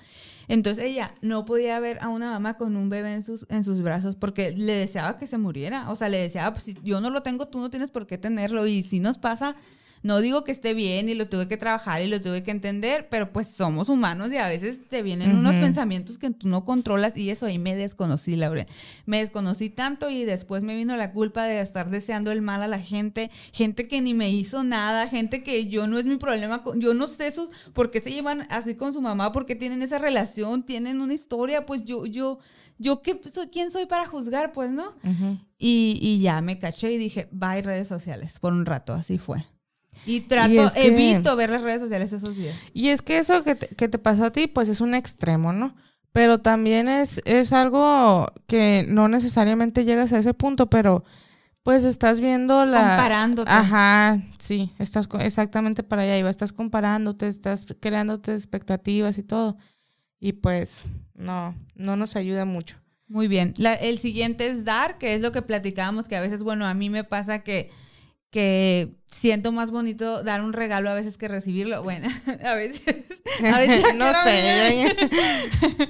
Entonces 0.50 0.84
ella 0.84 1.14
no 1.22 1.46
podía 1.46 1.80
ver 1.80 2.00
a 2.02 2.10
una 2.10 2.32
mamá 2.32 2.58
con 2.58 2.76
un 2.76 2.90
bebé 2.90 3.14
en 3.14 3.24
sus, 3.24 3.46
en 3.50 3.64
sus 3.64 3.82
brazos 3.84 4.16
porque 4.16 4.52
le 4.52 4.74
deseaba 4.74 5.18
que 5.18 5.28
se 5.28 5.38
muriera. 5.38 5.90
O 5.92 5.96
sea, 5.96 6.10
le 6.10 6.18
deseaba, 6.18 6.54
pues 6.54 6.64
si 6.64 6.76
yo 6.84 7.00
no 7.00 7.12
lo 7.12 7.22
tengo, 7.22 7.48
tú 7.48 7.60
no 7.60 7.70
tienes 7.70 7.92
por 7.92 8.08
qué 8.08 8.18
tenerlo. 8.18 8.66
Y 8.66 8.82
si 8.82 9.00
nos 9.00 9.20
pasa, 9.20 9.56
no 10.02 10.22
digo 10.22 10.44
que 10.44 10.52
esté 10.52 10.74
bien 10.74 11.10
y 11.10 11.14
lo 11.14 11.28
tuve 11.28 11.48
que 11.48 11.58
trabajar 11.58 12.02
y 12.02 12.08
lo 12.08 12.22
tuve 12.22 12.44
que 12.44 12.52
entender, 12.52 13.08
pero 13.10 13.34
pues 13.34 13.48
somos 13.48 13.90
humanos 13.90 14.32
y 14.32 14.38
a 14.38 14.48
veces 14.48 14.80
te 14.88 15.04
vienen 15.04 15.38
unos 15.38 15.56
pensamientos 15.56 16.18
que 16.18 16.30
tú 16.30 16.48
no 16.48 16.64
controlas 16.64 17.18
y 17.18 17.30
eso 17.30 17.46
ahí 17.46 17.60
me 17.60 17.76
desconocí, 17.76 18.36
Laura. 18.36 18.66
Me 19.06 19.20
desconocí 19.20 19.70
tanto 19.70 20.10
y 20.10 20.24
después 20.24 20.64
me 20.64 20.76
vino 20.76 20.96
la 20.96 21.12
culpa 21.12 21.44
de 21.44 21.60
estar 21.62 21.90
deseando 21.90 22.32
el 22.32 22.42
mal 22.42 22.64
a 22.64 22.68
la 22.68 22.80
gente, 22.80 23.30
gente 23.52 23.88
que 23.88 24.02
ni 24.02 24.14
me 24.14 24.30
hizo 24.30 24.64
nada, 24.64 25.08
gente 25.08 25.44
que 25.44 25.68
yo 25.68 25.88
no 25.88 26.00
es 26.00 26.06
mi 26.06 26.18
problema, 26.18 26.64
yo 26.76 26.94
no 26.94 27.08
sé 27.08 27.32
sus, 27.32 27.50
por 27.74 27.92
qué 27.92 28.00
se 28.00 28.12
llevan 28.12 28.48
así 28.50 28.76
con 28.76 28.94
su 28.94 29.02
mamá, 29.02 29.32
por 29.32 29.46
qué 29.46 29.56
tienen 29.56 29.82
esa 29.82 30.00
relación, 30.00 30.64
tienen 30.64 31.02
una 31.02 31.14
historia, 31.14 31.66
pues 31.66 31.84
yo, 31.84 32.06
yo, 32.06 32.40
yo 32.78 33.02
qué 33.02 33.20
soy, 33.34 33.48
quién 33.48 33.72
soy 33.72 33.86
para 33.86 34.08
juzgar, 34.08 34.54
pues, 34.54 34.72
¿no? 34.72 34.94
Y, 35.58 36.00
y 36.02 36.22
ya 36.22 36.40
me 36.42 36.58
caché 36.58 36.92
y 36.94 36.98
dije, 36.98 37.28
bye 37.32 37.62
redes 37.62 37.88
sociales, 37.88 38.40
por 38.40 38.54
un 38.54 38.66
rato, 38.66 38.94
así 38.94 39.18
fue. 39.18 39.46
Y 40.06 40.22
trato, 40.22 40.52
Y 40.52 40.58
es 40.60 40.74
que- 40.74 40.88
evito 40.88 41.36
ver 41.36 41.50
las 41.50 41.62
redes 41.62 41.82
sociales 41.82 42.12
esos 42.14 42.36
días. 42.36 42.56
Y 42.74 42.90
es 42.90 43.02
que 43.02 43.18
eso 43.18 43.44
que 43.44 43.56
te, 43.56 43.68
que 43.76 43.88
te 43.88 43.98
pasó 44.00 44.26
a 44.26 44.32
ti, 44.32 44.48
pues 44.48 44.70
es 44.70 44.82
un 44.82 44.96
extremo, 44.96 45.54
¿no? 45.54 45.76
Pero 46.12 46.40
también 46.40 46.88
es, 46.88 47.22
es 47.26 47.54
algo 47.54 48.28
que 48.48 48.86
no 48.88 49.08
necesariamente 49.08 49.86
llegas 49.86 50.12
a 50.14 50.20
ese 50.20 50.34
punto, 50.34 50.68
pero 50.70 51.04
pues 51.62 51.84
estás 51.84 52.20
viendo 52.20 52.66
la... 52.66 52.80
Comparándote. 52.96 53.52
Ajá, 53.52 54.24
sí, 54.40 54.72
estás 54.80 55.08
exactamente 55.20 55.84
para 55.84 56.02
allá 56.02 56.18
iba, 56.18 56.30
estás 56.32 56.52
comparándote, 56.52 57.28
estás 57.28 57.66
creándote 57.80 58.34
expectativas 58.34 59.20
y 59.20 59.24
todo. 59.24 59.58
Y 60.20 60.34
pues 60.34 60.86
no, 61.14 61.54
no 61.76 61.96
nos 61.96 62.16
ayuda 62.16 62.46
mucho. 62.46 62.78
Muy 63.08 63.28
bien. 63.28 63.54
La- 63.58 63.74
el 63.76 64.00
siguiente 64.00 64.48
es 64.48 64.64
dar, 64.66 64.98
que 64.98 65.14
es 65.14 65.22
lo 65.22 65.32
que 65.32 65.42
platicábamos, 65.44 66.08
que 66.08 66.16
a 66.16 66.22
veces, 66.22 66.42
bueno, 66.42 66.66
a 66.66 66.74
mí 66.74 66.90
me 66.90 67.04
pasa 67.04 67.40
que, 67.44 67.70
que 68.32 68.90
siento 69.12 69.52
más 69.52 69.72
bonito 69.72 70.22
dar 70.24 70.42
un 70.42 70.54
regalo 70.54 70.90
a 70.90 70.94
veces 70.94 71.18
que 71.18 71.28
recibirlo. 71.28 71.82
Bueno, 71.84 72.08
a 72.46 72.54
veces. 72.56 72.84
A 73.54 73.60
veces 73.60 73.84
ya 73.84 73.94
no 73.94 74.06
sé. 74.24 74.96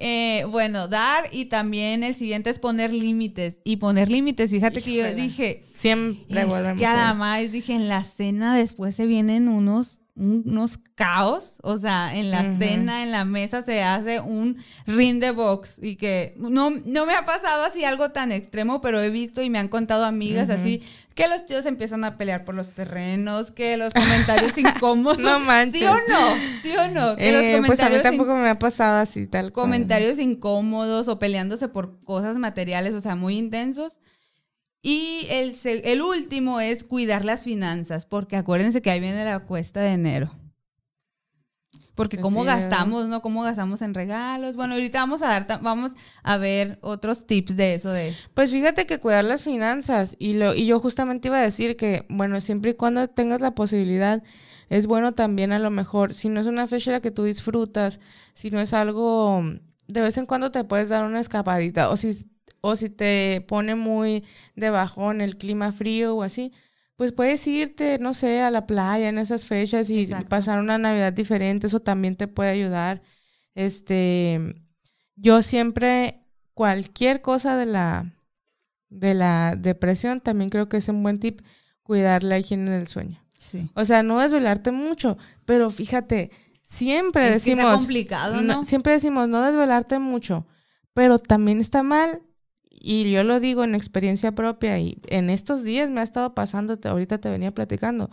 Eh, 0.00 0.44
bueno, 0.50 0.86
dar 0.86 1.24
y 1.32 1.46
también 1.46 2.04
el 2.04 2.14
siguiente 2.14 2.50
es 2.50 2.58
poner 2.60 2.92
límites. 2.92 3.58
Y 3.64 3.76
poner 3.76 4.08
límites, 4.10 4.50
fíjate 4.50 4.80
que 4.80 4.94
yo 4.94 5.12
dije, 5.14 5.64
Siempre 5.74 6.40
es 6.42 6.46
volvemos 6.46 6.78
que 6.78 6.86
además 6.86 7.50
dije, 7.50 7.74
en 7.74 7.88
la 7.88 8.04
cena 8.04 8.56
después 8.56 8.94
se 8.94 9.06
vienen 9.06 9.48
unos, 9.48 9.97
un- 9.97 9.97
unos 10.18 10.78
caos. 10.94 11.54
O 11.62 11.78
sea, 11.78 12.14
en 12.14 12.30
la 12.30 12.42
cena, 12.58 13.02
en 13.02 13.12
la 13.12 13.24
mesa 13.24 13.64
se 13.64 13.82
hace 13.82 14.20
un 14.20 14.58
ring 14.86 15.20
de 15.20 15.30
box. 15.30 15.78
Y 15.80 15.96
que 15.96 16.34
no, 16.38 16.70
no 16.70 17.06
me 17.06 17.14
ha 17.14 17.24
pasado 17.24 17.64
así 17.64 17.84
algo 17.84 18.10
tan 18.10 18.32
extremo, 18.32 18.80
pero 18.80 19.00
he 19.00 19.10
visto 19.10 19.42
y 19.42 19.50
me 19.50 19.58
han 19.58 19.68
contado 19.68 20.04
amigas 20.04 20.50
así 20.50 20.82
que 21.18 21.26
los 21.26 21.46
tíos 21.46 21.66
empiezan 21.66 22.04
a 22.04 22.16
pelear 22.16 22.44
por 22.44 22.54
los 22.54 22.70
terrenos, 22.70 23.50
que 23.50 23.76
los 23.76 23.92
comentarios 23.92 24.56
incómodos. 24.58 25.18
No 25.18 25.40
manches. 25.40 25.80
¿Sí 25.80 25.84
o 25.86 25.94
no? 25.94 26.34
¿Sí 26.62 26.70
o 26.76 26.88
no? 26.88 27.16
Que 27.16 27.32
los 27.32 27.42
Eh, 27.42 27.62
pues 27.66 27.80
a 27.80 27.90
mí 27.90 27.96
comentarios 27.96 28.02
tampoco 28.02 28.36
me 28.36 28.48
ha 28.48 28.58
pasado 28.60 28.98
así 28.98 29.26
tal 29.26 29.52
cual. 29.52 29.64
comentarios 29.64 30.18
incómodos 30.20 31.08
o 31.08 31.18
peleándose 31.18 31.66
por 31.66 32.00
cosas 32.04 32.36
materiales, 32.36 32.94
o 32.94 33.00
sea, 33.00 33.16
muy 33.16 33.36
intensos. 33.36 33.98
Y 34.82 35.26
el, 35.30 35.56
el 35.64 36.02
último 36.02 36.60
es 36.60 36.84
cuidar 36.84 37.24
las 37.24 37.42
finanzas, 37.44 38.06
porque 38.06 38.36
acuérdense 38.36 38.80
que 38.82 38.90
ahí 38.90 39.00
viene 39.00 39.24
la 39.24 39.40
cuesta 39.40 39.80
de 39.80 39.92
enero. 39.92 40.30
Porque 41.94 42.16
Pues 42.16 42.22
cómo 42.22 42.42
sí, 42.42 42.46
gastamos, 42.46 43.08
¿no? 43.08 43.20
Cómo 43.22 43.42
gastamos 43.42 43.82
en 43.82 43.92
regalos. 43.92 44.54
Bueno, 44.54 44.74
ahorita 44.74 45.00
vamos 45.00 45.20
a 45.20 45.28
dar, 45.28 45.60
vamos 45.62 45.92
a 46.22 46.36
ver 46.36 46.78
otros 46.80 47.26
tips 47.26 47.56
de 47.56 47.74
eso 47.74 47.90
de... 47.90 48.14
Pues 48.34 48.52
fíjate 48.52 48.86
que 48.86 49.00
cuidar 49.00 49.24
las 49.24 49.42
finanzas 49.42 50.14
y 50.20 50.34
lo 50.34 50.54
y 50.54 50.66
yo 50.66 50.78
justamente 50.78 51.26
iba 51.26 51.38
a 51.38 51.42
decir 51.42 51.76
que 51.76 52.06
bueno, 52.08 52.40
siempre 52.40 52.70
y 52.70 52.74
cuando 52.74 53.08
tengas 53.08 53.40
la 53.40 53.56
posibilidad 53.56 54.22
es 54.68 54.86
bueno 54.86 55.12
también 55.12 55.50
a 55.50 55.58
lo 55.58 55.70
mejor 55.70 56.14
si 56.14 56.28
no 56.28 56.40
es 56.40 56.46
una 56.46 56.68
fecha 56.68 57.00
que 57.00 57.10
tú 57.10 57.24
disfrutas, 57.24 57.98
si 58.32 58.50
no 58.52 58.60
es 58.60 58.72
algo 58.74 59.42
de 59.88 60.00
vez 60.00 60.18
en 60.18 60.26
cuando 60.26 60.52
te 60.52 60.62
puedes 60.62 60.88
dar 60.88 61.04
una 61.04 61.18
escapadita 61.18 61.90
o 61.90 61.96
si 61.96 62.26
o 62.68 62.76
si 62.76 62.90
te 62.90 63.44
pone 63.48 63.74
muy 63.74 64.24
de 64.56 64.70
bajón 64.70 65.20
el 65.20 65.36
clima 65.36 65.72
frío 65.72 66.16
o 66.16 66.22
así, 66.22 66.52
pues 66.96 67.12
puedes 67.12 67.46
irte, 67.46 67.98
no 68.00 68.12
sé, 68.14 68.40
a 68.42 68.50
la 68.50 68.66
playa 68.66 69.08
en 69.08 69.18
esas 69.18 69.44
fechas 69.46 69.88
y 69.90 70.02
Exacto. 70.02 70.28
pasar 70.28 70.58
una 70.58 70.78
Navidad 70.78 71.12
diferente, 71.12 71.66
eso 71.68 71.80
también 71.80 72.16
te 72.16 72.26
puede 72.28 72.50
ayudar. 72.50 73.02
Este, 73.54 74.54
yo 75.16 75.42
siempre 75.42 76.20
cualquier 76.54 77.22
cosa 77.22 77.56
de 77.56 77.66
la 77.66 78.14
de 78.90 79.12
la 79.14 79.54
depresión 79.56 80.20
también 80.20 80.48
creo 80.48 80.68
que 80.68 80.78
es 80.78 80.88
un 80.88 81.02
buen 81.02 81.20
tip 81.20 81.42
cuidar 81.82 82.24
la 82.24 82.38
higiene 82.38 82.70
del 82.70 82.86
sueño. 82.86 83.20
Sí. 83.38 83.70
O 83.74 83.84
sea, 83.84 84.02
no 84.02 84.18
desvelarte 84.20 84.70
mucho, 84.72 85.18
pero 85.44 85.70
fíjate, 85.70 86.30
siempre 86.62 87.34
Es 87.34 87.44
que 87.44 87.50
decimos 87.54 87.76
complicado, 87.76 88.36
no- 88.36 88.42
¿no? 88.42 88.64
siempre 88.64 88.94
decimos 88.94 89.28
no 89.28 89.42
desvelarte 89.42 89.98
mucho, 89.98 90.46
pero 90.94 91.18
también 91.18 91.60
está 91.60 91.82
mal 91.82 92.22
y 92.80 93.10
yo 93.10 93.24
lo 93.24 93.40
digo 93.40 93.64
en 93.64 93.74
experiencia 93.74 94.32
propia 94.32 94.78
y 94.78 94.98
en 95.08 95.30
estos 95.30 95.62
días 95.62 95.90
me 95.90 96.00
ha 96.00 96.04
estado 96.04 96.34
pasando, 96.34 96.78
te- 96.78 96.88
ahorita 96.88 97.18
te 97.18 97.30
venía 97.30 97.52
platicando, 97.52 98.10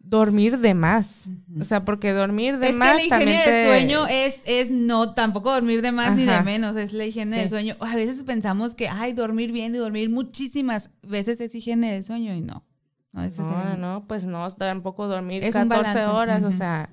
dormir 0.00 0.58
de 0.58 0.74
más. 0.74 1.24
O 1.60 1.64
sea, 1.64 1.84
porque 1.84 2.12
dormir 2.12 2.58
de 2.58 2.70
es 2.70 2.74
más 2.76 2.90
que 2.90 2.94
la 2.96 3.02
higiene 3.04 3.18
también 3.18 3.36
del 3.38 3.44
te- 3.44 3.66
sueño 3.66 4.06
es, 4.06 4.40
es 4.46 4.70
no, 4.70 5.14
tampoco 5.14 5.52
dormir 5.52 5.82
de 5.82 5.92
más 5.92 6.16
ni 6.16 6.24
de 6.24 6.40
menos, 6.42 6.76
es 6.76 6.92
la 6.92 7.04
higiene 7.04 7.36
Sí. 7.36 7.40
del 7.40 7.50
sueño. 7.50 7.76
A 7.80 7.94
veces 7.96 8.24
pensamos 8.24 8.74
que, 8.74 8.88
ay, 8.88 9.12
dormir 9.12 9.52
bien 9.52 9.74
y 9.74 9.78
dormir 9.78 10.08
muchísimas 10.10 10.90
veces 11.02 11.40
es 11.40 11.54
higiene 11.54 11.92
del 11.92 12.04
sueño 12.04 12.34
y 12.34 12.40
no. 12.40 12.64
No, 13.12 13.26
No, 13.26 13.76
no, 13.76 14.04
pues 14.06 14.24
no, 14.26 14.48
tampoco 14.52 15.08
dormir 15.08 15.42
Es 15.42 15.54
un 15.54 15.68
14 15.68 15.82
balance, 15.98 16.04
horas, 16.06 16.44
o 16.44 16.50
sea, 16.52 16.90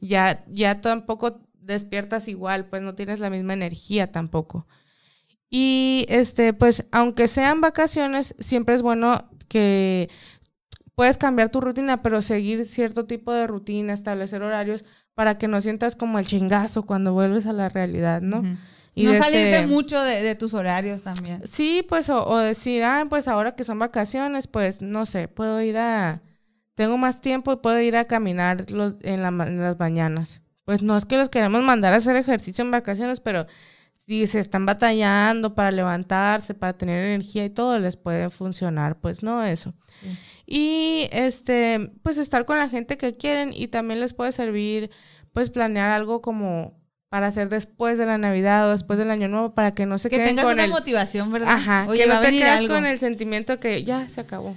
ya, 0.00 0.44
ya 0.48 0.80
tampoco 0.80 1.40
despiertas 1.60 2.26
igual, 2.28 2.66
pues 2.66 2.82
no 2.82 2.94
tienes 2.94 3.20
la 3.20 3.30
misma 3.30 3.52
energía 3.52 4.10
tampoco. 4.10 4.66
Y 5.50 6.06
este, 6.08 6.52
pues, 6.52 6.84
aunque 6.92 7.26
sean 7.28 7.60
vacaciones, 7.60 8.34
siempre 8.38 8.76
es 8.76 8.82
bueno 8.82 9.28
que 9.48 10.08
puedes 10.94 11.18
cambiar 11.18 11.48
tu 11.50 11.60
rutina, 11.60 12.02
pero 12.02 12.22
seguir 12.22 12.64
cierto 12.66 13.06
tipo 13.06 13.32
de 13.32 13.46
rutina, 13.48 13.92
establecer 13.92 14.42
horarios 14.42 14.84
para 15.14 15.38
que 15.38 15.48
no 15.48 15.60
sientas 15.60 15.96
como 15.96 16.18
el 16.18 16.26
chingazo 16.26 16.84
cuando 16.84 17.12
vuelves 17.12 17.46
a 17.46 17.52
la 17.52 17.68
realidad, 17.68 18.22
¿no? 18.22 18.42
Y 18.94 19.04
no 19.06 19.12
salirte 19.14 19.56
este- 19.60 19.66
mucho 19.66 20.00
de, 20.02 20.22
de 20.22 20.34
tus 20.34 20.54
horarios 20.54 21.02
también. 21.02 21.42
Sí, 21.46 21.84
pues, 21.88 22.08
o, 22.10 22.24
o 22.28 22.38
decir, 22.38 22.82
ah, 22.84 23.06
pues 23.08 23.26
ahora 23.28 23.56
que 23.56 23.64
son 23.64 23.78
vacaciones, 23.78 24.46
pues, 24.46 24.82
no 24.82 25.04
sé, 25.06 25.26
puedo 25.26 25.60
ir 25.62 25.78
a, 25.78 26.22
tengo 26.74 26.96
más 26.96 27.20
tiempo 27.20 27.52
y 27.52 27.56
puedo 27.56 27.80
ir 27.80 27.96
a 27.96 28.04
caminar 28.04 28.70
los, 28.70 28.96
en, 29.02 29.22
la 29.22 29.28
en 29.28 29.60
las 29.60 29.78
mañanas. 29.78 30.40
Pues 30.64 30.82
no 30.82 30.96
es 30.96 31.04
que 31.06 31.16
los 31.16 31.28
queremos 31.28 31.62
mandar 31.62 31.92
a 31.92 31.96
hacer 31.96 32.14
ejercicio 32.16 32.62
en 32.64 32.70
vacaciones, 32.70 33.20
pero 33.20 33.46
si 34.10 34.26
se 34.26 34.40
están 34.40 34.66
batallando 34.66 35.54
para 35.54 35.70
levantarse, 35.70 36.52
para 36.52 36.72
tener 36.72 37.04
energía 37.04 37.44
y 37.44 37.50
todo, 37.50 37.78
les 37.78 37.96
puede 37.96 38.28
funcionar, 38.28 38.98
pues 38.98 39.22
no 39.22 39.44
eso. 39.44 39.72
Sí. 40.02 40.18
Y 40.46 41.08
este, 41.12 41.92
pues 42.02 42.18
estar 42.18 42.44
con 42.44 42.58
la 42.58 42.68
gente 42.68 42.96
que 42.96 43.16
quieren 43.16 43.52
y 43.54 43.68
también 43.68 44.00
les 44.00 44.12
puede 44.12 44.32
servir, 44.32 44.90
pues 45.32 45.48
planear 45.50 45.90
algo 45.90 46.22
como 46.22 46.76
para 47.08 47.28
hacer 47.28 47.48
después 47.48 47.98
de 47.98 48.06
la 48.06 48.18
Navidad 48.18 48.66
o 48.68 48.72
después 48.72 48.98
del 48.98 49.12
Año 49.12 49.28
Nuevo 49.28 49.54
para 49.54 49.74
que 49.74 49.86
no 49.86 49.96
se 49.98 50.10
Que 50.10 50.16
queden 50.16 50.30
tengas 50.30 50.44
con 50.44 50.54
una 50.54 50.64
el 50.64 50.70
motivación, 50.70 51.30
¿verdad? 51.30 51.50
Ajá, 51.54 51.86
Oye, 51.88 52.02
que 52.02 52.08
no 52.08 52.20
te 52.20 52.32
quedas 52.32 52.60
algo. 52.62 52.74
con 52.74 52.86
el 52.86 52.98
sentimiento 52.98 53.60
que 53.60 53.84
ya 53.84 54.08
se 54.08 54.20
acabó. 54.20 54.56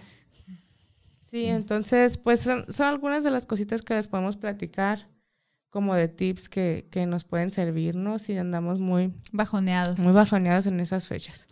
Sí, 1.29 1.45
entonces, 1.45 2.17
pues 2.17 2.41
son, 2.41 2.65
son 2.69 2.87
algunas 2.87 3.23
de 3.23 3.29
las 3.29 3.45
cositas 3.45 3.83
que 3.83 3.93
les 3.93 4.07
podemos 4.07 4.35
platicar, 4.35 5.07
como 5.73 5.95
de 5.95 6.07
tips 6.07 6.49
que, 6.49 6.85
que 6.91 7.07
nos 7.07 7.23
pueden 7.23 7.49
servirnos 7.49 8.21
si 8.21 8.37
andamos 8.37 8.79
muy, 8.79 9.11
Bajoneados. 9.31 9.97
muy 9.97 10.13
bajoneados 10.13 10.67
en 10.67 10.79
esas 10.79 11.07
fechas. 11.07 11.47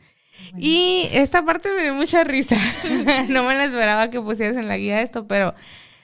Y 0.60 1.08
esta 1.12 1.44
parte 1.44 1.70
me 1.76 1.82
dio 1.82 1.96
mucha 1.96 2.24
risa. 2.24 2.56
no 3.30 3.44
me 3.44 3.56
la 3.56 3.66
esperaba 3.66 4.12
que 4.12 4.22
pusieras 4.22 4.58
en 4.58 4.68
la 4.68 4.78
guía 4.78 5.02
esto, 5.02 5.28
pero 5.28 5.56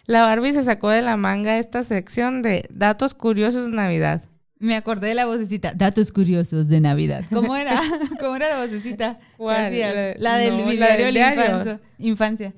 la 0.07 0.23
Barbie 0.23 0.51
se 0.51 0.63
sacó 0.63 0.89
de 0.89 1.03
la 1.03 1.15
manga 1.15 1.59
esta 1.59 1.83
sección 1.83 2.41
de 2.41 2.65
datos 2.71 3.13
curiosos 3.13 3.65
de 3.65 3.71
Navidad. 3.71 4.23
Me 4.57 4.75
acordé 4.75 5.09
de 5.09 5.13
la 5.13 5.27
vocecita. 5.27 5.73
Datos 5.75 6.11
curiosos 6.11 6.67
de 6.67 6.81
Navidad. 6.81 7.23
¿Cómo 7.31 7.55
era? 7.55 7.79
¿Cómo 8.19 8.35
era 8.35 8.49
la 8.49 8.65
vocecita? 8.65 9.19
¿Cuál? 9.37 9.77
La- 9.79 10.15
La, 10.17 10.37
del 10.37 10.57
no, 10.57 10.65
la 10.65 10.71
diario 10.71 11.05
del 11.05 11.13
la 11.13 11.19
diario. 11.31 11.43
infancia. 11.45 11.79
infancia. 11.99 12.53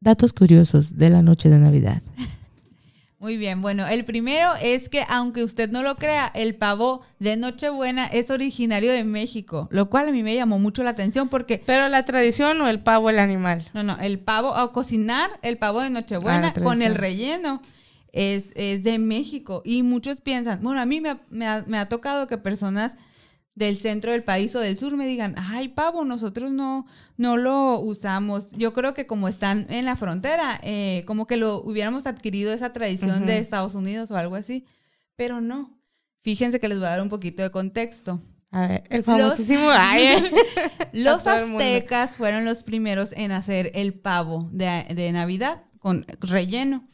Datos 0.00 0.32
curiosos 0.32 0.98
de 0.98 1.10
la 1.10 1.22
noche 1.22 1.48
de 1.48 1.58
Navidad. 1.58 2.02
Muy 3.18 3.38
bien, 3.38 3.62
bueno, 3.62 3.86
el 3.86 4.04
primero 4.04 4.50
es 4.60 4.90
que 4.90 5.02
aunque 5.08 5.42
usted 5.42 5.70
no 5.70 5.82
lo 5.82 5.96
crea, 5.96 6.30
el 6.34 6.54
pavo 6.54 7.00
de 7.18 7.36
Nochebuena 7.36 8.04
es 8.06 8.30
originario 8.30 8.92
de 8.92 9.04
México, 9.04 9.68
lo 9.70 9.88
cual 9.88 10.08
a 10.08 10.12
mí 10.12 10.22
me 10.22 10.34
llamó 10.34 10.58
mucho 10.58 10.82
la 10.82 10.90
atención 10.90 11.30
porque, 11.30 11.62
Pero 11.64 11.88
la 11.88 12.04
tradición 12.04 12.60
o 12.60 12.68
el 12.68 12.80
pavo, 12.80 13.08
el 13.08 13.18
animal. 13.18 13.64
no, 13.72 13.82
no, 13.82 13.98
el 14.00 14.18
pavo, 14.18 14.54
a 14.54 14.70
cocinar 14.70 15.30
el 15.40 15.56
pavo 15.56 15.80
de 15.80 15.86
Ah, 15.86 15.90
Nochebuena 15.90 16.52
la 16.54 16.62
con 16.62 16.82
el 16.82 16.94
relleno 16.94 17.62
es, 18.12 18.46
es 18.54 18.82
de 18.84 18.98
México 18.98 19.62
y 19.64 19.82
muchos 19.82 20.20
piensan, 20.20 20.62
bueno, 20.62 20.80
a 20.82 20.84
mí 20.86 21.00
me 21.00 21.08
ha, 21.10 21.18
me 21.30 21.46
ha- 21.46 21.64
me 21.66 21.78
ha 21.78 21.88
tocado 21.88 22.26
que 22.26 22.36
personas 22.36 22.96
del 23.56 23.76
centro 23.78 24.12
del 24.12 24.22
país 24.22 24.54
o 24.54 24.60
del 24.60 24.78
sur 24.78 24.96
me 24.96 25.06
digan, 25.06 25.34
ay, 25.38 25.68
pavo, 25.68 26.04
nosotros 26.04 26.52
no, 26.52 26.86
no 27.16 27.38
lo 27.38 27.80
usamos. 27.80 28.48
Yo 28.52 28.72
creo 28.74 28.94
que 28.94 29.06
como 29.06 29.28
están 29.28 29.66
en 29.70 29.86
la 29.86 29.96
frontera, 29.96 30.60
eh, 30.62 31.02
como 31.06 31.26
que 31.26 31.38
lo 31.38 31.62
hubiéramos 31.62 32.06
adquirido 32.06 32.52
esa 32.52 32.74
tradición 32.74 33.26
de 33.26 33.38
Estados 33.38 33.74
Unidos 33.74 34.10
o 34.10 34.16
algo 34.16 34.36
así, 34.36 34.66
pero 35.16 35.40
no. 35.40 35.80
Fíjense 36.20 36.60
que 36.60 36.68
les 36.68 36.78
voy 36.78 36.86
a 36.86 36.90
dar 36.90 37.02
un 37.02 37.08
poquito 37.08 37.42
de 37.42 37.50
contexto. 37.50 38.20
A 38.50 38.68
ver, 38.68 38.84
el 38.90 39.02
famosísimo. 39.02 39.70
Los 40.92 41.24
mundo. 41.24 41.56
aztecas 41.56 42.16
fueron 42.16 42.44
los 42.44 42.62
primeros 42.62 43.12
en 43.12 43.32
hacer 43.32 43.72
el 43.74 43.94
pavo 43.94 44.50
de, 44.52 44.84
de 44.94 45.12
Navidad 45.12 45.62
con 45.78 46.04
relleno. 46.20 46.86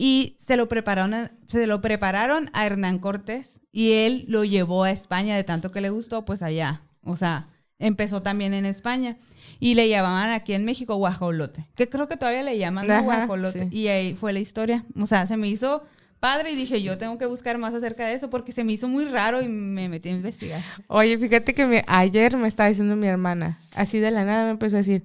Y 0.00 0.36
se 0.46 0.56
lo, 0.56 0.68
prepararon 0.68 1.12
a, 1.12 1.32
se 1.48 1.66
lo 1.66 1.80
prepararon 1.80 2.50
a 2.52 2.64
Hernán 2.66 3.00
Cortés 3.00 3.60
y 3.72 3.92
él 3.94 4.24
lo 4.28 4.44
llevó 4.44 4.84
a 4.84 4.92
España 4.92 5.34
de 5.34 5.42
tanto 5.42 5.72
que 5.72 5.80
le 5.80 5.90
gustó, 5.90 6.24
pues 6.24 6.40
allá. 6.42 6.82
O 7.02 7.16
sea, 7.16 7.48
empezó 7.80 8.22
también 8.22 8.54
en 8.54 8.64
España. 8.64 9.16
Y 9.58 9.74
le 9.74 9.88
llamaban 9.88 10.30
aquí 10.30 10.52
en 10.54 10.64
México 10.64 10.94
guajolote, 10.94 11.66
que 11.74 11.88
creo 11.88 12.06
que 12.06 12.16
todavía 12.16 12.44
le 12.44 12.56
llaman 12.58 12.86
¿no? 12.86 12.92
Ajá, 12.94 13.02
guajolote. 13.02 13.64
sí. 13.70 13.76
Y 13.76 13.88
ahí 13.88 14.14
fue 14.14 14.32
la 14.32 14.38
historia. 14.38 14.84
O 14.96 15.06
sea, 15.08 15.26
se 15.26 15.36
me 15.36 15.48
hizo 15.48 15.82
padre 16.20 16.52
y 16.52 16.54
dije, 16.54 16.80
yo 16.80 16.96
tengo 16.96 17.18
que 17.18 17.26
buscar 17.26 17.58
más 17.58 17.74
acerca 17.74 18.06
de 18.06 18.14
eso 18.14 18.30
porque 18.30 18.52
se 18.52 18.62
me 18.62 18.72
hizo 18.72 18.86
muy 18.86 19.04
raro 19.06 19.42
y 19.42 19.48
me 19.48 19.88
metí 19.88 20.10
a 20.10 20.12
investigar. 20.12 20.62
Oye, 20.86 21.18
fíjate 21.18 21.54
que 21.54 21.66
me- 21.66 21.84
ayer 21.88 22.36
me 22.36 22.46
estaba 22.46 22.68
diciendo 22.68 22.94
mi 22.94 23.08
hermana, 23.08 23.58
así 23.74 23.98
de 23.98 24.12
la 24.12 24.24
nada 24.24 24.44
me 24.44 24.50
empezó 24.52 24.76
a 24.76 24.78
decir, 24.78 25.02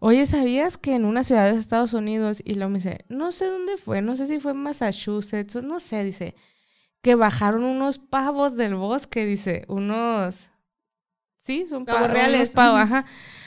oye, 0.00 0.26
¿sabías 0.26 0.76
que 0.78 0.94
en 0.94 1.04
una 1.04 1.24
ciudad 1.24 1.52
de 1.52 1.58
Estados 1.58 1.94
Unidos, 1.94 2.42
y 2.44 2.54
luego 2.54 2.70
me 2.70 2.78
dice, 2.78 3.04
no 3.08 3.32
sé 3.32 3.46
dónde 3.46 3.76
fue, 3.76 4.02
no 4.02 4.16
sé 4.16 4.26
si 4.26 4.40
fue 4.40 4.52
en 4.52 4.62
Massachusetts, 4.62 5.56
o 5.56 5.62
no 5.62 5.78
sé, 5.78 6.04
dice, 6.04 6.34
que 7.02 7.14
bajaron 7.14 7.64
unos 7.64 7.98
pavos 7.98 8.56
del 8.56 8.74
bosque, 8.74 9.26
dice, 9.26 9.64
unos, 9.68 10.50
sí, 11.36 11.66
son 11.66 11.84
Pavos 11.84 12.02
pavos 12.02 12.12
reales, 12.14 12.50
pavos, 12.50 12.80
ajá, 12.80 13.04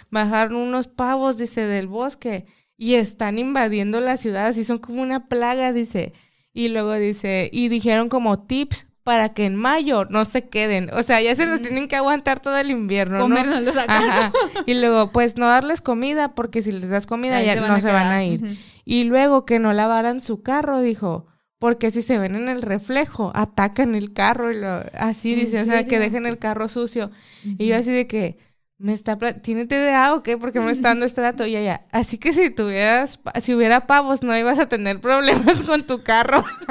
bajaron 0.10 0.58
unos 0.58 0.88
pavos, 0.88 1.38
dice, 1.38 1.62
del 1.62 1.88
bosque, 1.88 2.46
y 2.78 2.96
están 2.96 3.40
invadiendo 3.40 4.00
la 4.00 4.18
ciudad, 4.18 4.48
así 4.48 4.64
son 4.64 4.78
como 4.78 5.02
una 5.02 5.28
plaga, 5.28 5.74
dice, 5.74 6.14
y 6.54 6.70
luego 6.70 6.94
dice, 6.94 7.50
y 7.52 7.68
dijeron 7.68 8.10
como 8.10 8.46
tips 8.46 8.88
para 9.04 9.34
que 9.34 9.46
en 9.46 9.56
mayo 9.56 10.06
no 10.06 10.26
se 10.26 10.48
queden. 10.48 10.90
O 10.94 11.04
sea, 11.04 11.22
ya 11.22 11.36
se 11.36 11.46
los 11.46 11.62
tienen 11.62 11.88
que 11.88 11.96
aguantar 11.96 12.40
todo 12.40 12.58
el 12.58 12.72
invierno, 12.72 13.18
¿no? 13.18 13.24
Comérnoslos 13.24 13.76
acá. 13.78 13.98
Ajá. 13.98 14.32
Y 14.66 14.76
luego, 14.76 15.12
pues 15.12 15.38
no 15.38 15.48
darles 15.48 15.82
comida, 15.82 16.34
porque 16.36 16.62
si 16.62 16.72
les 16.72 16.90
das 16.90 17.06
comida 17.06 17.38
Ahí 17.38 17.48
ya 17.48 17.56
no 17.56 17.80
se 17.80 17.92
van 17.92 18.08
a 18.08 18.24
ir. 18.24 18.58
Y 18.86 19.04
luego 19.04 19.46
que 19.46 19.60
no 19.60 19.74
lavaran 19.74 20.22
su 20.22 20.42
carro, 20.42 20.80
dijo. 20.80 21.28
Porque 21.60 21.92
si 21.92 22.02
se 22.02 22.18
ven 22.18 22.36
en 22.36 22.50
el 22.50 22.62
reflejo, 22.62 23.32
atacan 23.36 23.96
el 23.96 24.12
carro 24.12 24.52
y 24.52 24.60
lo, 24.60 24.84
así 24.98 25.34
¿En 25.34 25.40
dice, 25.40 25.62
o 25.62 25.66
sea, 25.66 25.86
que 25.86 25.98
dejen 25.98 26.26
el 26.26 26.38
carro 26.38 26.68
sucio. 26.68 27.12
Y 27.44 27.68
yo 27.68 27.78
así 27.78 27.92
de 27.92 28.08
que, 28.08 28.38
me 28.84 28.92
está, 28.92 29.18
¿tiene 29.18 29.66
TDA 29.66 30.14
o 30.14 30.24
qué? 30.24 30.38
Porque 30.38 30.60
me 30.60 30.70
está 30.70 30.90
dando 30.90 31.06
este 31.06 31.22
dato. 31.22 31.46
Y 31.46 31.56
ella, 31.56 31.86
así 31.92 32.18
que 32.18 32.34
si 32.34 32.50
tuvieras, 32.50 33.18
si 33.42 33.56
hubiera 33.56 33.88
pavos, 33.88 34.24
no 34.24 34.38
ibas 34.38 34.60
a 34.60 34.68
tener 34.68 35.00
problemas 35.00 35.62
con 35.62 35.88
tu 35.88 36.04
carro. 36.04 36.40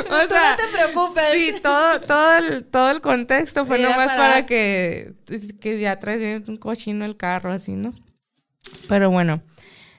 o 0.00 0.04
Tú 0.04 0.10
no 0.10 0.56
te 0.56 0.72
preocupes. 0.74 1.24
Sí, 1.34 1.54
todo, 1.62 2.00
todo, 2.00 2.36
el, 2.38 2.64
todo 2.64 2.90
el 2.92 3.02
contexto 3.02 3.66
fue 3.66 3.78
Era 3.78 3.90
nomás 3.90 4.06
para- 4.06 4.16
para, 4.16 4.46
que, 4.46 5.12
que 5.60 5.78
ya 5.78 6.00
traes 6.00 6.48
un 6.48 6.56
cochino 6.56 7.04
el 7.04 7.18
carro, 7.18 7.52
así, 7.52 7.72
¿no? 7.72 7.92
Pero 8.88 9.10
bueno, 9.10 9.42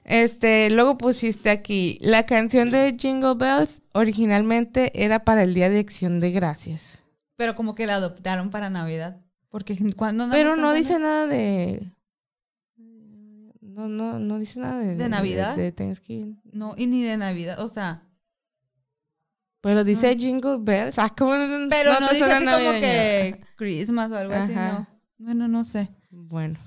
este, 0.03 0.71
luego 0.71 0.97
pusiste 0.97 1.51
aquí, 1.51 1.99
la 2.01 2.25
canción 2.25 2.71
de 2.71 2.95
Jingle 2.99 3.35
Bells 3.35 3.83
originalmente 3.93 5.03
era 5.03 5.19
para 5.23 5.43
el 5.43 5.53
Día 5.53 5.69
de 5.69 5.77
Acción 5.77 6.19
de 6.19 6.31
Gracias. 6.31 7.03
Pero 7.35 7.55
como 7.55 7.75
que 7.75 7.85
la 7.85 7.93
adoptaron 7.95 8.49
para 8.49 8.71
Navidad. 8.71 9.21
Porque 9.49 9.77
cuando 9.95 10.27
Pero 10.29 10.55
no 10.55 10.73
dice 10.73 10.99
nada 10.99 11.27
de... 11.27 11.91
No, 13.61 13.87
no, 13.87 14.19
no 14.19 14.39
dice 14.39 14.59
nada 14.59 14.79
de... 14.79 14.95
¿De 14.95 15.09
Navidad? 15.09 15.55
De, 15.55 15.71
Thanksgiving. 15.71 16.41
No, 16.51 16.73
y 16.77 16.87
ni 16.87 17.03
de 17.03 17.15
Navidad. 17.15 17.59
O 17.59 17.69
sea, 17.69 18.03
Pero 19.61 19.83
dice 19.83 20.15
Jingle 20.17 20.57
Bells. 20.59 20.97
Ah, 20.97 21.13
¿cómo 21.15 21.35
no, 21.35 21.69
pero 21.69 21.99
no, 21.99 22.07
te 22.07 22.15
dice 22.15 22.25
así 22.25 22.45
como 22.45 22.71
que 22.71 23.41
Christmas 23.55 24.11
o 24.11 24.17
algo 24.17 24.33
así, 24.33 24.55
no. 24.55 24.87
Bueno, 25.19 25.47
no 25.47 25.63
sé. 25.63 25.89
Bueno. 26.09 26.59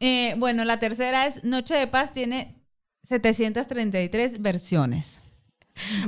Eh, 0.00 0.34
bueno, 0.36 0.64
la 0.64 0.78
tercera 0.78 1.26
es 1.26 1.44
Noche 1.44 1.74
de 1.74 1.86
Paz, 1.86 2.12
tiene 2.12 2.62
733 3.04 4.42
versiones. 4.42 5.20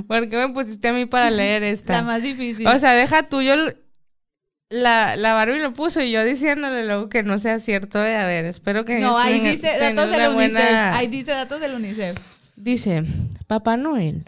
¿Por 0.07 0.29
qué 0.29 0.37
me 0.37 0.53
pusiste 0.53 0.89
a 0.89 0.93
mí 0.93 1.07
para 1.07 1.31
leer 1.31 1.63
esta? 1.63 1.95
La 1.95 2.03
más 2.03 2.23
difícil. 2.23 2.67
O 2.67 2.79
sea, 2.79 2.93
deja 2.93 3.23
tú, 3.25 3.43
yo 3.43 3.55
la, 4.69 5.17
la 5.17 5.33
Barbie 5.33 5.61
lo 5.61 5.73
puso 5.73 6.01
y 6.03 6.11
yo 6.11 6.25
diciéndole 6.25 6.87
luego 6.87 7.09
que 7.09 7.23
no 7.23 7.39
sea 7.39 7.59
cierto. 7.61 8.05
eh, 8.05 8.17
A 8.17 8.27
ver, 8.27 8.45
espero 8.45 8.85
que 8.85 8.99
no, 9.01 9.19
ahí 9.19 9.35
tenga- 9.41 9.51
dice 9.51 9.69
tenga 9.79 10.07
datos 10.07 10.11
del 10.11 10.21
una 10.29 10.31
UNICEF. 10.37 10.53
buena- 10.55 10.97
Ahí 10.97 11.07
dice 11.09 11.31
datos 11.33 11.61
del 11.61 11.75
UNICEF. 11.75 12.17
Dice, 12.57 13.05
Papá 13.47 13.77
Noel 13.77 14.25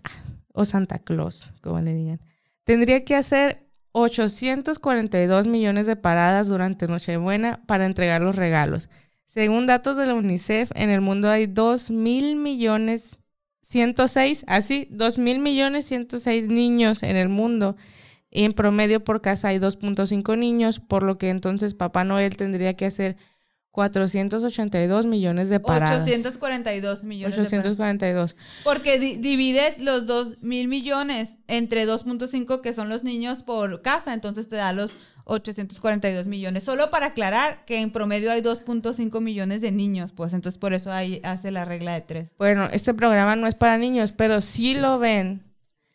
o 0.53 0.65
Santa 0.65 0.99
Claus, 0.99 1.51
como 1.63 1.81
le 1.81 1.95
digan, 1.95 2.21
tendría 2.65 3.05
que 3.05 3.15
hacer 3.17 3.67
842 3.93 5.47
millones 5.47 5.87
de 5.87 5.97
paradas 5.97 6.49
durante 6.49 6.87
Nochebuena 6.89 7.61
para 7.67 7.87
entregar 7.87 8.21
los 8.21 8.37
regalos. 8.37 8.89
Según 9.27 9.67
datos 9.67 9.97
de 9.97 10.07
la 10.07 10.15
UNICEF, 10.15 10.71
en 10.75 10.91
el 10.91 11.01
mundo 11.01 11.31
hay 11.31 11.47
2 11.47 11.91
mil 11.91 12.37
millones 12.37 13.19
106, 13.63 14.45
así, 14.47 14.89
2 14.91 15.19
mil 15.19 15.39
millones 15.41 15.85
106 15.87 16.49
niños 16.49 17.03
en 17.03 17.17
el 17.17 17.29
mundo. 17.29 17.77
Y 18.39 18.45
en 18.45 18.53
promedio 18.53 19.03
por 19.03 19.21
casa 19.21 19.49
hay 19.49 19.59
2.5 19.59 20.39
niños, 20.39 20.79
por 20.79 21.03
lo 21.03 21.19
que 21.19 21.29
entonces 21.31 21.75
Papá 21.75 22.05
Noel 22.05 22.37
tendría 22.37 22.75
que 22.75 22.87
hacer 22.87 23.17
482 23.73 25.07
millones 25.07 25.49
de 25.49 25.61
paradas. 25.61 26.03
842 26.03 27.05
millones 27.05 27.37
de 27.37 27.43
paradas. 27.43 27.53
842. 27.73 28.37
Porque 28.65 28.99
di- 28.99 29.17
divides 29.17 29.79
los 29.79 30.07
2 30.07 30.39
mil 30.41 30.69
millones 30.69 31.39
entre 31.49 31.87
2.5 31.87 32.61
que 32.61 32.73
son 32.73 32.89
los 32.89 33.05
niños 33.05 33.43
por 33.43 33.83
casa, 33.83 34.15
entonces 34.15 34.49
te 34.49 34.57
da 34.57 34.73
los 34.73 34.93
842 35.25 36.27
millones. 36.27 36.65
Solo 36.65 36.91
para 36.91 37.07
aclarar 37.07 37.65
que 37.67 37.81
en 37.81 37.91
promedio 37.91 38.31
hay 38.33 38.41
2.5 38.43 39.21
millones 39.21 39.61
de 39.61 39.73
niños, 39.73 40.13
pues 40.13 40.33
entonces 40.33 40.59
por 40.59 40.73
eso 40.75 40.91
ahí 40.91 41.21
hace 41.23 41.51
la 41.51 41.65
regla 41.65 41.95
de 41.95 42.01
3. 42.01 42.31
Bueno, 42.39 42.69
este 42.73 42.95
programa 42.95 43.37
no 43.37 43.47
es 43.47 43.55
para 43.55 43.79
niños, 43.79 44.13
pero 44.13 44.41
si 44.41 44.75
lo 44.75 44.99
ven, 44.99 45.43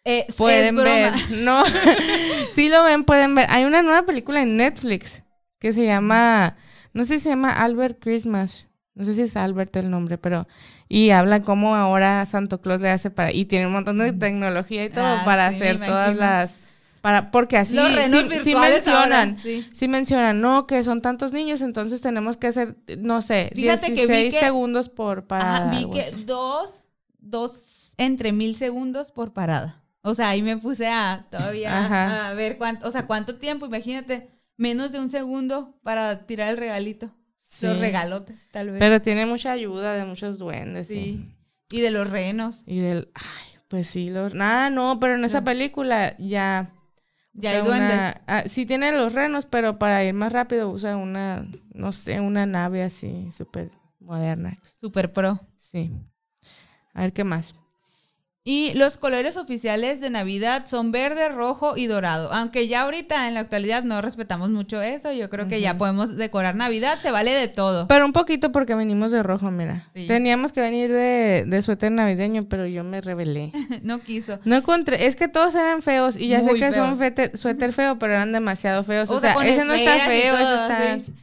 Es, 0.03 0.35
pueden 0.35 0.75
ver. 0.75 1.13
No, 1.31 1.63
si 2.51 2.69
lo 2.69 2.83
ven, 2.83 3.03
pueden 3.03 3.35
ver. 3.35 3.47
Hay 3.49 3.65
una 3.65 3.81
nueva 3.81 4.05
película 4.05 4.41
en 4.41 4.57
Netflix 4.57 5.23
que 5.59 5.71
se 5.73 5.85
llama, 5.85 6.57
no 6.93 7.03
sé 7.05 7.15
si 7.15 7.21
se 7.21 7.29
llama 7.29 7.51
Albert 7.51 7.99
Christmas. 8.01 8.67
No 8.95 9.05
sé 9.05 9.15
si 9.15 9.21
es 9.21 9.35
Albert 9.37 9.75
el 9.77 9.89
nombre, 9.89 10.17
pero... 10.19 10.47
Y 10.87 11.09
habla 11.09 11.41
cómo 11.41 11.75
ahora 11.75 12.23
Santo 12.27 12.61
Claus 12.61 12.79
le 12.79 12.91
hace 12.91 13.09
para... 13.09 13.31
Y 13.31 13.45
tiene 13.45 13.65
un 13.65 13.73
montón 13.73 13.97
de 13.97 14.13
tecnología 14.13 14.85
y 14.85 14.89
todo 14.91 15.03
Ah, 15.03 15.21
para 15.25 15.49
sí, 15.49 15.55
hacer 15.55 15.79
todas 15.79 16.15
las... 16.15 16.57
Para, 17.01 17.31
porque 17.31 17.57
así 17.57 17.75
sí, 17.75 18.11
sí 18.11 18.23
virtuales 18.29 18.87
ahora, 18.87 19.25
mencionan, 19.25 19.37
sí. 19.41 19.67
sí 19.73 19.87
mencionan, 19.87 20.39
no, 20.41 20.67
que 20.67 20.83
son 20.83 21.01
tantos 21.01 21.33
niños, 21.33 21.59
entonces 21.61 21.99
tenemos 21.99 22.37
que 22.37 22.47
hacer, 22.47 22.77
no 22.99 23.21
sé, 23.21 23.51
Fíjate 23.55 23.87
que 23.87 23.93
16 24.07 24.23
vi 24.25 24.29
que- 24.31 24.39
segundos 24.39 24.87
por 24.89 25.25
parada. 25.27 25.69
Ajá, 25.69 25.77
vi 25.77 25.89
que 25.89 26.11
dos, 26.23 26.69
dos 27.19 27.91
entre 27.97 28.31
mil 28.31 28.55
segundos 28.55 29.11
por 29.11 29.33
parada. 29.33 29.82
O 30.03 30.13
sea, 30.15 30.29
ahí 30.29 30.41
me 30.41 30.57
puse 30.57 30.87
a 30.87 31.25
todavía 31.31 31.85
Ajá. 31.85 32.29
a 32.29 32.33
ver 32.33 32.57
cuánto, 32.57 32.87
o 32.87 32.91
sea, 32.91 33.07
cuánto 33.07 33.37
tiempo, 33.39 33.65
imagínate, 33.65 34.29
menos 34.57 34.91
de 34.91 34.99
un 34.99 35.09
segundo 35.09 35.79
para 35.81 36.25
tirar 36.25 36.49
el 36.49 36.57
regalito. 36.57 37.09
Sí. 37.39 37.65
Los 37.67 37.79
regalotes, 37.79 38.49
tal 38.51 38.69
vez. 38.71 38.79
Pero 38.79 39.01
tiene 39.01 39.25
mucha 39.25 39.51
ayuda 39.51 39.93
de 39.93 40.05
muchos 40.05 40.37
duendes. 40.39 40.87
Sí. 40.87 41.25
Y 41.71 41.81
de 41.81 41.91
los 41.91 42.09
renos. 42.09 42.63
Y 42.65 42.79
del. 42.79 43.09
Ay, 43.15 43.59
pues 43.67 43.87
sí, 43.89 44.09
los. 44.09 44.33
Ah, 44.39 44.69
no, 44.71 44.99
pero 44.99 45.15
en 45.15 45.25
esa 45.25 45.39
No. 45.39 45.45
película 45.45 46.15
ya. 46.19 46.69
Ya 47.33 47.51
hay 47.51 47.63
duendes. 47.63 47.93
una- 47.93 48.21
ah, 48.27 48.43
sí 48.47 48.65
tiene 48.65 48.91
los 48.91 49.13
renos, 49.13 49.45
pero 49.47 49.79
para 49.79 50.03
ir 50.03 50.13
más 50.13 50.31
rápido 50.31 50.69
usa 50.69 50.95
una, 50.97 51.47
no 51.73 51.91
sé, 51.91 52.19
una 52.19 52.45
nave 52.45 52.83
así 52.83 53.29
súper 53.31 53.71
moderna. 53.99 54.55
Super 54.79 55.11
pro. 55.13 55.39
Sí. 55.57 55.91
A 56.93 57.01
ver 57.01 57.13
qué 57.13 57.23
más. 57.23 57.55
Y 58.45 58.73
los 58.73 58.97
colores 58.97 59.37
oficiales 59.37 60.01
de 60.01 60.09
Navidad 60.09 60.65
son 60.67 60.91
verde, 60.91 61.29
rojo 61.29 61.77
y 61.77 61.87
dorado. 61.87 62.29
Aunque 62.33 62.67
ya 62.67 62.81
ahorita 62.81 63.29
en 63.29 63.35
la 63.35 63.39
actualidad 63.39 63.83
no 63.83 64.01
respetamos 64.01 64.49
mucho 64.49 64.81
eso, 64.81 65.13
yo 65.13 65.29
creo 65.29 65.47
que 65.47 65.61
ya 65.61 65.77
podemos 65.77 66.17
decorar 66.17 66.53
Navidad, 66.55 66.99
se 67.01 67.11
vale 67.11 67.31
de 67.31 67.47
todo. 67.47 67.87
Pero 67.87 68.03
un 68.05 68.11
poquito 68.11 68.51
porque 68.51 68.75
venimos 68.75 69.11
de 69.11 69.23
rojo, 69.23 69.49
mira. 69.49 69.87
Sí. 69.93 70.07
Teníamos 70.07 70.51
que 70.51 70.59
venir 70.59 70.91
de, 70.91 71.45
de 71.47 71.61
suéter 71.61 71.93
navideño, 71.93 72.43
pero 72.49 72.67
yo 72.67 72.83
me 72.83 72.99
rebelé. 72.99 73.53
no 73.81 74.01
quiso. 74.01 74.39
No 74.43 74.57
encontré, 74.57 75.05
es 75.07 75.15
que 75.15 75.29
todos 75.29 75.55
eran 75.55 75.81
feos 75.81 76.17
y 76.17 76.27
ya 76.27 76.43
sé 76.43 76.53
que 76.55 76.73
son 76.73 76.99
fete- 76.99 77.37
suéter 77.37 77.71
feo, 77.71 77.97
pero 77.97 78.11
eran 78.11 78.33
demasiado 78.33 78.83
feos. 78.83 79.09
O, 79.09 79.15
O 79.15 79.19
sea, 79.21 79.35
ese 79.45 79.63
no 79.63 79.73
está 79.73 79.99
feo, 79.99 80.33
ese 80.35 80.43
está... 80.43 80.99
sí. 80.99 81.13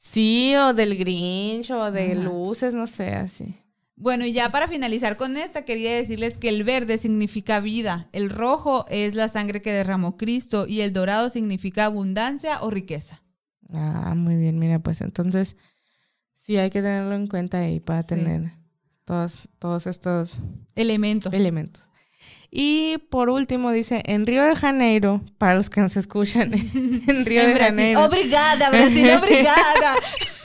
Sí, 0.00 0.54
o 0.54 0.72
del 0.74 0.96
Grinch, 0.96 1.72
o 1.72 1.90
de 1.90 2.14
luces, 2.14 2.72
no 2.72 2.86
sé, 2.86 3.14
así. 3.16 3.56
Bueno, 4.00 4.24
y 4.24 4.32
ya 4.32 4.50
para 4.50 4.68
finalizar 4.68 5.16
con 5.16 5.36
esta, 5.36 5.62
quería 5.64 5.92
decirles 5.92 6.38
que 6.38 6.48
el 6.48 6.62
verde 6.62 6.98
significa 6.98 7.58
vida, 7.58 8.08
el 8.12 8.30
rojo 8.30 8.86
es 8.88 9.14
la 9.16 9.26
sangre 9.28 9.60
que 9.60 9.72
derramó 9.72 10.16
Cristo 10.16 10.66
y 10.68 10.82
el 10.82 10.92
dorado 10.92 11.30
significa 11.30 11.84
abundancia 11.86 12.62
o 12.62 12.70
riqueza. 12.70 13.22
Ah, 13.72 14.14
muy 14.16 14.36
bien, 14.36 14.58
mira, 14.58 14.78
pues 14.78 15.00
entonces 15.00 15.56
sí 16.36 16.56
hay 16.58 16.70
que 16.70 16.80
tenerlo 16.80 17.14
en 17.16 17.26
cuenta 17.26 17.58
ahí 17.58 17.80
para 17.80 18.02
Sí. 18.02 18.08
tener 18.10 18.52
todos, 19.04 19.48
todos 19.58 19.86
estos 19.88 20.34
Elementos. 20.76 21.32
elementos. 21.34 21.82
Y 22.50 22.98
por 23.10 23.28
último 23.28 23.72
dice, 23.72 24.02
en 24.06 24.26
Río 24.26 24.42
de 24.44 24.54
Janeiro, 24.54 25.22
para 25.38 25.54
los 25.56 25.68
que 25.70 25.80
nos 25.80 25.96
escuchan, 25.96 26.50
en 27.08 27.26
Río 27.26 27.42
En 27.42 27.48
de 27.48 27.54
Brasil. 27.54 27.76
Janeiro. 27.76 28.04
Obrigada, 28.04 28.70
Brasil, 28.70 29.10
obrigada. 29.10 29.94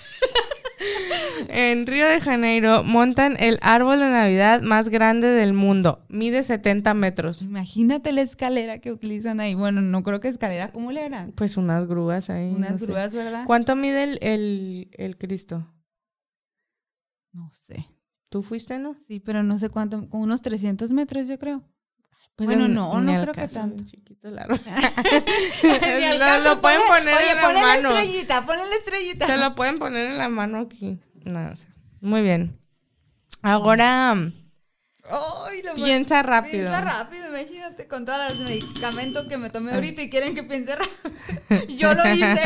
En 1.48 1.86
Río 1.88 2.08
de 2.08 2.22
Janeiro 2.22 2.84
montan 2.84 3.36
el 3.40 3.60
árbol 3.62 4.00
de 4.00 4.10
Navidad 4.10 4.62
más 4.62 4.90
grande 4.90 5.28
del 5.28 5.54
mundo. 5.54 6.06
Mide 6.10 6.44
70 6.44 6.94
metros. 6.94 7.42
Imagínate 7.42 8.12
la 8.12 8.22
escalera 8.22 8.80
que 8.80 8.92
utilizan 8.92 9.40
ahí. 9.40 9.56
Bueno, 9.56 9.82
no 9.82 10.04
creo 10.04 10.20
que 10.20 10.28
escalera, 10.30 10.72
¿cómo 10.72 10.92
le 10.92 11.04
harán? 11.04 11.32
Pues 11.34 11.58
unas 11.58 11.88
grúas 11.88 12.30
ahí. 12.30 12.52
Unas 12.54 12.72
no 12.74 12.80
sé. 12.80 12.86
grúas, 12.86 13.14
¿verdad? 13.14 13.46
¿Cuánto 13.46 13.76
mide 13.76 14.04
el, 14.04 14.20
el, 14.22 14.90
el 14.94 15.18
Cristo? 15.18 15.68
No 17.32 17.52
sé. 17.54 17.88
¿Tú 18.30 18.44
fuiste, 18.44 18.80
no? 18.80 18.96
Sí, 19.08 19.20
pero 19.20 19.44
no 19.44 19.60
sé 19.60 19.70
cuánto, 19.70 20.08
unos 20.12 20.42
300 20.42 20.92
metros, 20.92 21.28
yo 21.28 21.38
creo. 21.38 21.64
Pues 22.36 22.48
Bueno, 22.48 22.66
en- 22.66 22.74
no, 22.74 23.00
no 23.00 23.22
creo 23.22 23.34
que 23.34 23.48
tanto. 23.48 23.84
chiquito 23.86 24.28
el 24.28 24.40
árbol. 24.40 24.60
Lo, 26.20 26.40
lo 26.56 26.62
pueden 26.62 26.82
poner 26.88 27.16
oye, 27.16 27.32
en 27.32 27.38
la 27.38 27.54
mano. 27.54 27.90
la 27.92 28.00
estrellita, 28.02 28.46
ponle 28.46 28.64
la 28.70 28.76
estrellita. 28.76 29.28
Se 29.28 29.38
lo 29.38 29.56
pueden 29.56 29.78
poner 29.78 30.08
en 30.12 30.18
la 30.18 30.30
mano 30.30 30.60
aquí. 30.62 31.00
No, 31.26 31.56
sé. 31.56 31.68
Muy 32.02 32.22
bien. 32.22 32.60
Ahora 33.42 34.16
piensa 35.76 36.24
rápido. 36.24 36.54
Piensa 36.70 36.82
rápido, 36.82 37.28
imagínate, 37.28 37.88
con 37.88 38.06
todos 38.06 38.20
los 38.30 38.48
medicamentos 38.48 39.26
que 39.28 39.38
me 39.38 39.50
tomé 39.50 39.74
ahorita 39.74 40.02
y 40.02 40.10
quieren 40.10 40.36
que 40.36 40.44
piense 40.44 40.76
rápido. 40.76 41.68
Yo 41.78 41.94
lo 41.94 42.08
hice, 42.10 42.42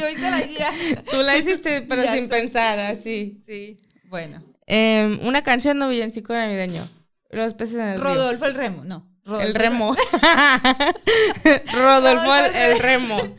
yo 0.00 0.08
hice 0.08 0.30
la 0.30 0.40
guía. 0.40 0.68
Tú 1.10 1.22
la 1.22 1.36
hiciste, 1.36 1.82
pero 1.82 2.02
Ya 2.04 2.14
sin 2.14 2.28
pensar, 2.28 2.78
así. 2.78 3.42
Sí, 3.46 3.76
bueno. 4.04 4.42
Em, 4.66 5.18
una 5.26 5.42
canción 5.42 5.78
no 5.78 5.88
villancico 5.88 6.32
navideño. 6.32 6.88
Los 7.30 7.54
peces 7.54 7.76
en 7.76 7.88
el 7.88 8.00
río. 8.00 8.04
Rodolfo 8.04 8.46
el 8.46 8.54
remo, 8.54 8.84
no. 8.84 9.06
Rodolfo 9.28 9.46
El 9.46 9.54
remo. 9.54 9.94
Rodolfo 11.74 12.34
el, 12.34 12.78
remo. 12.78 13.36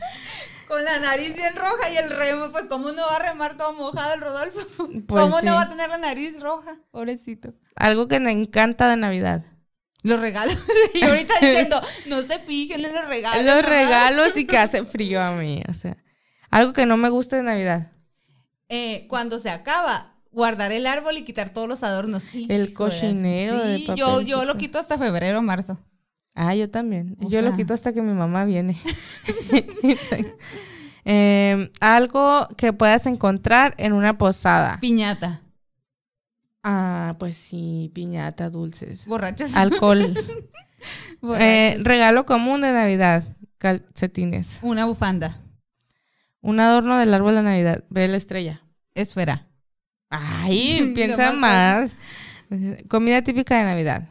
Con 0.68 0.84
la 0.84 1.00
nariz 1.00 1.34
bien 1.34 1.56
roja 1.56 1.90
y 1.90 1.96
el 1.96 2.10
remo, 2.10 2.52
pues 2.52 2.66
cómo 2.68 2.92
no 2.92 3.02
va 3.02 3.16
a 3.16 3.30
remar 3.30 3.56
todo 3.56 3.72
mojado 3.72 4.14
el 4.14 4.20
Rodolfo. 4.20 4.60
Pues 4.76 5.22
¿Cómo 5.22 5.40
sí. 5.40 5.46
no 5.46 5.56
va 5.56 5.62
a 5.62 5.68
tener 5.68 5.88
la 5.88 5.98
nariz 5.98 6.38
roja? 6.38 6.76
Pobrecito. 6.92 7.54
Algo 7.74 8.06
que 8.06 8.20
me 8.20 8.30
encanta 8.30 8.88
de 8.88 8.96
Navidad. 8.96 9.44
Los 10.02 10.20
regalos. 10.20 10.56
y 10.94 11.02
ahorita 11.02 11.34
diciendo, 11.40 11.82
no 12.06 12.22
se 12.22 12.38
fijen 12.38 12.84
en 12.84 12.94
los 12.94 13.08
regalos. 13.08 13.44
Los 13.44 13.64
regalos 13.64 14.36
y 14.36 14.46
que 14.46 14.58
hace 14.58 14.84
frío 14.84 15.20
a 15.20 15.32
mí. 15.32 15.60
O 15.68 15.74
sea, 15.74 15.96
algo 16.50 16.72
que 16.72 16.86
no 16.86 16.96
me 16.96 17.08
gusta 17.08 17.34
de 17.34 17.42
Navidad. 17.42 17.90
Eh, 18.68 19.06
cuando 19.08 19.40
se 19.40 19.50
acaba, 19.50 20.09
guardar 20.32 20.72
el 20.72 20.86
árbol 20.86 21.16
y 21.16 21.24
quitar 21.24 21.50
todos 21.50 21.68
los 21.68 21.82
adornos. 21.82 22.24
El 22.48 22.72
cochinero 22.72 23.58
de 23.58 23.78
Sí, 23.78 23.86
yo, 23.96 24.20
yo 24.20 24.44
lo 24.44 24.56
quito 24.56 24.78
hasta 24.78 24.98
febrero 24.98 25.38
o 25.38 25.42
marzo. 25.42 25.78
Ah, 26.34 26.54
yo 26.54 26.70
también. 26.70 27.16
O 27.22 27.28
yo 27.28 27.42
lo 27.42 27.54
quito 27.56 27.74
hasta 27.74 27.92
que 27.92 28.02
mi 28.02 28.12
mamá 28.12 28.44
viene. 28.44 28.76
Em, 31.04 31.70
algo 31.80 32.46
que 32.56 32.72
puedas 32.72 33.06
encontrar 33.06 33.74
en 33.78 33.92
una 33.92 34.18
posada. 34.18 34.78
Piñata. 34.80 35.42
Ah, 36.62 37.16
pues 37.18 37.36
sí, 37.36 37.90
piñata, 37.94 38.50
dulces. 38.50 39.06
Borrachos. 39.06 39.54
Alcohol. 39.56 39.98
Borrachos. 41.20 41.46
Eh, 41.46 41.78
regalo 41.80 42.26
común 42.26 42.60
de 42.60 42.72
Navidad. 42.72 43.24
Calcetines. 43.58 44.58
Una 44.62 44.84
bufanda. 44.84 45.40
Un 46.42 46.60
adorno 46.60 46.98
del 46.98 47.12
árbol 47.12 47.34
de 47.34 47.42
Navidad. 47.42 47.84
Ve 47.90 48.08
la 48.08 48.16
estrella. 48.16 48.62
Esfera. 48.94 49.49
Ay, 50.10 50.92
piensa 50.94 51.32
más. 51.32 51.96
Comida 52.88 53.22
típica 53.22 53.56
de 53.58 53.64
Navidad. 53.64 54.08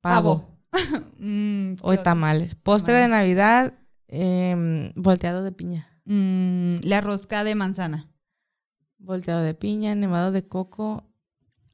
Pavo. 0.00 0.46
Mm, 1.18 1.72
O 1.80 1.88
¿qué 1.88 1.92
otro? 1.94 2.02
tamales. 2.02 2.54
Postre 2.54 2.94
de. 2.94 3.08
Navidad. 3.08 3.72
em, 4.06 4.92
volteado 4.94 5.42
de 5.42 5.50
piña. 5.50 5.88
Mm, 6.04 6.74
la 6.82 7.00
rosca 7.00 7.42
de 7.42 7.54
manzana. 7.54 8.06
Volteado 8.98 9.42
de 9.42 9.54
piña, 9.54 9.94
nevado 9.94 10.30
de 10.30 10.46
coco. 10.46 11.04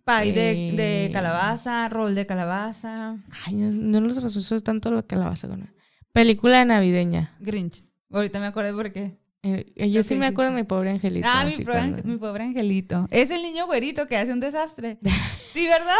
Pay 0.04 0.32
de, 0.32 0.72
de 0.76 1.06
Eh. 1.06 1.10
calabaza, 1.12 1.88
rol 1.88 2.14
de 2.14 2.24
calabaza, 2.26 3.16
Ay, 3.46 3.54
no, 3.54 3.70
no 3.72 4.00
los 4.06 4.16
tanto 4.62 4.90
la 5.16 5.24
vas 5.24 5.44
a 5.44 5.48
comer. 5.48 5.74
Película 6.12 6.64
navideña. 6.64 7.34
Grinch. 7.40 7.84
Ahorita 8.10 8.38
me 8.38 8.46
acordé 8.46 8.72
por 8.72 8.92
qué. 8.92 9.18
Eh, 9.46 9.66
eh, 9.76 9.90
yo 9.90 10.02
sí 10.02 10.14
me 10.14 10.26
acuerdo 10.26 10.52
de 10.52 10.56
mi 10.56 10.64
pobre 10.66 10.90
angelito. 10.90 11.28
Ah, 11.30 11.44
mi, 11.44 11.62
cuando- 11.64 12.02
mi 12.02 12.16
pobre 12.16 12.44
angelito. 12.44 13.06
Es 13.10 13.30
el 13.30 13.42
niño 13.42 13.66
güerito 13.66 14.06
que 14.06 14.16
hace 14.16 14.32
un 14.32 14.40
desastre. 14.40 14.98
Sí, 15.54 15.68
¿verdad? 15.68 15.94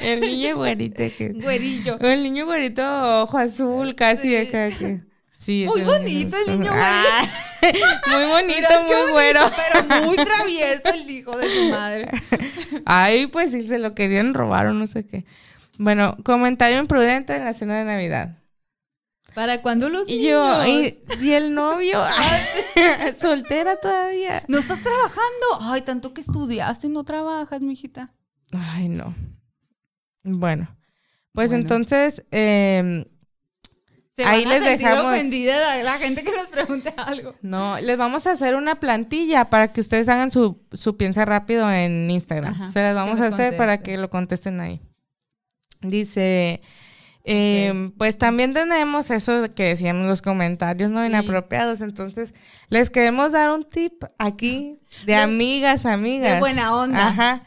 el 0.00 0.20
niño 0.20 0.56
güerito 0.56 1.04
que... 1.16 1.28
Güerillo. 1.34 1.96
El 2.00 2.24
niño 2.24 2.44
güerito 2.44 3.22
ojo 3.22 3.38
azul, 3.38 3.94
casi 3.94 4.30
Sí. 4.30 4.36
acá 4.36 4.70
que... 4.76 5.00
Sí, 5.30 5.66
Muy 5.68 5.82
bonito 5.82 6.36
el 6.46 6.58
niño 6.58 6.72
Ah, 6.74 7.24
muy 8.10 8.24
bonito, 8.24 8.54
Mira, 8.56 8.80
muy 8.80 8.92
bonito, 8.94 9.12
güero. 9.12 9.40
Pero 9.56 10.02
muy 10.06 10.16
travieso 10.16 10.82
el 10.92 11.08
hijo 11.10 11.36
de 11.36 11.48
su 11.48 11.70
madre. 11.70 12.08
Ay, 12.84 13.28
pues 13.28 13.52
sí, 13.52 13.68
se 13.68 13.78
lo 13.78 13.94
querían 13.94 14.34
robar 14.34 14.66
o 14.66 14.72
no 14.72 14.86
sé 14.88 15.06
qué. 15.06 15.24
Bueno, 15.78 16.16
comentario 16.24 16.78
imprudente 16.78 17.36
en 17.36 17.44
la 17.44 17.52
cena 17.52 17.78
de 17.78 17.84
Navidad. 17.84 18.38
¿Para 19.34 19.62
cuándo 19.62 19.88
los 19.88 20.08
Y 20.08 20.22
yo, 20.28 20.66
y, 20.66 21.02
y 21.20 21.32
el 21.32 21.54
novio, 21.54 22.02
soltera 23.20 23.76
todavía. 23.76 24.42
¿No 24.48 24.58
estás 24.58 24.82
trabajando? 24.82 25.46
Ay, 25.60 25.82
tanto 25.82 26.12
que 26.12 26.20
estudiaste 26.20 26.86
y 26.88 26.90
no 26.90 27.04
trabajas, 27.04 27.60
mijita. 27.62 28.12
Ay, 28.52 28.88
no. 28.88 29.14
Bueno, 30.22 30.76
pues 31.32 31.48
Bueno. 31.50 31.62
entonces, 31.62 32.22
eh, 32.30 33.06
Se 34.14 34.24
Ahí 34.24 34.44
van 34.44 34.52
a 34.52 34.58
les 34.58 34.64
dejamos- 34.78 35.06
ofendida 35.14 35.58
la, 35.58 35.82
la 35.82 35.98
gente 35.98 36.22
que 36.22 36.32
nos 36.32 36.48
pregunte 36.50 36.92
algo. 36.98 37.34
no, 37.40 37.80
les 37.80 37.96
vamos 37.96 38.26
a 38.26 38.32
hacer 38.32 38.54
una 38.54 38.78
plantilla 38.78 39.46
para 39.48 39.72
que 39.72 39.80
ustedes 39.80 40.06
hagan 40.10 40.30
su, 40.30 40.60
su 40.72 40.98
piensa 40.98 41.24
rápido 41.24 41.70
en 41.72 42.10
Instagram. 42.10 42.52
Ajá, 42.52 42.68
Se 42.68 42.82
las 42.82 42.94
vamos 42.94 43.20
a 43.20 43.28
hacer 43.28 43.56
para 43.56 43.80
que 43.82 43.96
lo 43.96 44.10
contesten 44.10 44.60
ahí. 44.60 44.82
Dice, 45.80 46.60
eh, 47.24 47.90
pues 47.98 48.18
también 48.18 48.52
tenemos 48.52 49.10
eso 49.10 49.48
que 49.54 49.64
decían 49.64 50.06
los 50.06 50.22
comentarios 50.22 50.90
no 50.90 51.04
inapropiados. 51.06 51.80
Entonces, 51.80 52.34
les 52.68 52.90
queremos 52.90 53.32
dar 53.32 53.50
un 53.50 53.64
tip 53.64 54.04
aquí 54.18 54.78
de 55.06 55.14
amigas, 55.14 55.86
amigas. 55.86 56.34
de 56.34 56.38
buena 56.40 56.74
onda. 56.76 57.08
Ajá. 57.08 57.42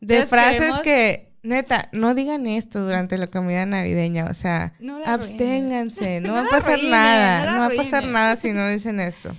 De 0.00 0.20
Les 0.20 0.28
frases 0.28 0.58
queremos- 0.60 0.80
que, 0.80 1.32
neta, 1.42 1.88
no 1.92 2.14
digan 2.14 2.46
esto 2.46 2.80
durante 2.82 3.18
la 3.18 3.26
comida 3.26 3.66
navideña. 3.66 4.26
O 4.30 4.34
sea, 4.34 4.72
No 4.80 4.98
absténganse. 5.04 6.20
No, 6.22 6.28
No 6.28 6.34
va 6.34 6.40
a 6.40 6.48
pasar 6.50 6.78
nada. 6.84 7.52
no 7.52 7.58
va 7.60 7.66
a 7.66 7.70
pasar 7.70 8.04
nada 8.06 8.36
si 8.36 8.52
no 8.52 8.66
dicen 8.68 9.00
esto. 9.00 9.34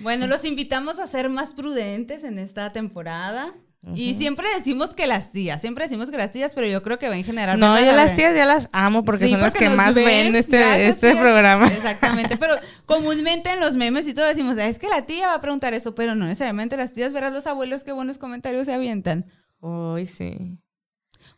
Bueno, 0.00 0.26
los 0.26 0.44
invitamos 0.46 0.98
a 0.98 1.06
ser 1.06 1.28
más 1.28 1.52
prudentes 1.52 2.24
en 2.24 2.38
esta 2.38 2.72
temporada. 2.72 3.52
Y 3.94 4.12
siempre 4.14 4.46
decimos 4.56 4.94
que 4.94 5.06
las 5.06 5.32
tías, 5.32 5.62
siempre 5.62 5.84
decimos 5.84 6.10
que 6.10 6.18
las 6.18 6.30
tías, 6.30 6.52
pero 6.54 6.66
yo 6.66 6.82
creo 6.82 6.98
que 6.98 7.08
va 7.08 7.16
en 7.16 7.24
general. 7.24 7.58
No, 7.58 7.72
¿verdad, 7.72 7.90
yo 7.90 7.96
las 7.96 8.14
tías 8.14 8.34
ya 8.34 8.44
las 8.44 8.68
amo 8.72 9.04
porque 9.04 9.24
Sí, 9.24 9.30
son 9.30 9.40
las 9.40 9.54
que 9.54 9.70
más 9.70 9.94
ven 9.94 10.36
este, 10.36 10.86
este 10.86 11.16
programa. 11.16 11.66
Exactamente, 11.72 12.36
pero 12.36 12.56
comúnmente 12.84 13.50
en 13.50 13.60
los 13.60 13.74
memes 13.76 14.06
y 14.06 14.12
todo 14.12 14.26
decimos, 14.26 14.58
"Ah, 14.58 14.66
es 14.68 14.78
que 14.78 14.88
la 14.88 15.06
tía 15.06 15.28
va 15.28 15.34
a 15.34 15.40
preguntar 15.40 15.72
eso, 15.72 15.94
pero 15.94 16.14
no 16.14 16.26
necesariamente 16.26 16.76
las 16.76 16.92
tías 16.92 17.14
verán 17.14 17.32
los 17.32 17.46
abuelos 17.46 17.82
qué 17.82 17.92
buenos 17.92 18.18
comentarios 18.18 18.66
se 18.66 18.74
avientan. 18.74 19.24
Uy, 19.60 20.04
sí. 20.04 20.58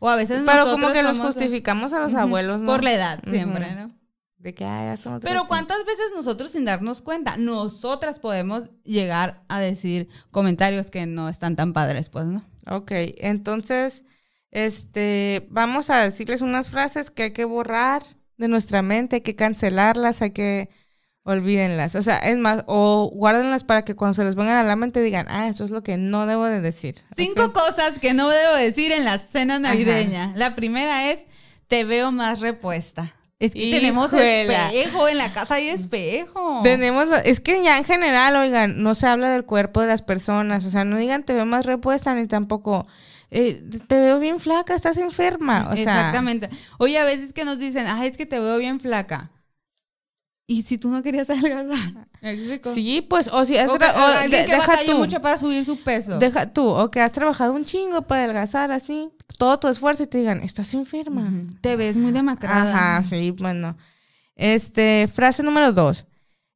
O 0.01 0.09
a 0.09 0.17
veces 0.17 0.43
Pero 0.45 0.65
como 0.65 0.91
que 0.91 1.05
los 1.05 1.21
justificamos 1.21 1.93
a 1.93 2.01
los 2.01 2.15
abuelos, 2.15 2.61
¿no? 2.61 2.67
Por 2.67 2.83
la 2.83 2.93
edad, 2.93 3.21
siempre, 3.31 3.73
¿no? 3.77 3.95
De 4.43 4.55
que, 4.55 4.65
ay, 4.65 4.89
ya 4.89 4.97
son 4.97 5.15
otras 5.15 5.33
Pero. 5.33 5.47
¿cuántas 5.47 5.79
veces 5.85 6.07
nosotros 6.17 6.51
sin 6.51 6.65
darnos 6.65 7.01
cuenta, 7.01 7.37
nosotras 7.37 8.19
podemos 8.19 8.65
llegar 8.83 9.45
a 9.49 9.61
decir 9.61 10.09
comentarios 10.33 10.91
que 10.91 11.07
no 11.07 11.29
están 11.29 11.55
tan 11.55 11.73
padres, 11.73 12.09
pues, 12.09 12.25
¿no? 12.27 12.45
Ok, 12.69 12.91
entonces, 13.19 14.03
este, 14.51 15.47
vamos 15.49 15.91
a 15.91 15.99
decirles 15.99 16.43
unas 16.43 16.71
frases 16.71 17.13
que 17.13 17.23
hay 17.23 17.33
que 17.33 17.45
borrar 17.45 18.03
de 18.37 18.49
nuestra 18.49 18.83
mente, 18.83 19.17
hay 19.17 19.23
que 19.23 19.37
cancelarlas, 19.37 20.23
hay 20.23 20.33
que 20.33 20.71
olvídenlas. 21.23 21.95
O 21.95 22.03
sea, 22.03 22.19
es 22.19 22.37
más, 22.37 22.65
o 22.67 23.13
guárdenlas 23.15 23.63
para 23.63 23.85
que 23.85 23.95
cuando 23.95 24.15
se 24.15 24.25
les 24.25 24.35
vengan 24.35 24.57
a 24.57 24.65
la 24.65 24.75
mente 24.75 25.03
digan, 25.03 25.27
ah, 25.29 25.47
eso 25.47 25.65
es 25.65 25.71
lo 25.71 25.85
que 25.85 25.97
no 25.97 26.27
debo 26.27 26.47
de 26.47 26.61
decir. 26.61 26.97
Cinco 27.15 27.53
cosas 27.53 28.01
que 28.01 28.13
no 28.13 28.29
debo 28.29 28.57
decir 28.57 28.91
en 28.91 29.05
la 29.05 29.21
cena 29.21 29.61
navideña. 29.61 30.33
La 30.35 30.57
primera 30.57 31.13
es, 31.13 31.27
te 31.69 31.85
veo 31.85 32.11
más 32.11 32.41
repuesta. 32.41 33.15
Es 33.43 33.55
que 33.55 33.73
tenemos 33.73 34.13
espejo, 34.13 35.09
en 35.09 35.19
la 35.19 35.33
casa 35.33 35.57
hay 35.57 35.69
espejo. 35.69 36.61
Tenemos, 36.63 37.09
es 37.25 37.41
que 37.41 37.61
ya 37.65 37.77
en 37.77 37.85
general, 37.85 38.37
oigan, 38.37 38.81
no 38.85 38.95
se 38.95 39.09
habla 39.09 39.31
del 39.31 39.45
cuerpo 39.45 39.81
de 39.81 39.89
las 39.89 40.01
personas, 40.01 40.65
o 40.65 40.71
sea, 40.71 40.85
no 40.85 40.97
digan 40.97 41.25
te 41.25 41.35
veo 41.35 41.45
más 41.45 41.67
repuesta 41.67 42.15
ni 42.15 42.29
tampoco 42.29 42.87
eh, 43.33 43.61
te 43.89 43.99
veo 43.99 44.21
bien 44.21 44.39
flaca, 44.39 44.77
estás 44.77 44.97
enferma, 44.97 45.69
o 45.73 45.75
sea, 45.75 45.83
Exactamente. 45.83 46.51
Oye, 46.79 46.99
a 46.99 47.05
veces 47.05 47.33
que 47.33 47.45
nos 47.45 47.59
dicen, 47.59 47.87
ay, 47.89 48.11
es 48.11 48.17
que 48.17 48.27
te 48.27 48.39
veo 48.39 48.59
bien 48.59 48.79
flaca. 48.79 49.32
¿Y 50.47 50.63
si 50.65 50.77
tú 50.77 50.89
no 50.91 51.03
querías 51.03 51.29
adelgazar? 51.31 52.09
Sí, 52.75 53.01
pues, 53.09 53.29
o 53.33 53.45
si 53.45 53.57
has 53.57 53.69
O, 53.69 53.77
que- 53.79 53.85
tra- 53.85 53.95
o 53.97 53.99
o 54.01 54.07
alguien 54.07 54.43
de- 54.43 54.47
que 54.47 54.55
deja 54.55 54.77
tú, 54.87 54.99
mucho 54.99 55.21
para 55.21 55.39
subir 55.39 55.65
su 55.65 55.77
peso. 55.83 56.19
deja 56.21 56.53
tú, 56.53 56.65
o 56.69 56.89
que 56.91 57.01
has 57.01 57.11
trabajado 57.11 57.53
un 57.53 57.65
chingo 57.65 58.03
para 58.03 58.23
adelgazar 58.25 58.71
así, 58.71 59.09
todo 59.39 59.59
tu 59.59 59.67
esfuerzo 59.67 60.05
y 60.05 60.07
te 60.07 60.19
digan, 60.19 60.41
estás 60.41 60.73
enferma. 60.75 61.29
Te 61.61 61.75
ves 61.75 61.97
muy 61.97 62.13
demacrada. 62.13 62.97
Ajá, 62.99 63.05
sí, 63.05 63.33
bueno. 63.33 63.77
Este, 64.37 65.09
frase 65.13 65.43
número 65.43 65.73
dos. 65.73 66.07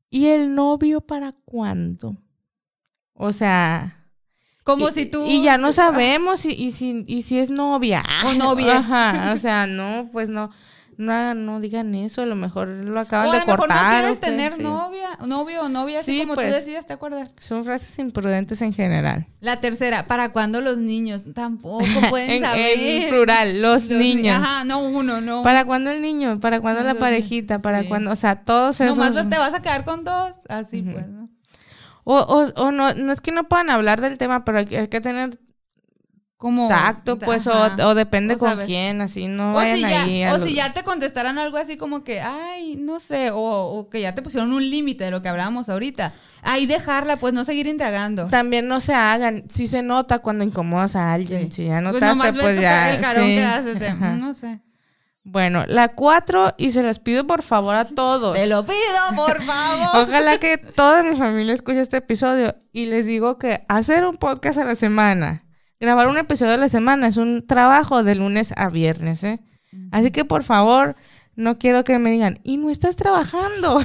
¿Y 0.08 0.26
el 0.26 0.54
novio 0.54 1.00
para 1.00 1.32
cuándo? 1.44 2.16
O 3.14 3.32
sea, 3.32 4.06
Como 4.62 4.88
y, 4.88 4.92
si 4.92 5.06
tú... 5.06 5.24
Y 5.26 5.42
ya 5.42 5.58
no 5.58 5.72
sabemos 5.72 6.40
si, 6.40 6.52
y, 6.52 6.70
si, 6.70 7.04
y 7.08 7.22
si 7.22 7.38
es 7.40 7.50
novia. 7.50 8.04
O 8.24 8.34
novia. 8.34 8.78
Ajá, 8.78 9.32
o 9.34 9.36
sea, 9.36 9.66
no, 9.66 10.08
pues 10.12 10.28
no. 10.28 10.50
No, 10.98 11.12
hagan- 11.12 11.44
no 11.44 11.60
digan 11.60 11.94
eso, 11.94 12.22
a 12.22 12.26
lo 12.26 12.36
mejor 12.36 12.68
lo 12.68 12.98
acaban 12.98 13.28
O 13.28 13.30
a 13.30 13.34
de 13.34 13.40
lo 13.40 13.46
mejor 13.46 13.58
cortar. 13.68 13.76
no 13.76 13.98
o 13.98 14.00
quieres 14.00 14.18
qué, 14.20 14.26
tener 14.30 14.54
sí. 14.56 14.62
novia, 14.62 15.08
novio 15.26 15.62
o 15.64 15.68
novia, 15.68 16.00
así 16.00 16.12
Sí, 16.12 16.20
como 16.22 16.34
pues. 16.36 16.48
tú 16.48 16.54
decías, 16.54 16.86
¿te 16.86 16.92
acuerdas? 16.94 17.30
Son 17.38 17.64
frases 17.64 17.98
imprudentes 17.98 18.62
en 18.62 18.72
general. 18.72 19.26
La 19.40 19.60
tercera, 19.60 20.04
¿para 20.06 20.30
cuándo 20.32 20.60
los 20.60 20.78
niños? 20.78 21.22
Tampoco 21.34 21.84
pueden 22.10 22.30
en, 22.30 22.42
saber. 22.42 22.78
en 22.78 23.08
plural, 23.10 23.60
los, 23.62 23.84
Los 23.84 23.98
ni- 23.98 24.14
niños. 24.14 24.36
Ajá, 24.36 24.64
no 24.64 24.78
uno, 24.80 25.20
no. 25.20 25.42
¿Para 25.42 25.64
cuándo 25.64 25.90
el 25.90 26.00
niño? 26.00 26.40
¿Para 26.40 26.60
cuándo 26.60 26.80
la 26.82 26.94
parejita? 26.94 27.58
¿Para 27.60 27.82
sí. 27.82 27.88
cuándo? 27.88 28.10
O 28.10 28.16
sea, 28.16 28.36
todos 28.44 28.80
esos... 28.80 28.96
Nomás 28.96 29.28
te 29.28 29.38
vas 29.38 29.52
a 29.54 29.60
quedar 29.60 29.84
con 29.84 30.02
dos, 30.04 30.32
así 30.48 30.82
pues, 30.82 31.06
¿no? 31.08 31.28
O, 32.04 32.18
o, 32.18 32.62
o 32.62 32.70
no, 32.70 32.94
no 32.94 33.12
es 33.12 33.20
que 33.20 33.32
no 33.32 33.44
puedan 33.48 33.68
hablar 33.68 34.00
del 34.00 34.16
tema, 34.16 34.44
pero 34.44 34.58
hay 34.58 34.66
que 34.66 35.00
tener 35.00 35.38
Como... 36.38 36.68
tacto, 36.68 37.18
pues, 37.18 37.46
o, 37.46 37.94
depende 37.94 38.34
O 38.34 38.38
con 38.38 38.58
quién, 38.66 39.00
así, 39.00 39.26
no 39.26 39.52
O, 39.52 39.54
vayan 39.54 39.76
si 39.76 39.80
ya, 39.82 40.02
ahí. 40.02 40.22
a 40.22 40.34
o 40.34 40.38
lo- 40.38 40.46
si 40.46 40.54
ya 40.54 40.72
te 40.74 40.82
contestaran 40.82 41.38
algo 41.38 41.56
así 41.56 41.78
como 41.78 42.04
que, 42.04 42.20
ay, 42.20 42.76
no 42.78 43.00
sé, 43.00 43.30
o, 43.30 43.38
o 43.40 43.88
que 43.88 44.02
ya 44.02 44.14
te 44.14 44.20
pusieron 44.20 44.52
un 44.52 44.68
límite 44.68 45.04
de 45.04 45.10
lo 45.10 45.22
que 45.22 45.30
hablábamos 45.30 45.68
ahorita. 45.70 46.12
Ahí 46.42 46.66
dejarla, 46.66 47.16
pues 47.16 47.32
no 47.32 47.44
seguir 47.46 47.66
indagando. 47.66 48.26
También 48.26 48.68
no 48.68 48.80
se 48.80 48.94
hagan, 48.94 49.44
si 49.48 49.66
se 49.66 49.82
nota 49.82 50.18
cuando 50.18 50.44
incomodas 50.44 50.94
a 50.94 51.12
alguien, 51.14 51.50
Sí. 51.50 51.62
si 51.62 51.64
ya 51.68 51.80
Pues 51.80 52.00
notaste, 52.02 52.32
pues, 52.34 52.56
tu- 52.56 52.62
ya. 52.62 52.94
el 52.94 53.00
carón 53.00 53.24
sí. 53.24 53.34
que 53.36 53.44
haces 53.44 53.78
de, 53.80 53.88
Ajá. 53.88 54.10
no 54.16 54.34
sé. 54.34 54.60
Bueno, 55.24 55.64
la 55.66 55.88
cuatro, 55.88 56.54
y 56.56 56.70
se 56.70 56.82
las 56.84 57.00
pido 57.00 57.26
por 57.26 57.42
favor 57.42 57.74
a 57.74 57.84
todos. 57.86 58.36
Te 58.36 58.46
lo 58.46 58.64
pido, 58.64 58.76
por 59.16 59.42
favor. 59.42 60.06
Ojalá 60.06 60.38
que 60.38 60.56
toda 60.58 61.02
mi 61.02 61.16
familia 61.16 61.52
escuche 61.54 61.80
este 61.80 61.96
episodio 61.96 62.54
y 62.72 62.86
les 62.86 63.06
digo 63.06 63.36
que 63.38 63.64
hacer 63.68 64.04
un 64.06 64.18
podcast 64.18 64.58
a 64.58 64.64
la 64.64 64.76
semana, 64.76 65.42
grabar 65.80 66.08
un 66.08 66.18
episodio 66.18 66.54
a 66.54 66.56
la 66.56 66.68
semana 66.68 67.08
es 67.08 67.16
un 67.16 67.46
trabajo 67.46 68.02
de 68.02 68.14
lunes 68.14 68.52
a 68.56 68.68
viernes, 68.68 69.24
¿eh? 69.24 69.38
Así 69.90 70.10
que 70.10 70.24
por 70.24 70.42
favor, 70.42 70.96
no 71.34 71.58
quiero 71.58 71.84
que 71.84 71.98
me 71.98 72.10
digan, 72.10 72.40
y 72.44 72.56
no 72.56 72.70
estás 72.70 72.96
trabajando. 72.96 73.80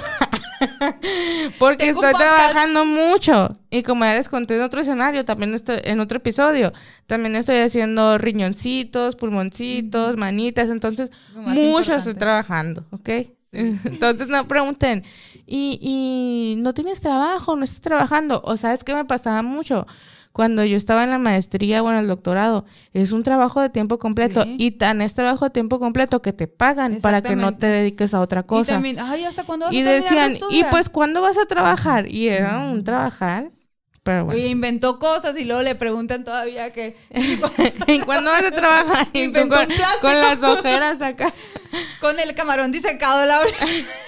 Porque 1.59 1.87
Tengo 1.87 2.03
estoy 2.03 2.13
trabajando 2.13 2.85
mucho. 2.85 3.57
Y 3.69 3.83
como 3.83 4.05
ya 4.05 4.13
les 4.13 4.29
conté 4.29 4.55
en 4.55 4.61
otro 4.61 4.81
escenario, 4.81 5.25
también 5.25 5.53
estoy, 5.53 5.79
en 5.83 5.99
otro 5.99 6.17
episodio, 6.17 6.71
también 7.07 7.35
estoy 7.35 7.57
haciendo 7.57 8.17
riñoncitos, 8.17 9.15
pulmoncitos, 9.15 10.17
manitas. 10.17 10.69
Entonces, 10.69 11.09
mucho 11.35 11.95
estoy 11.95 12.13
trabajando, 12.13 12.85
¿ok? 12.91 13.09
Entonces 13.51 14.27
no 14.27 14.47
pregunten, 14.47 15.03
¿y, 15.45 15.77
¿y 15.81 16.61
no 16.61 16.73
tienes 16.73 17.01
trabajo? 17.01 17.55
¿No 17.55 17.65
estás 17.65 17.81
trabajando? 17.81 18.41
O 18.45 18.55
sabes 18.55 18.83
qué 18.83 18.95
me 18.95 19.03
pasaba 19.03 19.41
mucho 19.41 19.85
cuando 20.32 20.63
yo 20.63 20.77
estaba 20.77 21.03
en 21.03 21.09
la 21.09 21.17
maestría 21.17 21.84
o 21.84 21.91
en 21.91 21.97
el 21.97 22.07
doctorado. 22.07 22.65
Es 22.93 23.11
un 23.11 23.23
trabajo 23.23 23.61
de 23.61 23.69
tiempo 23.69 23.99
completo 23.99 24.43
Sí. 24.43 24.55
y 24.59 24.71
tan 24.71 25.01
es 25.01 25.13
trabajo 25.13 25.45
de 25.45 25.51
tiempo 25.51 25.79
completo 25.79 26.21
que 26.21 26.32
te 26.34 26.47
pagan 26.47 26.99
para 27.01 27.21
que 27.21 27.36
no 27.36 27.55
te 27.57 27.67
dediques 27.67 28.13
a 28.13 28.21
otra 28.21 28.41
Y 28.41 28.43
cosa. 28.45 28.73
también, 28.73 28.97
ay, 28.99 29.25
¿hasta 29.25 29.43
cuándo 29.43 29.65
vas 29.65 29.73
Y 29.75 29.82
a 29.82 29.91
decían, 29.91 30.38
¿y 30.51 30.63
pues 30.65 30.89
cuándo 30.89 31.21
vas 31.21 31.38
a 31.38 31.45
trabajar? 31.45 32.07
Y 32.07 32.29
era 32.29 32.59
un 32.59 32.84
trabajar, 32.84 33.51
pero 34.03 34.25
bueno. 34.25 34.39
Y 34.39 34.45
inventó 34.45 34.97
cosas 34.99 35.38
y 35.38 35.43
luego 35.45 35.61
le 35.63 35.75
preguntan 35.75 36.23
todavía 36.23 36.71
que... 36.71 36.95
¿Y 37.88 37.99
cuándo 38.05 38.32
vas 38.32 38.45
a 38.45 38.51
trabajar? 38.51 39.07
Y 39.13 39.13
tú 39.13 39.19
Inventó 39.19 39.55
con, 39.55 39.65
un 39.69 39.75
plástico. 39.75 40.01
con 40.01 40.19
las 40.21 40.43
ojeras 40.43 41.01
acá. 41.01 41.32
Con 42.01 42.19
el 42.19 42.34
camarón 42.36 42.71
disecado, 42.73 43.25
Laura. 43.25 43.49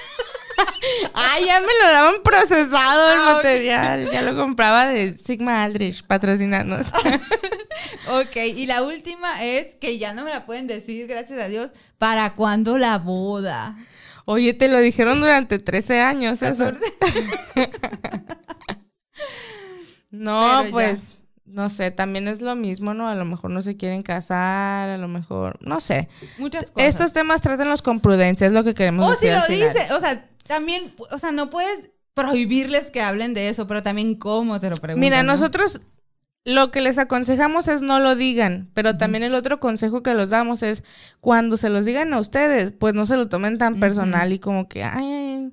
Ay, 1.14 1.45
ya 1.45 1.60
me 1.60 1.68
lo 1.84 1.91
daban 1.91 2.16
procesado 2.24 3.12
el 3.14 3.20
Ah, 3.20 3.34
material. 3.36 4.10
Ya 4.12 4.22
lo 4.22 4.36
compraba 4.36 4.86
de 4.88 5.14
Sigma 5.14 5.64
Aldrich, 5.64 6.04
patrocinarnos. 6.06 6.88
ok, 8.10 8.36
y 8.56 8.66
la 8.66 8.84
última 8.84 9.43
es, 9.43 9.76
que 9.76 9.97
ya 9.97 10.14
no 10.14 10.24
me 10.24 10.30
la 10.32 10.45
pueden 10.45 10.68
decir, 10.68 11.08
gracias 11.08 11.41
a 11.41 11.47
Dios, 11.47 11.72
¿para 11.97 12.34
cuándo 12.36 12.78
la 12.78 12.97
boda? 12.97 13.78
Oye, 14.26 14.54
te 14.54 14.68
lo 14.70 14.80
dijeron 14.80 15.20
durante 15.20 15.60
13 15.60 16.01
años 16.01 16.41
eso. 16.41 16.66
14. 16.66 16.91
No, 20.12 20.41
Pero 20.47 20.64
ya. 20.66 20.72
pues, 20.72 21.18
no 21.45 21.70
sé, 21.70 21.89
también 21.89 22.28
es 22.28 22.39
lo 22.39 22.56
mismo, 22.56 22.93
¿no? 22.93 23.08
A 23.08 23.16
lo 23.16 23.26
mejor 23.26 23.49
no 23.49 23.64
se 23.64 23.78
quieren 23.78 24.04
casar, 24.04 24.89
a 24.89 24.97
lo 24.99 25.08
mejor, 25.08 25.58
no 25.62 25.80
sé. 25.80 26.08
Muchas 26.38 26.70
cosas. 26.70 26.88
Estos 26.89 27.14
temas 27.14 27.41
trátenlos 27.41 27.82
con 27.82 27.99
prudencia, 27.99 28.45
es 28.45 28.54
lo 28.54 28.64
que 28.64 28.76
queremos 28.76 29.12
O 29.12 29.16
si 29.16 29.26
decir 29.26 29.39
lo 29.39 29.45
final. 29.47 29.74
dice, 29.74 29.93
o 29.93 29.99
sea, 29.99 30.30
también, 30.48 30.94
o 31.12 31.20
sea, 31.20 31.32
no 31.32 31.50
puedes 31.50 31.91
prohibirles 32.14 32.91
que 32.91 33.02
hablen 33.02 33.34
de 33.34 33.50
eso, 33.50 33.68
pero 33.68 33.84
también 33.84 34.16
cómo 34.16 34.60
te 34.60 34.70
lo 34.70 34.78
preguntan. 34.78 35.00
Mira, 35.00 35.24
¿no? 35.24 35.34
nosotros 35.34 35.82
lo 36.46 36.72
que 36.72 36.82
les 36.82 36.98
aconsejamos 36.98 37.68
es 37.68 37.82
no 37.82 38.00
lo 38.00 38.16
digan, 38.16 38.70
pero 38.74 38.98
también 38.98 39.24
el 39.24 39.34
otro 39.34 39.60
consejo 39.60 40.04
que 40.04 40.14
los 40.14 40.30
damos 40.30 40.62
es 40.62 40.84
cuando 41.22 41.58
se 41.58 41.70
los 41.70 41.86
digan 41.86 42.14
a 42.14 42.20
ustedes, 42.20 42.72
pues 42.72 42.94
no 42.94 43.06
se 43.06 43.16
lo 43.16 43.30
tomen 43.30 43.58
tan 43.58 43.80
personal 43.80 44.34
y 44.34 44.39
como 44.39 44.68
que, 44.68 44.84
ay, 44.84 45.52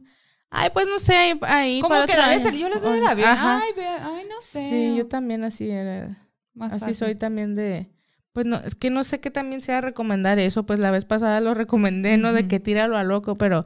ay, 0.50 0.70
pues 0.72 0.86
no 0.88 0.98
sé, 0.98 1.38
ahí, 1.42 1.80
Como 1.80 1.94
que 2.06 2.12
año". 2.12 2.48
el, 2.48 2.58
yo 2.58 2.68
les 2.68 2.82
doy 2.82 3.00
avión. 3.06 3.28
Ajá. 3.28 3.60
Ay, 3.62 3.72
ay, 3.78 4.24
no 4.28 4.36
sé. 4.42 4.68
Sí, 4.68 4.94
yo 4.96 5.06
también 5.06 5.44
así 5.44 5.70
era. 5.70 6.28
Más 6.54 6.72
así 6.72 6.80
fácil. 6.80 6.96
soy 6.96 7.14
también 7.14 7.54
de... 7.54 7.88
Pues 8.32 8.46
no, 8.46 8.56
es 8.58 8.74
que 8.74 8.90
no 8.90 9.02
sé 9.02 9.20
qué 9.20 9.30
también 9.30 9.60
sea 9.60 9.80
recomendar 9.80 10.38
eso, 10.38 10.64
pues 10.66 10.78
la 10.78 10.90
vez 10.90 11.04
pasada 11.04 11.40
lo 11.40 11.54
recomendé, 11.54 12.16
¿no? 12.16 12.32
De 12.32 12.48
que 12.48 12.60
tíralo 12.60 12.96
a 12.96 13.04
loco, 13.04 13.36
pero... 13.38 13.64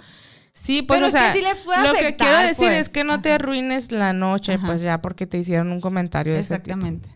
Sí, 0.55 0.83
pues 0.83 0.99
Pero 1.01 1.07
o 1.07 1.09
es 1.09 1.15
que 1.15 1.21
sea, 1.21 1.33
sí 1.53 1.61
puede 1.65 1.83
lo 1.83 1.93
que 1.95 1.99
afectar, 2.01 2.29
quiero 2.29 2.47
decir 2.49 2.67
pues. 2.69 2.81
es 2.81 2.89
que 2.89 3.05
no 3.05 3.21
te 3.21 3.33
arruines 3.33 3.91
la 3.91 4.13
noche, 4.13 4.55
Ajá. 4.55 4.67
pues 4.67 4.83
ya 4.83 5.03
porque 5.03 5.27
te 5.27 5.37
hicieron 5.37 5.73
un 5.73 5.81
comentario 5.81 6.33
de 6.33 6.41
ese 6.41 6.59
tipo. 6.61 6.77
Exactamente. 6.77 7.09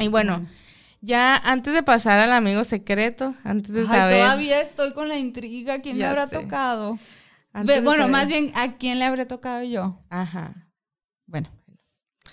Y 0.00 0.08
bueno, 0.08 0.46
ya 1.00 1.36
antes 1.36 1.72
de 1.72 1.82
pasar 1.82 2.18
al 2.18 2.32
amigo 2.32 2.64
secreto, 2.64 3.34
antes 3.44 3.72
de 3.72 3.82
Ay, 3.82 3.86
saber... 3.86 4.22
todavía 4.22 4.60
estoy 4.60 4.92
con 4.92 5.08
la 5.08 5.18
intriga. 5.18 5.80
¿Quién 5.80 5.98
me 5.98 6.04
habrá 6.04 6.26
sé. 6.26 6.36
tocado? 6.36 6.98
antes 7.52 7.84
bueno, 7.84 8.08
más 8.08 8.26
bien, 8.26 8.50
¿a 8.54 8.72
quién 8.76 8.98
le 8.98 9.04
habré 9.04 9.24
tocado 9.24 9.62
yo? 9.62 10.00
Ajá. 10.10 10.52
Bueno, 11.26 11.48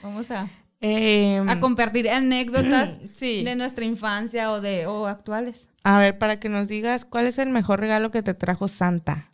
vamos 0.01 0.31
a, 0.31 0.49
Em, 0.81 1.49
a 1.49 1.59
compartir 1.59 2.09
anécdotas 2.09 2.89
sí. 3.13 3.43
de 3.43 3.55
nuestra 3.55 3.83
infancia 3.85 4.51
o 4.51 4.61
de 4.61 4.85
o 4.87 5.07
actuales. 5.07 5.69
A 5.83 5.99
ver, 5.99 6.17
para 6.17 6.39
que 6.39 6.47
nos 6.49 6.67
digas, 6.67 7.03
¿cuál 7.05 7.27
es 7.27 7.37
el 7.37 7.49
mejor 7.49 7.79
regalo 7.79 8.11
que 8.11 8.23
te 8.23 8.33
trajo 8.33 8.67
Santa? 8.67 9.28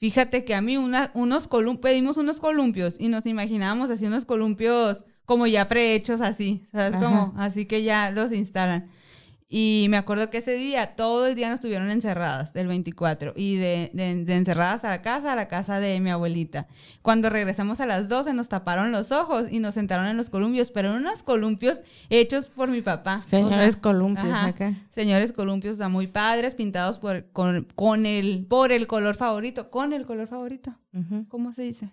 Fíjate 0.00 0.44
que 0.44 0.54
a 0.54 0.60
mí 0.60 0.76
una- 0.76 1.10
unos 1.14 1.48
pedimos 1.80 2.16
unos 2.18 2.40
columpios 2.40 2.94
y 2.98 3.08
nos 3.08 3.26
imaginábamos 3.26 3.90
así 3.90 4.06
unos 4.06 4.24
columpios 4.24 5.04
como 5.24 5.46
ya 5.46 5.68
prehechos 5.68 6.20
así, 6.20 6.66
¿sabes? 6.72 6.94
Como, 7.02 7.34
así 7.36 7.66
que 7.66 7.82
ya 7.82 8.10
los 8.12 8.32
instalan. 8.32 8.88
Y 9.50 9.86
me 9.88 9.96
acuerdo 9.96 10.28
que 10.28 10.38
ese 10.38 10.52
día, 10.54 10.92
todo 10.92 11.26
el 11.26 11.34
día 11.34 11.48
nos 11.48 11.60
tuvieron 11.60 11.90
encerradas, 11.90 12.52
del 12.52 12.66
24, 12.66 13.32
y 13.34 13.56
de, 13.56 13.90
de, 13.94 14.34
encerradas 14.34 14.84
a 14.84 14.90
la 14.90 15.00
casa, 15.00 15.32
a 15.32 15.36
la 15.36 15.48
casa 15.48 15.80
de 15.80 15.98
mi 16.00 16.10
abuelita. 16.10 16.66
Cuando 17.00 17.30
regresamos 17.30 17.80
a 17.80 17.86
las 17.86 18.08
12 18.08 18.34
nos 18.34 18.50
taparon 18.50 18.92
los 18.92 19.10
ojos 19.10 19.50
y 19.50 19.60
nos 19.60 19.72
sentaron 19.72 20.06
en 20.06 20.18
los 20.18 20.28
columpios, 20.28 20.70
pero 20.70 20.90
en 20.90 20.96
unos 20.98 21.22
columpios 21.22 21.80
hechos 22.10 22.48
por 22.48 22.68
mi 22.68 22.82
papá. 22.82 23.22
Señores 23.22 23.78
columpios 23.78 24.34
acá. 24.34 24.74
Señores 24.94 25.32
columpios, 25.32 25.74
o 25.74 25.76
sea, 25.78 25.88
muy 25.88 26.08
padres, 26.08 26.54
pintados 26.54 26.98
por, 26.98 27.24
con, 27.32 28.04
el, 28.04 28.44
por 28.44 28.70
el 28.70 28.86
color 28.86 29.16
favorito, 29.16 29.70
con 29.70 29.94
el 29.94 30.04
color 30.04 30.28
favorito. 30.28 30.78
¿Cómo 31.28 31.54
se 31.54 31.62
dice? 31.62 31.90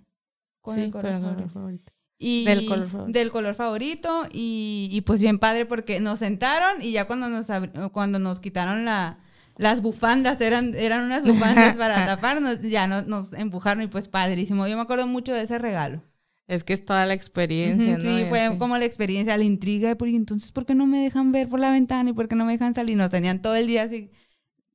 Con 0.60 0.78
el 0.78 0.92
color 0.92 1.50
favorito. 1.50 1.95
Y 2.18 2.46
del 2.46 2.66
color 2.66 2.90
favorito. 2.90 3.20
Del 3.20 3.32
color 3.32 3.56
favorito 3.56 4.28
y, 4.32 5.04
pues 5.06 5.20
bien 5.20 5.40
padre 5.40 5.66
porque 5.66 6.00
nos 6.00 6.20
sentaron 6.20 6.82
y 6.82 6.92
ya 6.92 7.06
cuando 7.08 7.30
nos, 7.30 7.48
cuando 7.92 8.20
nos 8.20 8.40
quitaron 8.40 8.86
la, 8.86 9.20
las 9.58 9.82
bufandas, 9.82 10.40
eran, 10.42 10.74
eran 10.76 11.06
unas 11.06 11.24
bufandas 11.24 11.76
para 11.78 12.06
taparnos, 12.06 12.62
ya 12.62 12.88
nos, 12.88 13.08
nos 13.08 13.34
empujaron 13.34 13.84
y 13.84 13.88
pues 13.88 14.08
padrísimo. 14.08 14.68
Yo 14.68 14.76
me 14.76 14.84
acuerdo 14.84 15.08
mucho 15.08 15.34
de 15.34 15.44
ese 15.44 15.60
regalo. 15.60 16.02
Es 16.48 16.64
que 16.64 16.74
es 16.74 16.86
toda 16.86 17.06
la 17.08 17.16
experiencia, 17.16 17.98
¿no? 17.98 18.04
Sí, 18.04 18.26
fue 18.30 18.56
como 18.60 18.78
la 18.78 18.86
experiencia, 18.86 19.36
la 19.36 19.44
intriga 19.44 19.90
de, 19.90 19.96
porque 19.96 20.16
entonces, 20.16 20.52
¿por 20.52 20.66
qué 20.66 20.76
no 20.76 20.86
me 20.86 21.00
dejan 21.00 21.32
ver 21.32 21.50
por 21.50 21.60
la 21.60 21.72
ventana 21.72 22.12
y 22.12 22.14
por 22.14 22.28
qué 22.28 22.36
no 22.36 22.46
me 22.46 22.52
dejan 22.52 22.76
salir? 22.76 22.96
Nos 22.96 23.10
tenían 23.10 23.42
todo 23.42 23.56
el 23.56 23.66
día 23.66 23.84
así 23.84 24.12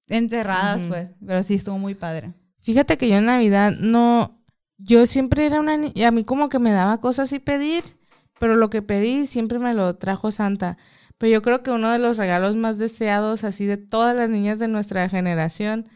encerradas, 0.08 0.82
pues, 0.88 1.10
pero 1.24 1.44
sí 1.44 1.54
estuvo 1.54 1.78
muy 1.78 1.94
padre. 1.94 2.32
Fíjate 2.58 2.98
que 2.98 3.08
yo 3.08 3.16
en 3.16 3.26
Navidad 3.26 3.72
no, 3.78 4.39
yo 4.82 5.06
siempre 5.06 5.46
era 5.46 5.60
una 5.60 5.76
niña, 5.76 6.08
a 6.08 6.10
mí 6.10 6.24
como 6.24 6.48
que 6.48 6.58
me 6.58 6.72
daba 6.72 7.00
cosas 7.00 7.32
y 7.32 7.38
pedir, 7.38 7.84
pero 8.38 8.56
lo 8.56 8.70
que 8.70 8.82
pedí 8.82 9.26
siempre 9.26 9.58
me 9.58 9.74
lo 9.74 9.96
trajo 9.96 10.32
Santa. 10.32 10.78
Pero 11.18 11.32
yo 11.32 11.42
creo 11.42 11.62
que 11.62 11.70
uno 11.70 11.90
de 11.90 11.98
los 11.98 12.16
regalos 12.16 12.56
más 12.56 12.78
deseados 12.78 13.44
así 13.44 13.66
de 13.66 13.76
todas 13.76 14.16
las 14.16 14.30
niñas 14.30 14.58
de 14.58 14.68
nuestra 14.68 15.08
generación 15.08 15.88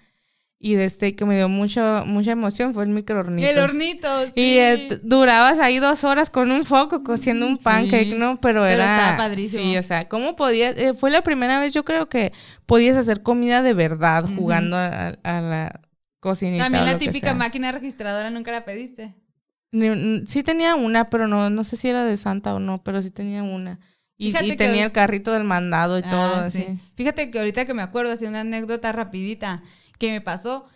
y 0.64 0.76
de 0.76 0.86
este 0.86 1.14
que 1.14 1.26
me 1.26 1.36
dio 1.36 1.48
mucho, 1.50 2.04
mucha 2.06 2.32
emoción 2.32 2.72
fue 2.72 2.84
el 2.84 2.88
microornito. 2.88 3.46
El 3.46 3.58
hornito. 3.58 4.08
Y 4.34 4.56
eh, 4.56 4.98
durabas 5.02 5.58
ahí 5.58 5.78
dos 5.78 6.04
horas 6.04 6.30
con 6.30 6.50
un 6.50 6.64
foco 6.64 7.02
cociendo 7.02 7.46
un 7.46 7.58
pancake, 7.58 8.14
¿no? 8.16 8.40
Pero, 8.40 8.64
era... 8.64 9.14
padrísimo. 9.18 9.62
Sí, 9.62 9.76
o 9.76 9.82
sea, 9.82 10.08
¿cómo 10.08 10.36
podías? 10.36 10.74
Eh, 10.78 10.94
fue 10.94 11.10
la 11.10 11.20
primera 11.20 11.60
vez 11.60 11.74
yo 11.74 11.84
creo 11.84 12.08
que 12.08 12.32
podías 12.64 12.96
hacer 12.96 13.22
comida 13.22 13.60
de 13.60 13.74
verdad 13.74 14.24
jugando 14.36 14.78
a, 14.78 15.16
la 15.22 15.80
cocinita. 16.24 16.64
También 16.64 16.86
la 16.86 16.98
típica 16.98 17.34
máquina 17.34 17.70
registradora, 17.70 18.30
¿nunca 18.30 18.50
la 18.50 18.64
pediste? 18.64 19.14
Sí 20.26 20.42
tenía 20.42 20.74
una, 20.74 21.10
pero 21.10 21.28
no, 21.28 21.50
no 21.50 21.64
sé 21.64 21.76
si 21.76 21.88
era 21.88 22.04
de 22.04 22.16
Santa 22.16 22.54
o 22.54 22.60
no, 22.60 22.82
pero 22.82 23.02
sí 23.02 23.10
tenía 23.10 23.42
una. 23.42 23.78
Y, 24.16 24.32
tenía 24.56 24.86
el 24.86 24.92
carrito 24.92 25.32
del 25.32 25.44
mandado 25.44 25.98
y 25.98 26.02
ah, 26.04 26.10
todo 26.10 26.36
así. 26.36 26.66
Fíjate 26.94 27.30
que 27.30 27.38
ahorita 27.38 27.66
que 27.66 27.74
me 27.74 27.82
acuerdo, 27.82 28.12
así 28.12 28.24
una 28.24 28.40
anécdota 28.40 28.90
rapidita 28.92 29.62
que 29.98 30.12
me 30.12 30.20
pasó, 30.20 30.66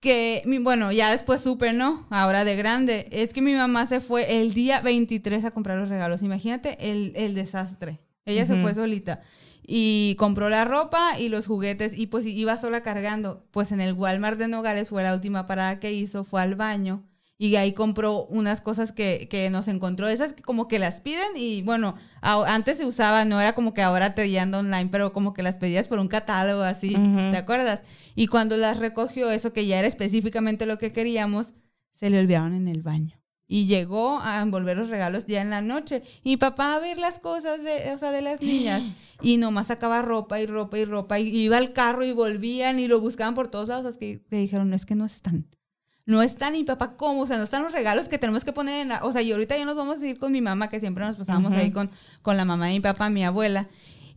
que, 0.00 0.42
bueno, 0.60 0.92
ya 0.92 1.10
después 1.10 1.40
supe, 1.40 1.72
¿no? 1.72 2.06
Ahora 2.10 2.44
de 2.44 2.56
grande, 2.56 3.08
es 3.10 3.32
que 3.32 3.40
mi 3.40 3.54
mamá 3.54 3.86
se 3.86 4.00
fue 4.00 4.40
el 4.42 4.52
día 4.52 4.80
23 4.80 5.44
a 5.44 5.50
comprar 5.50 5.78
los 5.78 5.88
regalos. 5.88 6.22
Imagínate 6.22 6.90
el, 6.90 7.12
el 7.16 7.34
desastre. 7.34 8.00
Ella 8.26 8.46
se 8.46 8.60
fue 8.60 8.74
solita 8.74 9.22
y 9.70 10.16
compró 10.18 10.48
la 10.48 10.64
ropa 10.64 11.18
y 11.18 11.28
los 11.28 11.46
juguetes 11.46 11.96
y 11.96 12.06
pues 12.06 12.24
iba 12.24 12.56
sola 12.56 12.82
cargando. 12.82 13.44
Pues 13.50 13.70
en 13.70 13.82
el 13.82 13.92
Walmart 13.92 14.38
de 14.38 14.48
Nogales 14.48 14.88
fue 14.88 15.02
la 15.02 15.12
última 15.12 15.46
parada 15.46 15.78
que 15.78 15.92
hizo, 15.92 16.24
fue 16.24 16.40
al 16.40 16.54
baño 16.54 17.04
y 17.36 17.54
ahí 17.56 17.74
compró 17.74 18.24
unas 18.24 18.62
cosas 18.62 18.92
que, 18.92 19.28
que 19.30 19.50
nos 19.50 19.68
encontró, 19.68 20.08
esas 20.08 20.32
que 20.32 20.42
como 20.42 20.68
que 20.68 20.78
las 20.78 21.02
piden 21.02 21.36
y 21.36 21.60
bueno, 21.60 21.96
antes 22.22 22.78
se 22.78 22.86
usaba, 22.86 23.26
no 23.26 23.40
era 23.40 23.54
como 23.54 23.74
que 23.74 23.82
ahora 23.82 24.14
te 24.14 24.24
guían 24.24 24.52
online, 24.54 24.88
pero 24.90 25.12
como 25.12 25.34
que 25.34 25.42
las 25.42 25.56
pedías 25.56 25.86
por 25.86 25.98
un 25.98 26.08
catálogo 26.08 26.62
así, 26.62 26.94
¿te 27.30 27.36
acuerdas? 27.36 27.82
Y 28.16 28.26
cuando 28.26 28.56
las 28.56 28.78
recogió, 28.78 29.30
eso 29.30 29.52
que 29.52 29.66
ya 29.66 29.78
era 29.78 29.86
específicamente 29.86 30.64
lo 30.64 30.78
que 30.78 30.92
queríamos, 30.92 31.52
se 31.92 32.08
le 32.08 32.18
olvidaron 32.18 32.54
en 32.54 32.68
el 32.68 32.82
baño 32.82 33.17
y 33.50 33.64
llegó 33.64 34.20
a 34.20 34.40
envolver 34.40 34.76
los 34.76 34.90
regalos 34.90 35.24
ya 35.26 35.40
en 35.40 35.48
la 35.48 35.62
noche. 35.62 36.02
Y 36.22 36.36
papá 36.36 36.74
a 36.74 36.78
ver 36.80 36.98
las 36.98 37.18
cosas 37.18 37.64
de, 37.64 37.92
o 37.94 37.98
sea, 37.98 38.12
de 38.12 38.22
las 38.22 38.42
niñas. 38.42 38.82
Y 39.20 39.36
nomás 39.36 39.66
sacaba 39.66 40.00
ropa 40.00 40.40
y 40.40 40.46
ropa 40.46 40.78
y 40.78 40.84
ropa. 40.84 41.18
Y 41.18 41.36
iba 41.36 41.56
al 41.56 41.72
carro 41.72 42.04
y 42.04 42.12
volvían 42.12 42.78
y 42.78 42.86
lo 42.86 43.00
buscaban 43.00 43.34
por 43.34 43.48
todos 43.48 43.66
lados. 43.66 43.84
Es 43.86 43.96
que 43.98 44.18
te 44.18 44.36
dijeron, 44.36 44.70
no 44.70 44.76
es 44.76 44.86
que 44.86 44.94
no 44.94 45.04
están. 45.04 45.48
No 46.06 46.22
están. 46.22 46.54
Y 46.54 46.62
papá, 46.62 46.96
¿cómo? 46.96 47.22
O 47.22 47.26
sea, 47.26 47.36
no 47.36 47.42
están 47.42 47.64
los 47.64 47.72
regalos 47.72 48.08
que 48.08 48.18
tenemos 48.18 48.44
que 48.44 48.52
poner 48.52 48.82
en 48.82 48.90
la... 48.90 49.02
O 49.02 49.10
sea, 49.10 49.20
y 49.22 49.32
ahorita 49.32 49.58
ya 49.58 49.64
nos 49.64 49.74
vamos 49.74 50.00
a 50.00 50.06
ir 50.06 50.20
con 50.20 50.30
mi 50.30 50.40
mamá, 50.40 50.68
que 50.68 50.78
siempre 50.78 51.04
nos 51.04 51.16
pasábamos 51.16 51.52
ahí 51.52 51.72
con, 51.72 51.90
con 52.22 52.36
la 52.36 52.44
mamá 52.44 52.68
de 52.68 52.74
mi 52.74 52.80
papá, 52.80 53.10
mi 53.10 53.24
abuela. 53.24 53.66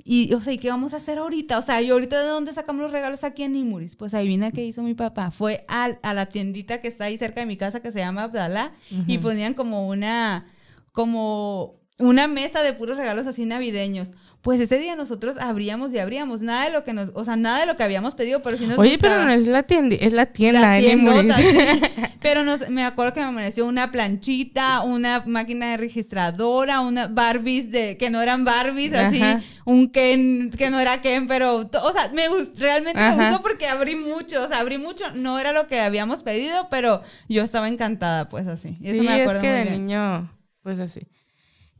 Y, 0.04 0.34
o 0.34 0.42
sea, 0.42 0.54
¿y 0.54 0.58
qué 0.58 0.70
vamos 0.70 0.94
a 0.94 0.98
hacer 0.98 1.18
ahorita? 1.18 1.60
O 1.60 1.62
sea, 1.62 1.82
¿y 1.82 1.90
ahorita 1.90 2.22
de 2.22 2.30
dónde 2.30 2.54
sacamos 2.54 2.82
los 2.82 2.92
regalos 2.92 3.24
aquí 3.24 3.44
en 3.44 3.56
Imuris? 3.56 3.96
Pues 3.96 4.14
adivina 4.14 4.52
qué 4.52 4.66
hizo 4.66 4.84
mi 4.84 4.94
papá. 4.94 5.32
Fue 5.32 5.66
a, 5.68 5.86
a 6.02 6.14
la 6.14 6.26
tiendita 6.28 6.82
que 6.82 6.88
está 6.88 7.06
ahí 7.06 7.18
cerca 7.18 7.42
de 7.42 7.46
mi 7.46 7.58
casa 7.58 7.82
que 7.82 7.92
se 7.92 8.00
llama 8.00 8.24
Abdalá 8.24 8.74
y 9.08 9.18
ponían 9.20 9.54
como 9.54 9.88
una, 9.88 10.46
como 10.92 11.80
una 12.00 12.28
mesa 12.28 12.64
de 12.64 12.74
puros 12.74 12.98
regalos 12.98 13.28
así 13.28 13.46
navideños 13.46 14.10
pues 14.42 14.60
ese 14.60 14.80
día 14.80 14.96
nosotros 14.96 15.36
abríamos 15.40 15.94
y 15.94 16.00
abríamos. 16.00 16.42
Nada 16.42 16.66
de 16.66 16.72
lo 16.72 16.84
que 16.84 16.94
nos, 16.94 17.10
o 17.14 17.24
sea, 17.24 17.36
nada 17.36 17.60
de 17.60 17.68
lo 17.68 17.76
que 17.76 17.84
habíamos 17.84 18.16
pedido, 18.16 18.42
pero 18.42 18.58
si 18.58 18.66
nos 18.66 18.80
Oye, 18.80 18.98
pero 19.00 19.24
no 19.24 19.30
es 19.30 19.46
la 19.46 19.64
tienda, 19.64 19.96
es 20.00 20.14
la 20.14 20.26
tienda, 20.26 20.62
la 20.62 20.80
Pero 22.22 22.44
nos, 22.44 22.70
me 22.70 22.84
acuerdo 22.84 23.14
que 23.14 23.20
me 23.20 23.28
amaneció 23.28 23.66
una 23.66 23.92
planchita, 23.92 24.82
una 24.82 25.24
máquina 25.26 25.72
de 25.72 25.78
registradora, 25.78 26.82
una 26.82 27.08
Barbies 27.08 27.72
de 27.72 27.98
que 27.98 28.10
no 28.10 28.22
eran 28.22 28.44
Barbies, 28.44 28.94
así, 28.94 29.22
un 29.66 29.90
Ken 29.90 30.52
que 30.52 30.70
no 30.70 30.80
era 30.80 31.02
Ken, 31.02 31.28
pero 31.28 31.58
o 31.58 31.94
sea, 31.94 32.10
me 32.14 32.28
gustó, 32.28 32.62
realmente 32.62 33.00
me 33.00 33.16
gustó 33.16 33.42
porque 33.42 33.68
abrí 33.68 33.96
mucho, 33.96 34.44
o 34.44 34.48
sea, 34.48 34.60
abrí 34.60 34.78
mucho, 34.78 35.12
no 35.14 35.40
era 35.40 35.52
lo 35.52 35.68
que 35.68 35.82
habíamos 35.82 36.24
pedido, 36.24 36.68
pero 36.70 37.02
yo 37.30 37.44
estaba 37.44 37.68
encantada, 37.68 38.30
pues 38.30 38.48
así. 38.48 38.76
sí, 38.80 39.08
es 39.08 39.34
que 39.36 39.52
de 39.52 39.66
niño, 39.78 40.32
pues 40.64 40.80
así. 40.80 41.02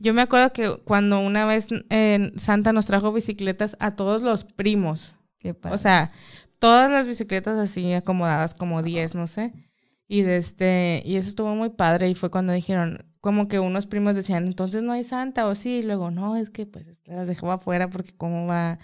Yo 0.02 0.12
me 0.12 0.22
acuerdo 0.22 0.52
que 0.52 0.78
cuando 0.82 1.20
una 1.20 1.44
vez 1.44 1.68
en 1.88 2.36
Santa 2.36 2.72
nos 2.72 2.86
trajo 2.86 3.12
bicicletas 3.12 3.76
a 3.78 3.92
todos 3.92 4.20
los 4.22 4.42
primos. 4.42 5.14
Qué 5.38 5.54
padre. 5.54 5.76
O 5.76 5.78
sea, 5.78 6.10
todas 6.58 6.90
las 6.90 7.06
bicicletas 7.06 7.56
así 7.56 7.92
acomodadas 7.92 8.52
como 8.52 8.82
10, 8.82 9.14
no 9.14 9.28
sé. 9.28 9.52
Y 10.08 10.22
de 10.22 10.38
este, 10.38 11.02
y 11.04 11.14
eso 11.14 11.28
estuvo 11.28 11.54
muy 11.54 11.70
padre 11.70 12.10
y 12.10 12.16
fue 12.16 12.32
cuando 12.32 12.52
dijeron, 12.52 13.06
como 13.20 13.46
que 13.46 13.60
unos 13.60 13.86
primos 13.86 14.16
decían, 14.16 14.44
entonces 14.48 14.82
no 14.82 14.90
hay 14.90 15.04
Santa 15.04 15.46
o 15.46 15.54
sí, 15.54 15.78
y 15.78 15.82
luego 15.84 16.10
no, 16.10 16.34
es 16.34 16.50
que 16.50 16.66
pues 16.66 17.00
las 17.06 17.28
dejó 17.28 17.52
afuera 17.52 17.88
porque 17.88 18.12
cómo 18.12 18.48
va, 18.48 18.80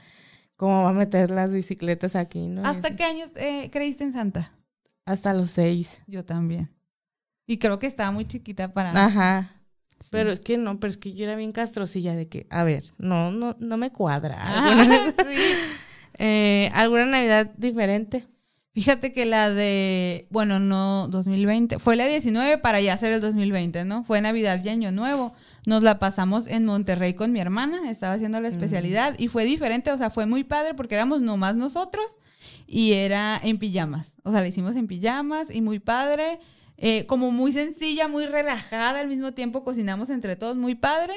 cómo 0.54 0.84
va 0.84 0.90
a 0.90 0.92
meter 0.92 1.32
las 1.32 1.52
bicicletas 1.52 2.14
aquí, 2.14 2.46
¿no? 2.46 2.64
¿Hasta 2.64 2.94
qué 2.94 3.02
años 3.02 3.30
eh, 3.34 3.70
creíste 3.72 4.04
en 4.04 4.12
Santa? 4.12 4.52
Hasta 5.04 5.34
los 5.34 5.50
seis. 5.50 6.00
Yo 6.06 6.24
también. 6.24 6.70
Y 7.44 7.58
creo 7.58 7.80
que 7.80 7.88
estaba 7.88 8.12
muy 8.12 8.24
chiquita 8.24 8.72
para... 8.72 8.92
Ajá. 8.92 9.57
Pero 10.10 10.30
es 10.30 10.40
que 10.40 10.58
no, 10.58 10.80
pero 10.80 10.90
es 10.90 10.96
que 10.96 11.12
yo 11.12 11.24
era 11.24 11.36
bien 11.36 11.52
castrosilla 11.52 12.14
de 12.14 12.28
que, 12.28 12.46
a 12.50 12.64
ver, 12.64 12.84
no, 12.98 13.30
no, 13.30 13.56
no 13.58 13.76
me 13.76 13.90
cuadra. 13.90 14.38
Eh, 16.20 16.68
¿Alguna, 16.74 17.06
Navidad 17.06 17.52
diferente? 17.56 18.26
Fíjate 18.74 19.12
que 19.12 19.24
la 19.24 19.50
de, 19.50 20.26
bueno, 20.30 20.58
no 20.58 21.06
2020, 21.08 21.78
fue 21.78 21.94
la 21.94 22.06
19 22.06 22.58
para 22.58 22.80
ya 22.80 22.96
ser 22.96 23.12
el 23.12 23.20
2020, 23.20 23.84
¿no? 23.84 24.02
Fue 24.02 24.20
Navidad 24.20 24.60
y 24.64 24.68
Año 24.68 24.90
Nuevo. 24.90 25.32
Nos 25.64 25.84
la 25.84 26.00
pasamos 26.00 26.48
en 26.48 26.64
Monterrey 26.64 27.14
con 27.14 27.30
mi 27.30 27.38
hermana, 27.38 27.88
estaba 27.88 28.14
haciendo 28.14 28.40
la 28.40 28.48
especialidad 28.48 29.14
y 29.16 29.28
fue 29.28 29.44
diferente, 29.44 29.92
o 29.92 29.98
sea, 29.98 30.10
fue 30.10 30.26
muy 30.26 30.42
padre 30.42 30.74
porque 30.74 30.96
éramos 30.96 31.20
nomás 31.20 31.54
nosotros 31.54 32.18
y 32.66 32.92
era 32.94 33.40
en 33.42 33.58
pijamas. 33.58 34.14
O 34.22 34.30
sea, 34.30 34.40
la 34.40 34.48
hicimos 34.48 34.76
en 34.76 34.86
pijamas 34.86 35.54
y 35.54 35.60
muy 35.60 35.78
padre. 35.78 36.38
Eh, 36.80 37.06
como 37.06 37.32
muy 37.32 37.50
sencilla, 37.50 38.06
muy 38.06 38.26
relajada, 38.26 39.00
al 39.00 39.08
mismo 39.08 39.32
tiempo 39.32 39.64
cocinamos 39.64 40.10
entre 40.10 40.36
todos, 40.36 40.56
muy 40.56 40.76
padre. 40.76 41.12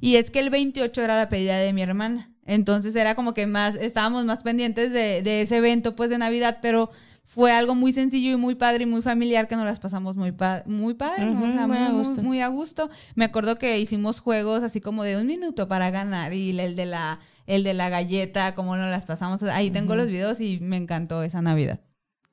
Y 0.00 0.16
es 0.16 0.30
que 0.30 0.40
el 0.40 0.50
28 0.50 1.02
era 1.02 1.16
la 1.16 1.28
pedida 1.28 1.56
de 1.56 1.72
mi 1.72 1.82
hermana. 1.82 2.32
Entonces 2.46 2.94
era 2.96 3.14
como 3.14 3.32
que 3.32 3.46
más, 3.46 3.76
estábamos 3.76 4.24
más 4.24 4.42
pendientes 4.42 4.92
de, 4.92 5.42
ese 5.42 5.56
evento 5.56 5.94
pues 5.94 6.10
de 6.10 6.18
Navidad, 6.18 6.58
pero 6.60 6.90
fue 7.22 7.52
algo 7.52 7.74
muy 7.74 7.92
sencillo 7.92 8.32
y 8.32 8.36
muy 8.36 8.56
padre 8.56 8.82
y 8.82 8.86
muy 8.86 9.02
familiar 9.02 9.48
que 9.48 9.56
nos 9.56 9.64
las 9.64 9.80
pasamos 9.80 10.16
muy, 10.16 10.34
muy 10.66 10.94
padre, 10.94 11.26
muy, 11.26 11.56
a 11.56 11.90
gusto. 11.90 12.22
Muy, 12.22 12.40
a 12.40 12.48
gusto. 12.48 12.90
Me 13.14 13.24
acuerdo 13.24 13.56
que 13.56 13.78
hicimos 13.78 14.20
juegos 14.20 14.62
así 14.62 14.80
como 14.80 15.04
de 15.04 15.16
un 15.16 15.26
minuto 15.26 15.68
para 15.68 15.90
ganar 15.90 16.34
y 16.34 16.58
el 16.58 16.74
de 16.76 16.86
la, 16.86 17.20
el 17.46 17.62
de 17.62 17.72
la 17.72 17.88
galleta, 17.88 18.54
como 18.54 18.76
nos 18.76 18.90
las 18.90 19.06
pasamos. 19.06 19.42
Ahí 19.44 19.70
tengo 19.70 19.94
los 19.94 20.08
videos 20.08 20.40
y 20.40 20.58
me 20.60 20.76
encantó 20.76 21.22
esa 21.22 21.40
Navidad. 21.40 21.80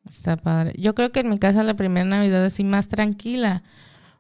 Está 0.10 0.38
padre. 0.38 0.74
Yo 0.78 0.96
creo 0.96 1.12
que 1.12 1.22
en 1.22 1.30
mi 1.30 1.40
casa 1.40 1.64
la 1.64 1.76
primera 1.76 2.06
Navidad 2.06 2.44
así 2.44 2.64
más 2.64 2.88
tranquila 2.88 3.64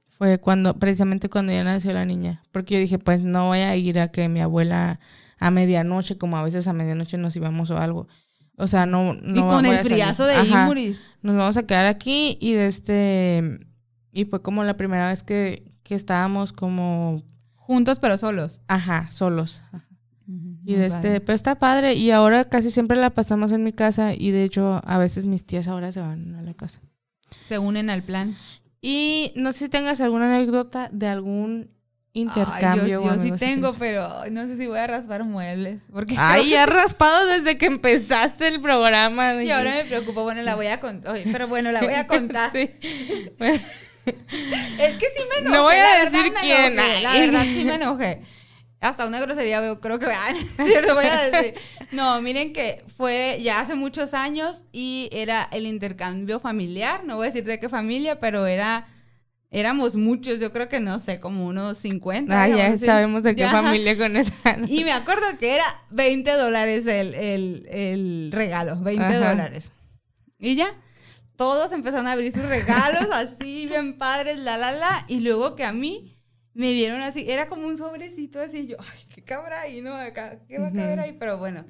fue 0.07 0.39
cuando, 0.39 0.77
precisamente 0.77 1.29
cuando 1.29 1.51
ya 1.51 1.63
nació 1.63 1.93
la 1.93 2.05
niña. 2.05 2.43
Porque 2.51 2.75
yo 2.75 2.79
dije, 2.79 2.99
pues 2.99 3.23
no 3.23 3.47
voy 3.47 3.59
a 3.59 3.75
ir 3.75 3.99
a 3.99 4.09
que 4.09 4.29
mi 4.29 4.41
abuela 4.41 4.99
a 5.39 5.51
medianoche, 5.51 6.17
como 6.17 6.37
a 6.37 6.43
veces 6.43 6.67
a 6.67 6.73
medianoche 6.73 7.17
nos 7.17 7.35
íbamos 7.35 7.71
o 7.71 7.77
algo. 7.77 8.07
O 8.57 8.67
sea, 8.67 8.85
no, 8.85 9.13
no 9.15 9.39
Y 9.39 9.41
con 9.41 9.65
el 9.65 9.77
friazo 9.77 10.25
de 10.25 10.45
Imuris. 10.45 11.01
Nos 11.23 11.35
vamos 11.35 11.57
a 11.57 11.63
quedar 11.63 11.87
aquí 11.87 12.37
y 12.39 12.53
de 12.53 12.67
este 12.67 13.59
y 14.13 14.25
fue 14.25 14.41
como 14.41 14.63
la 14.63 14.77
primera 14.77 15.07
vez 15.07 15.23
que, 15.23 15.73
que 15.83 15.95
estábamos 15.95 16.53
como 16.53 17.23
Juntos 17.71 17.99
pero 17.99 18.17
solos. 18.17 18.59
Ajá, 18.67 19.09
solos. 19.11 19.61
Ajá. 19.71 19.87
Y 20.27 20.75
de 20.75 20.85
este, 20.87 21.19
pero 21.21 21.35
está 21.35 21.55
padre. 21.55 21.93
Y 21.95 22.11
ahora 22.11 22.45
casi 22.45 22.71
siempre 22.71 22.97
la 22.97 23.09
pasamos 23.09 23.51
en 23.51 23.63
mi 23.63 23.73
casa. 23.73 24.13
Y 24.13 24.31
de 24.31 24.43
hecho, 24.43 24.81
a 24.85 24.97
veces 24.97 25.25
mis 25.25 25.45
tías 25.45 25.67
ahora 25.67 25.91
se 25.91 25.99
van 25.99 26.35
a 26.35 26.41
la 26.41 26.53
casa. 26.53 26.79
Se 27.43 27.57
unen 27.59 27.89
al 27.89 28.03
plan. 28.03 28.35
Y 28.81 29.31
no 29.35 29.51
sé 29.53 29.59
si 29.59 29.69
tengas 29.69 30.01
alguna 30.01 30.33
anécdota 30.35 30.89
de 30.91 31.07
algún 31.07 31.69
intercambio. 32.13 32.83
Ay, 32.83 32.89
yo, 32.91 33.03
yo 33.15 33.21
sí 33.23 33.29
así 33.29 33.39
tengo, 33.39 33.71
que- 33.73 33.79
pero 33.79 34.09
no 34.31 34.45
sé 34.45 34.57
si 34.57 34.67
voy 34.67 34.79
a 34.79 34.87
raspar 34.87 35.23
muebles. 35.23 35.81
Porque 35.91 36.15
Ay, 36.17 36.49
ya 36.49 36.63
has 36.63 36.69
raspado 36.69 37.25
desde 37.27 37.57
que 37.57 37.67
empezaste 37.67 38.47
el 38.47 38.59
programa. 38.61 39.33
que- 39.33 39.45
y 39.45 39.51
ahora 39.51 39.71
me 39.75 39.85
preocupo. 39.85 40.23
Bueno, 40.23 40.41
la 40.43 40.55
voy 40.55 40.67
a 40.67 40.79
contar. 40.79 41.15
Pero 41.31 41.47
bueno, 41.47 41.71
la 41.71 41.81
voy 41.81 41.93
a 41.93 42.07
contar. 42.07 42.51
Sí. 42.51 42.69
Bueno, 43.37 43.59
Es 44.05 44.97
que 44.97 45.05
sí 45.15 45.23
me 45.29 45.41
enojé. 45.41 45.55
No 45.57 45.63
voy 45.63 45.75
a 45.75 45.83
la 45.83 46.03
verdad 46.03 46.11
decir 46.11 46.33
me 46.33 46.39
quién. 46.41 46.73
enojé, 46.73 47.01
La 47.03 47.13
verdad 47.13 47.43
sí 47.43 47.63
me 47.65 47.75
enojé. 47.75 48.21
Hasta 48.81 49.05
una 49.07 49.19
grosería 49.21 49.61
veo, 49.61 49.79
creo 49.79 49.99
que 49.99 50.07
ah, 50.07 50.33
yo 50.57 50.81
lo 50.81 50.95
voy 50.95 51.05
a 51.05 51.29
decir. 51.29 51.53
No, 51.91 52.19
miren 52.21 52.51
que 52.51 52.83
fue 52.97 53.39
ya 53.41 53.59
hace 53.61 53.75
muchos 53.75 54.13
años 54.13 54.63
y 54.71 55.07
era 55.11 55.47
el 55.51 55.65
intercambio 55.67 56.39
familiar. 56.39 57.03
No 57.05 57.15
voy 57.17 57.27
a 57.27 57.29
decir 57.29 57.43
de 57.45 57.59
qué 57.59 57.69
familia, 57.69 58.19
pero 58.19 58.45
era 58.47 58.87
éramos 59.51 59.95
muchos, 59.97 60.39
yo 60.39 60.51
creo 60.53 60.67
que 60.69 60.79
no 60.79 60.97
sé, 60.97 61.19
como 61.19 61.45
unos 61.45 61.77
50. 61.77 62.41
ah, 62.41 62.47
ya 62.47 62.67
así. 62.67 62.85
sabemos 62.85 63.21
de 63.23 63.35
qué 63.35 63.41
Ya. 63.41 63.51
familia 63.51 63.97
con 63.97 64.15
esa. 64.17 64.33
Y 64.67 64.83
me 64.83 64.93
acuerdo 64.93 65.25
que 65.39 65.55
era 65.55 65.65
20 65.91 66.31
dólares 66.37 66.85
el, 66.87 67.13
el, 67.13 67.67
el 67.69 68.29
regalo, 68.31 68.77
20 68.79 69.03
Ajá. 69.03 69.29
dólares. 69.29 69.73
Y 70.39 70.55
ya, 70.55 70.73
todos 71.35 71.71
empezaron 71.73 72.07
a 72.07 72.13
abrir 72.13 72.31
sus 72.31 72.45
regalos 72.45 73.07
así, 73.13 73.67
bien 73.67 73.97
padres, 73.97 74.37
la, 74.37 74.57
la, 74.57 74.71
la. 74.71 75.05
Y 75.07 75.19
luego 75.19 75.55
que 75.55 75.65
a 75.65 75.73
mí 75.73 76.17
me 76.53 76.71
dieron 76.71 77.01
así, 77.01 77.29
era 77.29 77.47
como 77.47 77.67
un 77.67 77.77
sobrecito 77.77 78.39
así. 78.39 78.67
Yo, 78.67 78.77
ay, 78.79 79.05
¿qué 79.13 79.23
cabrá 79.23 79.61
ahí? 79.61 79.81
No, 79.81 79.95
acá, 79.95 80.39
¿qué 80.47 80.59
va 80.59 80.67
a 80.67 80.71
caber 80.73 80.99
ahí? 80.99 81.13
Pero 81.13 81.37
bueno. 81.37 81.65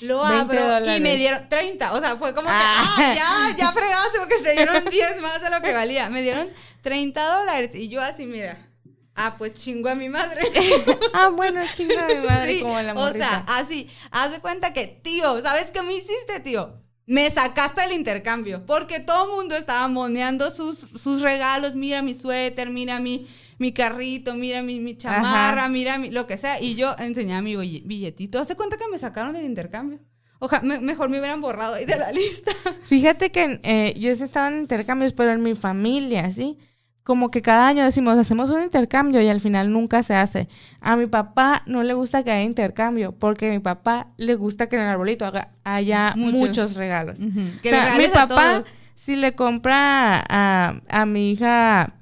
Lo 0.00 0.26
20 0.26 0.58
abro 0.58 0.96
y 0.96 1.00
me 1.00 1.16
dieron 1.16 1.46
30. 1.48 1.92
O 1.92 2.00
sea, 2.00 2.16
fue 2.16 2.34
como 2.34 2.48
que, 2.48 2.54
Ah. 2.56 3.14
ya, 3.16 3.56
ya 3.58 3.72
fregaste 3.72 4.18
porque 4.18 4.36
te 4.42 4.52
dieron 4.52 4.82
10 4.90 5.20
más 5.20 5.42
de 5.42 5.50
lo 5.50 5.60
que 5.60 5.72
valía. 5.74 6.08
Me 6.08 6.22
dieron 6.22 6.48
30 6.82 7.22
dólares. 7.38 7.76
Y 7.76 7.88
yo 7.88 8.00
así, 8.00 8.24
mira, 8.24 8.66
ah, 9.14 9.34
pues 9.36 9.52
chingo 9.54 9.90
a 9.90 9.94
mi 9.94 10.08
madre. 10.08 10.40
ah, 11.12 11.28
bueno, 11.28 11.60
chinga 11.74 12.06
mi 12.08 12.26
madre 12.26 12.54
Sí, 12.54 12.60
como 12.62 12.80
la 12.80 12.92
O 12.92 12.94
morrita. 12.94 13.28
sea, 13.28 13.56
así, 13.58 13.88
haz 14.10 14.32
de 14.32 14.40
cuenta 14.40 14.72
que, 14.72 14.86
tío, 14.86 15.42
¿sabes 15.42 15.66
qué 15.70 15.82
me 15.82 15.92
hiciste, 15.94 16.40
tío? 16.42 16.80
Me 17.06 17.30
sacaste 17.30 17.84
el 17.84 17.92
intercambio, 17.92 18.64
porque 18.64 19.00
todo 19.00 19.26
el 19.26 19.36
mundo 19.36 19.54
estaba 19.54 19.86
moneando 19.88 20.50
sus, 20.50 20.86
sus 20.98 21.20
regalos, 21.20 21.74
mira 21.74 22.00
mi 22.00 22.14
suéter, 22.14 22.70
mira 22.70 22.98
mi, 23.00 23.28
mi 23.58 23.72
carrito, 23.72 24.34
mira 24.34 24.62
mi, 24.62 24.80
mi 24.80 24.96
chamarra, 24.96 25.62
Ajá. 25.62 25.68
mira 25.68 25.98
mi, 25.98 26.10
lo 26.10 26.26
que 26.26 26.36
sea, 26.36 26.60
y 26.60 26.74
yo 26.74 26.94
enseñaba 26.98 27.42
mi 27.42 27.56
billetito. 27.56 28.38
Haz 28.38 28.48
de 28.48 28.56
cuenta 28.56 28.76
que 28.76 28.88
me 28.90 28.98
sacaron 28.98 29.36
el 29.36 29.44
intercambio. 29.44 29.98
Ojalá, 30.40 30.62
me- 30.62 30.80
mejor 30.80 31.08
me 31.08 31.18
hubieran 31.20 31.40
borrado 31.40 31.74
ahí 31.74 31.84
de 31.86 31.96
la 31.96 32.10
lista. 32.12 32.52
Fíjate 32.84 33.30
que 33.30 33.60
eh, 33.62 33.94
yo 33.98 34.14
sí 34.14 34.22
estaba 34.24 34.48
en 34.48 34.58
intercambios, 34.60 35.12
pero 35.12 35.32
en 35.32 35.42
mi 35.42 35.54
familia, 35.54 36.30
¿sí? 36.30 36.58
Como 37.02 37.30
que 37.30 37.42
cada 37.42 37.68
año 37.68 37.84
decimos, 37.84 38.16
hacemos 38.16 38.48
un 38.50 38.62
intercambio 38.62 39.20
y 39.20 39.28
al 39.28 39.40
final 39.40 39.70
nunca 39.70 40.02
se 40.02 40.14
hace. 40.14 40.48
A 40.80 40.96
mi 40.96 41.06
papá 41.06 41.62
no 41.66 41.82
le 41.82 41.92
gusta 41.92 42.24
que 42.24 42.30
haya 42.30 42.42
intercambio, 42.42 43.12
porque 43.12 43.48
a 43.50 43.52
mi 43.52 43.58
papá 43.58 44.08
le 44.16 44.34
gusta 44.36 44.68
que 44.70 44.76
en 44.76 44.82
el 44.82 44.88
arbolito 44.88 45.26
haga- 45.26 45.50
haya 45.64 46.14
Muchos. 46.16 46.40
muchos, 46.40 46.76
regalos. 46.76 47.18
Que 47.62 47.68
O 47.68 47.72
le 47.72 47.82
sea, 47.82 47.94
mi 47.98 48.08
papá, 48.08 48.62
si 48.94 49.16
le 49.16 49.34
compra 49.34 50.24
a, 50.28 50.80
a 50.88 51.04
mi 51.06 51.32
hija 51.32 51.94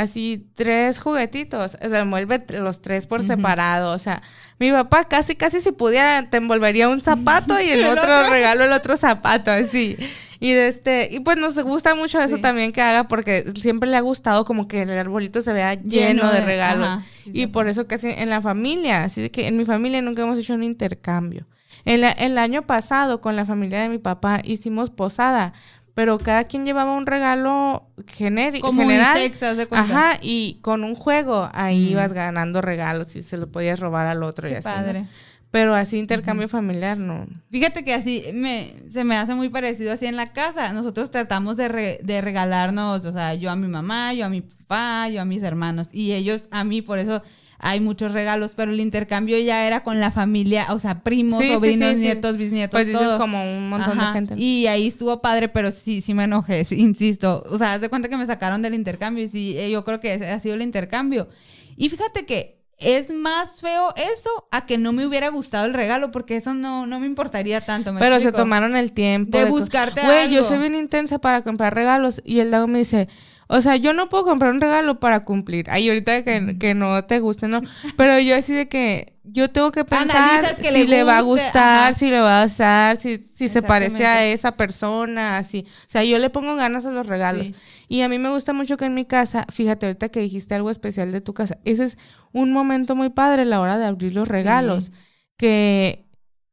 así 0.00 0.46
tres 0.54 0.98
juguetitos, 0.98 1.76
o 1.82 1.88
sea, 1.88 2.00
envuelve 2.00 2.44
los 2.58 2.80
tres 2.82 3.06
por 3.06 3.22
separado, 3.22 3.92
o 3.92 3.98
sea, 3.98 4.22
mi 4.58 4.70
papá 4.72 5.04
casi, 5.04 5.36
casi 5.36 5.60
si 5.60 5.72
pudiera 5.72 6.28
te 6.30 6.38
envolvería 6.38 6.88
un 6.88 7.00
zapato 7.00 7.60
y 7.60 7.68
El 7.70 7.84
otro, 7.86 8.02
otro. 8.02 8.30
regalo 8.30 8.64
el 8.64 8.72
otro 8.72 8.96
zapato, 8.96 9.50
así. 9.50 9.96
Y 10.42 10.52
de 10.52 10.68
este, 10.68 11.08
y 11.12 11.20
pues 11.20 11.36
nos 11.36 11.54
gusta 11.58 11.94
mucho 11.94 12.18
eso 12.20 12.36
Sí. 12.36 12.42
también 12.42 12.72
que 12.72 12.80
haga 12.80 13.08
porque 13.08 13.44
siempre 13.60 13.90
le 13.90 13.96
ha 13.96 14.00
gustado 14.00 14.46
como 14.46 14.68
que 14.68 14.82
el 14.82 14.90
arbolito 14.90 15.42
se 15.42 15.52
vea 15.52 15.74
lleno, 15.74 16.32
de, 16.32 16.40
regalos. 16.40 16.88
ajá, 16.88 17.02
y 17.26 17.48
por 17.48 17.68
eso 17.68 17.86
casi 17.86 18.08
en 18.08 18.30
la 18.30 18.40
familia, 18.40 19.04
así 19.04 19.28
que 19.28 19.46
en 19.48 19.58
mi 19.58 19.66
familia 19.66 20.00
nunca 20.00 20.22
hemos 20.22 20.38
hecho 20.38 20.54
un 20.54 20.62
intercambio. 20.62 21.46
El, 21.84 22.04
el 22.04 22.36
año 22.38 22.62
pasado 22.66 23.20
con 23.22 23.36
la 23.36 23.44
familia 23.46 23.80
de 23.82 23.88
mi 23.90 23.98
papá 23.98 24.40
hicimos 24.44 24.90
posada, 24.90 25.52
pero 25.94 26.18
cada 26.18 26.44
quien 26.44 26.64
llevaba 26.64 26.96
un 26.96 27.06
regalo 27.06 27.88
genérico, 28.06 28.66
Como 28.68 28.82
general. 28.82 29.16
haz 29.42 29.56
de 29.56 29.66
cuenta. 29.66 29.80
Ajá, 30.12 30.18
y 30.22 30.58
con 30.62 30.84
un 30.84 30.94
juego 30.94 31.48
ahí 31.52 31.86
Mm. 31.86 31.90
ibas 31.92 32.12
ganando 32.12 32.60
regalos 32.60 33.16
y 33.16 33.22
se 33.22 33.36
lo 33.36 33.50
podías 33.50 33.80
robar 33.80 34.06
al 34.06 34.22
otro 34.22 34.48
y 34.48 34.54
así. 34.54 34.68
¿no? 34.68 34.74
padre. 34.74 35.06
Pero 35.50 35.74
así 35.74 35.98
intercambio 35.98 36.48
familiar 36.48 36.96
no. 36.96 37.26
Fíjate 37.50 37.84
que 37.84 37.92
así 37.92 38.22
me, 38.32 38.72
se 38.88 39.02
me 39.02 39.16
hace 39.16 39.34
muy 39.34 39.48
parecido 39.48 39.92
así 39.92 40.06
en 40.06 40.14
la 40.14 40.32
casa. 40.32 40.72
Nosotros 40.72 41.10
tratamos 41.10 41.56
de, 41.56 41.66
re- 41.66 41.98
de 42.04 42.20
regalarnos, 42.20 43.04
o 43.04 43.10
sea, 43.10 43.34
yo 43.34 43.50
a 43.50 43.56
mi 43.56 43.66
mamá, 43.66 44.12
yo 44.14 44.26
a 44.26 44.28
mi 44.28 44.42
papá, 44.42 45.08
yo 45.08 45.20
a 45.20 45.24
mis 45.24 45.42
hermanos 45.42 45.88
y 45.92 46.12
ellos 46.12 46.46
a 46.52 46.62
mí, 46.62 46.82
por 46.82 47.00
eso 47.00 47.20
hay 47.62 47.78
muchos 47.80 48.12
regalos, 48.12 48.52
pero 48.56 48.72
el 48.72 48.80
intercambio 48.80 49.38
ya 49.38 49.66
era 49.66 49.82
con 49.82 50.00
la 50.00 50.10
familia, 50.10 50.66
o 50.70 50.80
sea, 50.80 51.00
primos, 51.02 51.40
Sí, 51.40 51.52
sobrinos, 51.52 51.90
sí, 51.90 51.96
sí. 51.96 52.02
nietos, 52.02 52.36
bisnietos, 52.36 52.72
Pues 52.72 52.86
dices 52.86 53.02
todo. 53.02 53.18
como 53.18 53.42
un 53.56 53.68
montón 53.68 54.00
Ajá, 54.00 54.08
de 54.08 54.12
gente. 54.14 54.34
Y 54.38 54.66
ahí 54.66 54.86
estuvo 54.88 55.20
padre, 55.20 55.48
pero 55.48 55.70
sí, 55.70 56.00
sí 56.00 56.14
me 56.14 56.24
enojé, 56.24 56.66
insisto. 56.70 57.44
O 57.50 57.58
sea, 57.58 57.74
haz 57.74 57.80
de 57.80 57.88
cuenta 57.88 58.08
que 58.08 58.16
me 58.16 58.26
sacaron 58.26 58.62
del 58.62 58.74
intercambio 58.74 59.24
y 59.24 59.28
sí, 59.28 59.56
eh, 59.58 59.70
yo 59.70 59.84
creo 59.84 60.00
que 60.00 60.12
ha 60.12 60.40
sido 60.40 60.54
el 60.54 60.62
intercambio. 60.62 61.28
Y 61.76 61.88
fíjate 61.88 62.26
que 62.26 62.58
es 62.78 63.10
más 63.10 63.60
feo 63.60 63.94
eso 63.96 64.30
a 64.50 64.64
que 64.64 64.78
no 64.78 64.92
me 64.92 65.06
hubiera 65.06 65.28
gustado 65.28 65.66
el 65.66 65.74
regalo, 65.74 66.10
porque 66.10 66.36
eso 66.36 66.54
no, 66.54 66.86
no 66.86 66.98
me 66.98 67.04
importaría 67.04 67.60
tanto. 67.60 67.92
¿me 67.92 68.00
Pero 68.00 68.20
se 68.20 68.32
tomaron 68.32 68.74
el 68.74 68.92
tiempo. 68.92 69.36
De 69.36 69.44
co- 69.44 69.50
buscarte 69.50 70.00
Güey, 70.02 70.30
yo 70.30 70.42
soy 70.44 70.58
bien 70.60 70.74
intensa 70.74 71.18
para 71.18 71.42
comprar 71.42 71.74
regalos. 71.74 72.22
Y 72.24 72.40
el 72.40 72.50
Dago 72.50 72.66
me 72.68 72.78
dice, 72.78 73.06
o 73.52 73.60
sea, 73.60 73.74
yo 73.74 73.92
no 73.92 74.08
puedo 74.08 74.24
comprar 74.24 74.52
un 74.52 74.60
regalo 74.60 75.00
para 75.00 75.24
cumplir. 75.24 75.66
Ay, 75.70 75.88
ahorita 75.88 76.22
que, 76.22 76.56
que 76.58 76.74
no 76.74 77.04
te 77.04 77.18
guste, 77.18 77.48
¿no? 77.48 77.60
Pero 77.96 78.18
yo 78.20 78.36
así 78.36 78.54
de 78.54 78.68
que 78.68 79.14
yo 79.24 79.50
tengo 79.50 79.72
que 79.72 79.84
pensar 79.84 80.54
que 80.56 80.70
si 80.70 80.86
le 80.86 80.98
le, 80.98 81.04
va 81.04 81.18
a 81.18 81.22
gustar, 81.22 81.90
ajá. 81.90 81.92
si 81.94 82.10
le 82.10 82.20
va 82.20 82.42
a 82.42 82.44
gustar, 82.44 82.96
si, 82.96 83.18
si 83.18 83.48
se 83.48 83.60
parece 83.60 84.06
a 84.06 84.24
esa 84.24 84.52
persona, 84.52 85.36
así. 85.36 85.66
O 85.68 85.90
sea, 85.90 86.04
yo 86.04 86.18
le 86.18 86.30
pongo 86.30 86.54
ganas 86.54 86.86
a 86.86 86.92
los 86.92 87.08
regalos. 87.08 87.48
Sí. 87.48 87.54
Y 87.88 88.02
a 88.02 88.08
mí 88.08 88.20
me 88.20 88.30
gusta 88.30 88.52
mucho 88.52 88.76
que 88.76 88.84
en 88.84 88.94
mi 88.94 89.04
casa, 89.04 89.46
fíjate, 89.50 89.86
ahorita 89.86 90.10
que 90.10 90.20
dijiste 90.20 90.54
algo 90.54 90.70
especial 90.70 91.10
de 91.10 91.20
tu 91.20 91.34
casa, 91.34 91.58
ese 91.64 91.86
es 91.86 91.98
un 92.32 92.52
momento 92.52 92.94
muy 92.94 93.10
padre 93.10 93.44
la 93.44 93.60
hora 93.60 93.78
de 93.78 93.86
abrir 93.86 94.14
los 94.14 94.28
regalos. 94.28 94.92
Que 95.36 96.09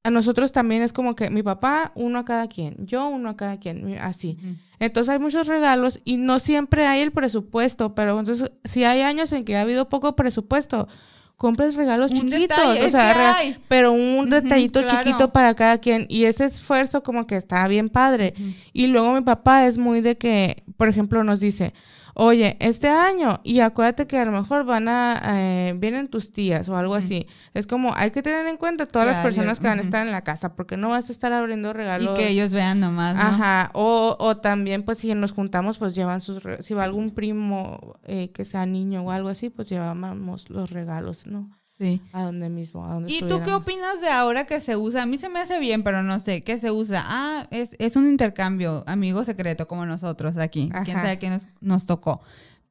a 0.08 0.10
nosotros 0.10 0.54
también 0.54 0.84
es 0.84 0.94
como 0.94 1.18
que 1.18 1.30
mi 1.30 1.44
papá, 1.44 1.92
uno 1.94 2.20
a 2.20 2.24
cada 2.24 2.48
quien, 2.48 2.78
yo 2.80 3.10
uno 3.10 3.28
a 3.28 3.36
cada 3.36 3.60
quien, 3.60 3.98
así. 4.00 4.38
Entonces 4.80 5.10
hay 5.10 5.20
muchos 5.20 5.48
regalos 5.48 6.00
y 6.06 6.16
no 6.16 6.40
siempre 6.40 6.88
hay 6.88 7.02
el 7.02 7.12
presupuesto, 7.12 7.94
pero 7.94 8.18
entonces 8.18 8.50
si 8.64 8.86
hay 8.86 9.02
años 9.02 9.34
en 9.34 9.44
que 9.44 9.58
ha 9.58 9.62
habido 9.64 9.90
poco 9.90 10.16
presupuesto, 10.16 10.88
compres 11.36 11.76
regalos 11.76 12.12
Un 12.12 12.20
chiquitos, 12.20 12.40
detalle, 12.40 12.86
o 12.86 12.90
sea, 12.90 13.36
pero 13.68 13.92
un 13.92 14.30
detallito 14.30 14.82
claro. 14.82 15.04
chiquito 15.04 15.34
para 15.34 15.54
cada 15.56 15.78
quien 15.80 16.06
y 16.08 16.24
ese 16.24 16.46
esfuerzo 16.46 17.04
como 17.04 17.28
que 17.28 17.36
está 17.36 17.68
bien 17.68 17.90
padre. 17.90 18.34
Y 18.72 18.88
luego 18.88 19.12
mi 19.12 19.22
papá 19.22 19.68
es 19.68 19.78
muy 19.78 20.00
de 20.00 20.18
que, 20.18 20.64
por 20.78 20.88
ejemplo, 20.88 21.22
nos 21.26 21.42
dice, 21.42 21.74
oye, 22.20 22.58
este 22.60 22.88
año, 22.90 23.40
y 23.44 23.60
acuérdate 23.60 24.08
que 24.08 24.18
a 24.18 24.26
lo 24.26 24.32
mejor 24.32 24.66
van 24.66 24.88
a, 24.88 25.22
eh, 25.24 25.76
vienen 25.78 26.08
tus 26.08 26.32
tías 26.32 26.68
o 26.68 26.76
algo 26.76 26.96
así. 26.96 27.28
Es 27.54 27.68
como, 27.68 27.94
hay 27.96 28.10
que 28.12 28.24
tener 28.24 28.48
en 28.48 28.58
cuenta 28.58 28.88
todas 28.88 29.08
las 29.08 29.22
personas 29.22 29.60
que 29.60 29.68
van 29.68 29.78
a 29.78 29.82
estar 29.82 30.06
en 30.06 30.12
la 30.12 30.24
casa, 30.24 30.56
porque 30.56 30.78
no 30.78 30.90
vas 30.90 31.10
a 31.10 31.12
estar 31.12 31.32
abriendo 31.32 31.70
Y 31.70 31.74
regalos. 31.74 32.18
que 32.18 32.28
ellos 32.30 32.52
vean 32.52 32.80
nomás, 32.80 33.16
¿no? 33.16 33.22
Ajá, 33.22 33.70
o, 33.74 34.16
o 34.20 34.38
también 34.38 34.84
pues 34.84 34.98
si 34.98 35.14
nos 35.14 35.32
juntamos 35.32 35.78
pues 35.78 35.94
llevan 35.94 36.22
sus, 36.22 36.42
si 36.62 36.74
va 36.74 36.84
algún 36.84 37.12
primo 37.12 38.00
eh, 38.04 38.32
que 38.32 38.46
sea 38.46 38.66
niño 38.66 39.04
o 39.04 39.12
algo 39.12 39.30
así, 39.30 39.50
pues 39.50 39.70
llevamos 39.70 40.50
los 40.50 40.72
regalos, 40.72 41.28
¿no? 41.28 41.57
Sí. 41.78 42.02
A 42.12 42.24
donde 42.24 42.50
mismo, 42.50 42.86
a 42.86 42.96
donde 42.96 43.12
¿Y 43.12 43.20
tú 43.20 43.44
qué 43.44 43.54
opinas 43.54 44.02
de 44.02 44.10
ahora 44.10 44.46
que 44.46 44.60
se 44.60 44.76
usa? 44.76 45.04
A 45.04 45.06
mí 45.06 45.20
se 45.20 45.30
me 45.30 45.40
hace 45.40 45.60
bien, 45.60 45.84
pero 45.84 46.02
no 46.02 46.20
sé, 46.20 46.44
¿qué 46.44 46.58
se 46.58 46.72
usa? 46.72 47.04
Ah, 47.06 47.48
es, 47.52 47.76
es 47.78 47.96
un 47.96 48.10
intercambio, 48.10 48.84
amigo 48.88 49.24
secreto, 49.24 49.68
como 49.68 49.86
nosotros 49.86 50.38
aquí. 50.38 50.70
Quién 50.84 50.98
Ajá. 50.98 51.06
sabe 51.06 51.20
quién 51.20 51.34
nos, 51.34 51.48
nos 51.62 51.86
tocó. 51.86 52.22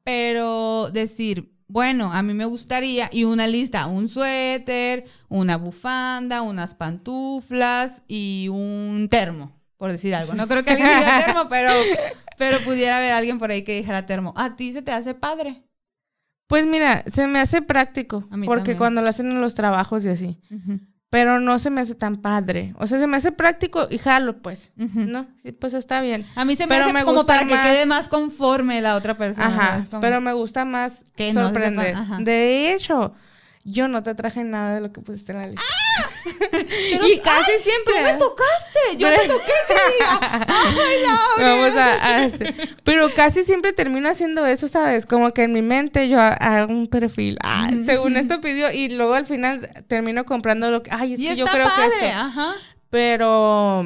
Pero 0.03 0.89
decir, 0.91 1.53
bueno, 1.69 2.11
a 2.11 2.21
mí 2.21 2.33
me 2.33 2.45
gustaría, 2.45 3.09
y 3.11 3.23
una 3.23 3.47
lista, 3.47 3.87
un 3.87 4.09
suéter, 4.09 5.05
una 5.29 5.57
bufanda, 5.57 6.41
unas 6.41 6.75
pantuflas 6.75 8.03
y 8.07 8.47
un 8.49 9.07
termo, 9.09 9.51
por 9.77 9.91
decir 9.91 10.15
algo. 10.15 10.33
No 10.33 10.47
creo 10.47 10.63
que 10.63 10.71
alguien 10.71 10.89
diga 10.89 11.23
termo, 11.25 11.47
pero, 11.49 11.71
pero 12.37 12.59
pudiera 12.65 12.97
haber 12.97 13.13
alguien 13.13 13.39
por 13.39 13.51
ahí 13.51 13.63
que 13.63 13.75
dijera 13.75 14.05
termo. 14.05 14.33
¿A 14.35 14.57
ti 14.57 14.73
se 14.73 14.81
te 14.81 14.91
hace 14.91 15.13
padre? 15.13 15.63
Pues 16.47 16.65
mira, 16.65 17.03
se 17.07 17.27
me 17.27 17.39
hace 17.39 17.61
práctico, 17.61 18.21
porque 18.45 18.45
también. 18.73 18.77
cuando 18.77 19.01
lo 19.01 19.09
hacen 19.09 19.29
en 19.31 19.41
los 19.41 19.53
trabajos 19.53 20.05
y 20.05 20.09
así, 20.09 20.39
pero 21.09 21.39
no 21.39 21.59
se 21.59 21.69
me 21.69 21.81
hace 21.81 21.93
tan 21.95 22.17
padre. 22.17 22.73
O 22.79 22.87
sea, 22.87 22.99
se 22.99 23.07
me 23.07 23.17
hace 23.17 23.31
práctico 23.31 23.87
y 23.89 23.97
jalo, 23.97 24.41
pues. 24.41 24.71
¿no? 24.75 25.27
Sí, 25.43 25.51
pues 25.51 25.73
está 25.73 25.99
bien. 26.01 26.25
A 26.35 26.45
mí 26.45 26.55
se 26.55 26.63
me 26.63 26.69
Pero 26.69 26.85
hace 26.85 26.93
me 26.93 27.03
como 27.03 27.17
gusta 27.17 27.33
para 27.35 27.47
que 27.47 27.53
quede 27.53 27.85
más 27.85 28.07
conforme 28.07 28.81
la 28.81 28.95
otra 28.95 29.17
persona. 29.17 29.47
Ajá, 29.47 29.83
como- 29.89 30.01
pero 30.01 30.21
me 30.21 30.33
gusta 30.33 30.63
más 30.65 31.03
Que 31.15 31.33
no 31.33 31.43
sorprender. 31.45 31.95
sepa-. 31.95 32.17
De 32.19 32.73
hecho, 32.73 33.13
yo 33.63 33.87
no 33.89 34.01
te 34.03 34.15
traje 34.15 34.43
nada 34.45 34.75
de 34.75 34.81
lo 34.81 34.91
que 34.93 35.01
pusiste 35.01 35.33
en 35.33 35.37
la 35.39 35.47
lista. 35.47 35.61
Pero- 36.51 37.07
y 37.07 37.19
casi 37.19 37.51
¡Ay! 37.51 37.63
siempre. 37.63 37.93
¡Tú 37.97 38.03
me 38.03 38.13
tocaste! 38.13 38.97
¡Yo 38.97 39.09
te 39.09 39.15
Pero- 39.17 39.33
toqué 39.37 39.51
ese 39.67 39.97
día! 39.97 40.45
¡Ay, 40.47 41.01
Laura! 41.03 41.55
Vamos 41.55 41.75
a, 41.75 42.23
hacer- 42.25 42.77
Pero 42.83 43.13
casi 43.13 43.43
siempre 43.43 43.73
termino 43.73 44.09
haciendo 44.09 44.45
eso, 44.45 44.67
¿sabes? 44.67 45.05
Como 45.05 45.33
que 45.33 45.43
en 45.43 45.53
mi 45.53 45.61
mente 45.61 46.09
yo 46.09 46.19
ha- 46.19 46.33
hago 46.33 46.71
un 46.73 46.87
perfil. 46.87 47.37
Ah, 47.43 47.69
según 47.85 48.17
esto 48.17 48.41
pidió. 48.41 48.71
Y 48.71 48.89
luego 48.89 49.13
al 49.15 49.25
final 49.25 49.69
termino 49.87 50.25
comprando 50.25 50.69
lo 50.71 50.83
que. 50.83 50.91
Ay, 50.93 51.13
es 51.13 51.19
Y 51.19 51.27
que 51.27 51.35
yo 51.35 51.45
creo 51.45 51.67
padre, 51.67 51.91
que 51.99 52.07
esto. 52.07 52.17
ajá. 52.19 52.55
Pero, 52.89 53.83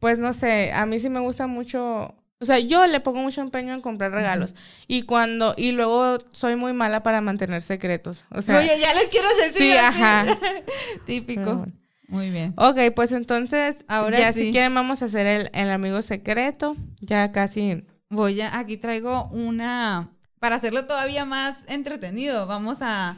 pues 0.00 0.18
no 0.18 0.32
sé, 0.32 0.72
a 0.72 0.86
mí 0.86 0.98
sí 0.98 1.08
me 1.10 1.20
gusta 1.20 1.46
mucho. 1.46 2.14
O 2.44 2.46
sea, 2.46 2.58
yo 2.58 2.86
le 2.86 3.00
pongo 3.00 3.20
mucho 3.20 3.40
empeño 3.40 3.72
en 3.72 3.80
comprar 3.80 4.12
regalos. 4.12 4.54
Y 4.86 5.02
cuando. 5.02 5.54
Y 5.56 5.72
luego 5.72 6.18
soy 6.30 6.56
muy 6.56 6.74
mala 6.74 7.02
para 7.02 7.20
mantener 7.22 7.62
secretos. 7.62 8.26
O 8.30 8.42
sea. 8.42 8.58
Oye, 8.58 8.78
ya 8.78 8.92
les 8.92 9.08
quiero 9.08 9.28
decir. 9.36 9.62
sí, 9.62 9.72
ajá. 9.72 10.26
Típico. 11.06 11.56
Bueno. 11.56 11.72
Muy 12.08 12.30
bien. 12.30 12.52
Ok, 12.58 12.78
pues 12.94 13.12
entonces, 13.12 13.84
Ahora 13.88 14.18
ya 14.18 14.32
sí. 14.34 14.40
si 14.42 14.52
quieren 14.52 14.74
vamos 14.74 15.00
a 15.00 15.06
hacer 15.06 15.26
el, 15.26 15.50
el 15.54 15.70
amigo 15.70 16.02
secreto. 16.02 16.76
Ya 17.00 17.32
casi. 17.32 17.82
Voy 18.10 18.42
a, 18.42 18.58
aquí 18.58 18.76
traigo 18.76 19.24
una, 19.32 20.10
para 20.38 20.56
hacerlo 20.56 20.84
todavía 20.84 21.24
más 21.24 21.56
entretenido, 21.66 22.46
vamos 22.46 22.82
a, 22.82 23.16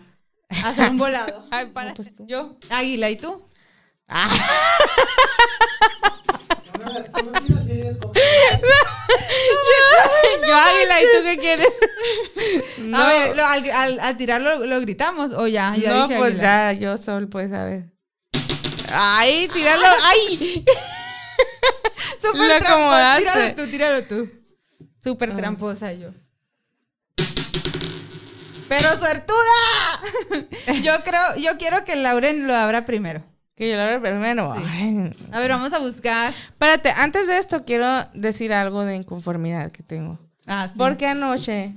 a 0.63 0.69
hacer 0.69 0.91
un 0.93 0.99
volado. 0.99 1.45
Ay, 1.51 1.67
para. 1.67 1.95
pues 1.95 2.15
Yo, 2.21 2.57
Águila, 2.71 3.11
¿y 3.11 3.17
tú? 3.17 3.43
Ah. 4.09 4.31
Yo 10.47 10.55
águila, 10.55 11.03
¿y 11.03 11.05
tú 11.05 11.23
qué 11.25 11.39
quieres? 11.39 11.69
A 12.95 13.07
ver, 13.09 13.41
al, 13.41 13.71
al- 13.71 14.01
al 14.01 14.17
tirarlo 14.17 14.65
lo 14.67 14.81
gritamos 14.81 15.33
o 15.33 15.47
ya, 15.47 15.75
ya 15.77 15.93
no 15.95 16.07
dije 16.09 16.19
pues 16.21 16.37
ya, 16.39 16.73
yo 16.73 16.97
sol, 16.99 17.29
pues 17.29 17.53
a 17.53 17.65
ver. 17.65 17.85
Ay, 18.91 19.49
tíralo. 19.53 19.85
Ay. 20.05 20.65
Súper 22.23 22.49
lo 22.49 22.59
tramposa. 22.61 23.17
Tíralo 23.19 23.55
tú, 23.57 23.67
tíralo 23.71 24.03
tú. 24.05 24.31
Súper 25.03 25.31
Ah. 25.33 25.37
tramposa 25.37 25.93
yo. 25.93 26.11
¡Pero 28.69 28.99
suertuda! 28.99 30.01
yo 30.83 30.93
creo, 31.05 31.37
yo 31.39 31.57
quiero 31.59 31.85
que 31.85 31.97
Lauren 31.97 32.47
lo 32.47 32.55
abra 32.55 32.85
primero. 32.85 33.23
Que 33.57 33.71
yo 33.71 33.77
lo 33.77 33.83
abra 33.83 34.01
primero. 34.01 34.55
Sí. 34.55 35.11
A 35.33 35.41
ver, 35.41 35.51
vamos 35.51 35.73
a 35.73 35.79
buscar. 35.79 36.33
Espérate, 36.49 36.91
antes 36.91 37.27
de 37.27 37.39
esto 37.39 37.65
quiero 37.65 38.05
decir 38.15 38.53
algo 38.53 38.85
de 38.85 38.97
inconformidad 38.97 39.73
que 39.73 39.83
tengo. 39.83 40.19
Ah, 40.47 40.69
sí. 40.69 40.75
Porque 40.77 41.07
anoche, 41.07 41.75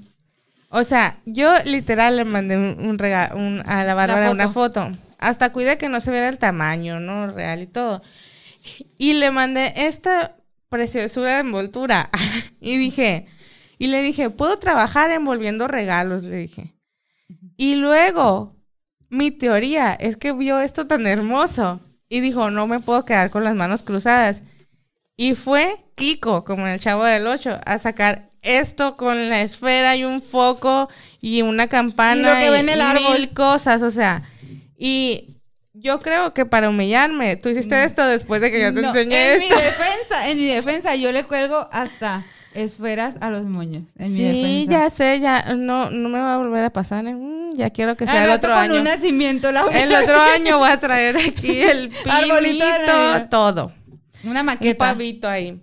o 0.69 0.84
sea, 0.84 1.17
yo 1.25 1.51
literal 1.65 2.17
le 2.17 2.25
mandé 2.25 2.57
un, 2.57 2.77
un 2.86 2.97
rega- 2.99 3.34
un- 3.34 3.63
a 3.65 3.84
la 3.86 3.93
Bárbara 3.93 4.23
foto. 4.27 4.32
una 4.36 4.49
foto. 4.49 4.91
Hasta 5.19 5.51
cuide 5.53 5.77
que 5.77 5.89
no 5.89 6.01
se 6.01 6.11
viera 6.11 6.27
el 6.30 6.38
tamaño, 6.38 6.99
¿no? 6.99 7.27
Real 7.30 7.61
y 7.61 7.67
todo. 7.67 8.01
Y 8.97 9.13
le 9.13 9.32
mandé 9.32 9.73
esta 9.88 10.36
preciosura 10.67 11.36
de 11.36 11.39
envoltura. 11.39 12.09
y 12.59 12.77
dije, 12.77 13.25
y 13.77 13.88
le 13.88 14.01
dije, 14.01 14.30
puedo 14.30 14.57
trabajar 14.59 15.11
envolviendo 15.11 15.67
regalos, 15.69 16.23
le 16.23 16.36
dije. 16.36 16.75
Y 17.55 17.75
luego, 17.75 18.55
mi 19.10 19.32
teoría 19.32 19.93
es 19.93 20.18
que 20.18 20.32
vio 20.34 20.60
esto 20.60 20.88
tan 20.88 21.05
hermoso 21.07 21.80
y 22.07 22.20
dijo, 22.22 22.49
no 22.51 22.68
me 22.68 22.80
puedo 22.80 23.05
quedar 23.05 23.30
con 23.30 23.43
las 23.43 23.55
manos 23.55 23.84
cruzadas. 23.84 24.43
Y 25.18 25.36
fue 25.36 25.78
Kiko, 25.95 26.43
como 26.45 26.66
en 26.68 26.74
el 26.74 26.80
Chavo 26.80 27.03
del 27.03 27.28
8, 27.28 27.60
a 27.66 27.78
sacar 27.80 28.30
esto 28.41 28.95
con 28.95 29.30
la 29.30 29.41
esfera 29.41 29.95
y 29.97 30.05
un 30.05 30.22
foco 30.22 30.89
y 31.20 31.41
una 31.41 31.68
campana 31.68 32.22
Y 32.22 32.24
lo 32.36 32.39
que 32.39 32.49
ve 32.51 32.60
en 32.60 32.70
el 32.70 32.82
árbol. 32.82 33.03
mil 33.18 33.34
cosas, 33.34 33.82
o 33.82 33.91
sea, 33.91 34.24
y 34.78 35.36
yo 35.74 35.99
creo 35.99 36.34
que 36.34 36.45
para 36.45 36.70
humillarme, 36.70 37.36
tú 37.36 37.49
hiciste 37.49 37.84
esto 37.84 38.05
después 38.05 38.41
de 38.41 38.51
que 38.51 38.62
yo 38.62 38.74
te 38.74 38.80
Mm. 38.80 38.84
No, 38.84 38.89
enseñé 38.89 39.34
en 39.36 39.41
esto. 39.41 39.55
mi 39.55 39.62
defensa, 39.62 40.30
en 40.30 40.38
mi 40.38 40.45
defensa, 40.47 40.95
yo 40.95 41.12
le 41.12 41.24
cuelgo 41.26 41.68
hasta 41.72 42.24
esferas 42.54 43.16
a 43.22 43.30
los 43.30 43.43
moños. 43.45 43.84
En 43.97 44.12
mi 44.14 44.18
Sí, 44.20 44.24
defensa. 44.26 44.72
ya 44.72 44.89
sé, 44.89 45.20
ya 45.20 45.54
no, 45.56 45.89
no 45.91 46.10
me 46.10 46.20
va 46.20 46.34
a 46.36 46.38
volver 46.38 46.64
a 46.64 46.70
pasar. 46.72 47.06
¿eh? 47.08 47.14
Mm, 47.14 47.56
ya 47.56 47.70
quiero 47.70 47.95
que 47.95 48.06
sea 48.06 48.26
el 48.26 48.32
otro 48.32 48.50
con 48.54 48.60
año. 48.64 48.76
un 48.78 48.84
nacimiento, 48.86 49.52
Laura. 49.52 49.80
El 49.82 49.93
otro 49.93 50.20
año 50.20 50.58
voy 50.60 50.70
a 50.70 50.80
traer 50.80 51.18
aquí 51.18 51.62
el 51.62 51.89
pinito, 51.89 52.66
todo. 53.30 53.74
Una 54.24 54.39
Un 54.41 54.45
maqueta. 54.47 54.78
pavito 54.78 55.28
ahí. 55.28 55.62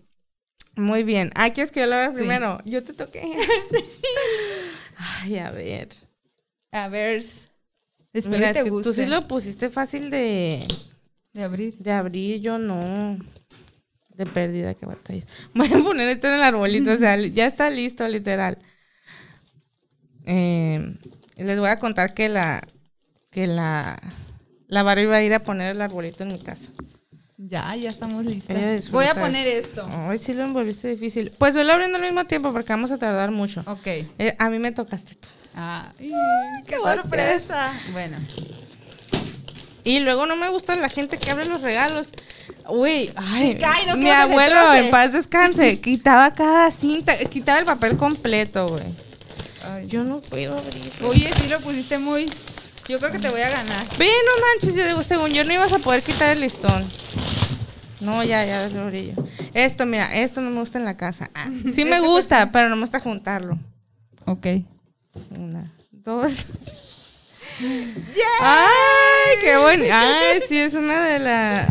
Muy 0.76 1.05
bien. 1.05 1.30
Ah, 1.34 1.51
¿quieres 1.51 1.72
que 1.72 1.80
yo 1.80 1.87
lo 1.87 1.95
haga 1.95 2.12
primero? 2.12 2.59
Yo 2.64 2.82
te 2.84 2.93
toqué. 2.93 3.22
Ay, 5.22 5.39
a 5.39 5.51
ver. 5.51 5.89
A 6.72 6.89
ver. 6.89 7.24
Que 8.12 8.18
es 8.20 8.26
que 8.26 8.70
tú 8.82 8.93
sí 8.93 9.05
lo 9.07 9.28
pusiste 9.28 9.68
fácil 9.68 10.09
de, 10.11 10.66
De 11.34 11.43
abrir. 11.43 11.76
de 11.78 11.93
abrir, 11.93 12.41
yo 12.41 12.59
no. 12.59 13.18
De 14.16 14.26
pérdida 14.26 14.74
que 14.74 14.86
batallas. 14.86 15.28
Voy 15.54 15.68
a 15.72 15.78
poner 15.78 16.08
esto 16.08 16.28
en 16.28 16.34
el 16.34 16.42
arbolito, 16.42 16.92
o 16.92 16.96
sea, 16.96 17.16
ya 17.20 17.46
está 17.46 17.70
listo, 17.70 18.06
literal. 18.08 18.58
Eh, 20.24 20.96
les 21.36 21.60
voy 21.60 21.68
a 21.68 21.78
contar 21.78 22.12
que 22.12 22.28
la 22.28 22.66
que 23.30 23.46
la 23.46 23.96
la 24.66 24.82
Barbie 24.82 25.06
va 25.06 25.16
a 25.16 25.22
ir 25.22 25.32
a 25.34 25.38
poner 25.38 25.76
el 25.76 25.80
arbolito 25.80 26.24
en 26.24 26.32
mi 26.32 26.38
casa. 26.40 26.70
Ya, 27.38 27.76
ya 27.76 27.90
estamos 27.90 28.26
disfruta 28.26 28.90
Voy 28.90 29.04
a 29.04 29.14
poner 29.14 29.46
esto. 29.46 29.86
Ay, 29.90 30.18
sí 30.18 30.32
lo 30.32 30.42
envolviste 30.42 30.88
difícil. 30.88 31.32
Pues 31.36 31.54
velo 31.54 31.72
abriendo 31.72 31.98
al 31.98 32.02
mismo 32.02 32.24
tiempo 32.24 32.50
porque 32.52 32.72
vamos 32.72 32.90
a 32.92 32.98
tardar 32.98 33.30
mucho. 33.30 33.62
Ok. 33.66 33.86
Eh, 33.86 34.34
a 34.38 34.48
mí 34.48 34.58
me 34.58 34.72
tocaste 34.72 35.14
tú. 35.16 35.28
Ay, 35.54 36.10
qué 36.66 36.76
sorpresa. 36.76 37.72
Bueno. 37.92 38.16
Y 39.87 40.01
luego 40.01 40.26
no 40.26 40.34
me 40.34 40.49
gusta 40.49 40.74
la 40.74 40.89
gente 40.89 41.16
que 41.16 41.30
abre 41.30 41.47
los 41.47 41.61
regalos. 41.61 42.11
Uy, 42.68 43.12
ay, 43.14 43.57
Ay, 43.64 43.87
no 43.87 43.97
mi 43.97 44.11
abuelo 44.11 44.74
en 44.74 44.91
paz 44.91 45.12
descanse, 45.12 45.80
quitaba 45.80 46.34
cada 46.34 46.72
cinta, 46.72 47.16
quitaba 47.16 47.61
el 47.61 47.66
papel 47.66 47.97
completo, 47.97 48.66
güey. 48.66 49.87
Yo 49.87 50.03
no 50.03 50.20
puedo 50.20 50.59
abrir. 50.59 50.91
Oye, 51.05 51.30
sí 51.41 51.47
lo 51.47 51.61
pusiste 51.61 51.99
muy. 51.99 52.26
Yo 52.89 52.99
creo 52.99 53.12
que 53.12 53.20
te 53.20 53.30
voy 53.30 53.43
a 53.43 53.49
ganar. 53.49 53.87
Ve, 53.97 54.09
no 54.09 54.45
manches, 54.45 54.74
yo 54.74 54.84
digo, 54.84 55.05
según 55.05 55.30
yo 55.30 55.45
no 55.45 55.53
ibas 55.53 55.72
a 55.72 55.78
poder 55.78 56.03
quitar 56.03 56.32
el 56.32 56.41
listón. 56.41 56.84
No, 58.01 58.24
ya, 58.24 58.45
ya 58.45 58.68
lo 58.68 58.82
abrí 58.82 59.14
yo. 59.14 59.24
Esto, 59.55 59.87
mira, 59.87 60.16
esto 60.16 60.41
no 60.41 60.51
me 60.51 60.59
gusta 60.59 60.78
en 60.78 60.84
la 60.84 60.97
casa. 60.97 61.30
Ah, 61.32 61.49
sí 61.72 61.84
me 61.87 62.01
gusta, 62.01 62.51
pero 62.51 62.68
no 62.68 62.74
me 62.74 62.82
gusta 62.82 62.99
juntarlo. 62.99 63.57
Ok. 64.24 64.47
Una, 65.39 65.72
dos. 65.93 66.47
Ay, 68.40 69.36
qué 69.40 69.57
bonito. 69.57 69.88
Ay, 69.92 70.40
sí, 70.48 70.59
es 70.59 70.74
una 70.74 71.04
de 71.04 71.18
las. 71.18 71.68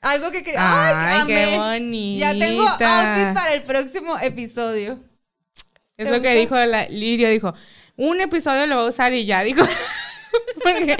Algo 0.00 0.30
que. 0.30 0.38
Ay, 0.56 0.94
Ay, 0.96 1.26
qué 1.26 1.42
amé. 1.44 1.56
bonita. 1.56 2.32
Ya 2.32 2.38
tengo 2.38 2.62
outfit 2.68 3.34
para 3.34 3.54
el 3.54 3.62
próximo 3.62 4.18
episodio. 4.20 4.98
Es 5.96 6.06
¿Te 6.06 6.10
lo 6.12 6.22
que 6.22 6.28
gustó? 6.28 6.40
dijo 6.40 6.56
la 6.70 6.86
Lirio, 6.88 7.28
dijo, 7.28 7.54
un 7.96 8.20
episodio 8.20 8.66
lo 8.66 8.76
va 8.76 8.82
a 8.82 8.88
usar 8.88 9.12
y 9.12 9.26
ya, 9.26 9.42
dijo. 9.42 9.62
Porque- 10.62 10.96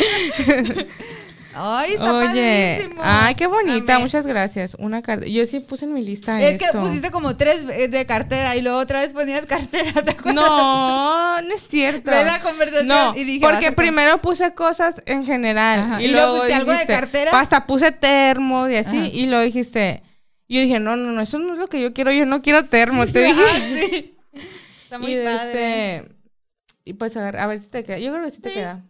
Ay, 1.63 1.93
está 1.93 2.15
Oye, 2.17 2.77
padrísimo. 2.79 3.03
ay, 3.05 3.35
qué 3.35 3.47
bonita, 3.47 3.95
Amé. 3.97 4.05
muchas 4.05 4.27
gracias. 4.27 4.77
Una 4.79 5.03
carta. 5.03 5.27
Yo 5.27 5.45
sí 5.45 5.61
puse 5.61 5.85
en 5.85 5.93
mi 5.93 6.03
lista 6.03 6.41
Es 6.41 6.59
que 6.59 6.67
pusiste 6.79 7.11
como 7.11 7.37
tres 7.37 7.65
eh, 7.71 7.89
de 7.89 8.07
cartera 8.07 8.57
y 8.57 8.63
luego 8.63 8.79
otra 8.79 9.03
vez 9.03 9.13
ponías 9.13 9.45
cartera, 9.47 10.03
¿te 10.03 10.11
acuerdas? 10.13 10.35
No, 10.35 11.43
no 11.43 11.55
es 11.55 11.61
cierto. 11.67 12.11
Ve 12.11 12.25
la 12.25 12.41
conversación 12.41 12.89
No, 12.89 13.15
y 13.17 13.25
dije, 13.25 13.41
porque 13.47 13.73
primero 13.73 14.21
puse 14.23 14.55
cosas 14.55 15.03
en 15.07 15.25
general 15.27 15.81
Ajá, 15.81 16.01
y, 16.03 16.07
y 16.07 16.09
luego 16.09 16.39
luego 16.39 16.55
algo 16.55 16.73
de 16.73 16.87
cartera. 16.87 17.39
Hasta 17.39 17.67
puse 17.67 17.93
termo 17.93 18.69
y 18.69 18.77
así 18.77 18.99
Ajá. 18.99 19.09
y 19.13 19.27
luego 19.27 19.43
dijiste, 19.45 20.03
yo 20.49 20.61
dije, 20.61 20.81
no, 20.81 20.97
no, 20.97 21.13
no, 21.13 21.21
eso 21.21 21.39
no 21.39 21.53
es 21.53 21.59
lo 21.59 21.69
que 21.69 21.81
yo 21.81 21.93
quiero, 21.93 22.11
yo 22.13 22.25
no 22.27 22.41
quiero 22.43 22.65
termo, 22.65 23.07
te 23.07 23.21
dije. 23.25 23.43
Ah, 23.45 23.61
sí. 23.75 24.17
Está 24.85 24.99
muy 24.99 25.13
y 25.13 25.25
padre. 25.25 25.97
este 25.97 26.15
y 26.85 26.95
pues 26.95 27.17
a 27.17 27.23
ver, 27.23 27.37
a 27.37 27.47
ver 27.47 27.61
si 27.61 27.67
te 27.69 27.85
queda. 27.85 27.99
Yo 27.99 28.13
creo 28.13 28.25
que 28.25 28.31
sí 28.31 28.41
te 28.41 28.49
Sí. 28.49 28.55
queda. 28.57 28.83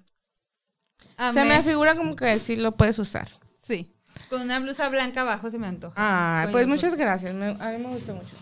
Amé. 1.21 1.41
Se 1.41 1.47
me 1.47 1.63
figura 1.63 1.95
como 1.97 2.17
que 2.17 2.39
sí 2.41 2.57
lo 2.57 2.73
puedes 2.73 2.99
usar. 2.99 3.29
Sí. 3.63 3.93
Con 4.29 4.41
una 4.43 4.59
blusa 4.59 4.89
blanca 4.89 5.21
abajo 5.21 5.51
se 5.51 5.59
me 5.59 5.67
antoja. 5.67 5.95
Ah, 5.97 6.41
Con 6.45 6.53
pues 6.53 6.67
muchas 6.67 6.95
gracias. 6.95 7.35
me- 7.35 7.57
a 7.61 7.71
mí 7.71 7.79
me 7.79 7.89
gustó 7.91 8.15
mucho. 8.15 8.35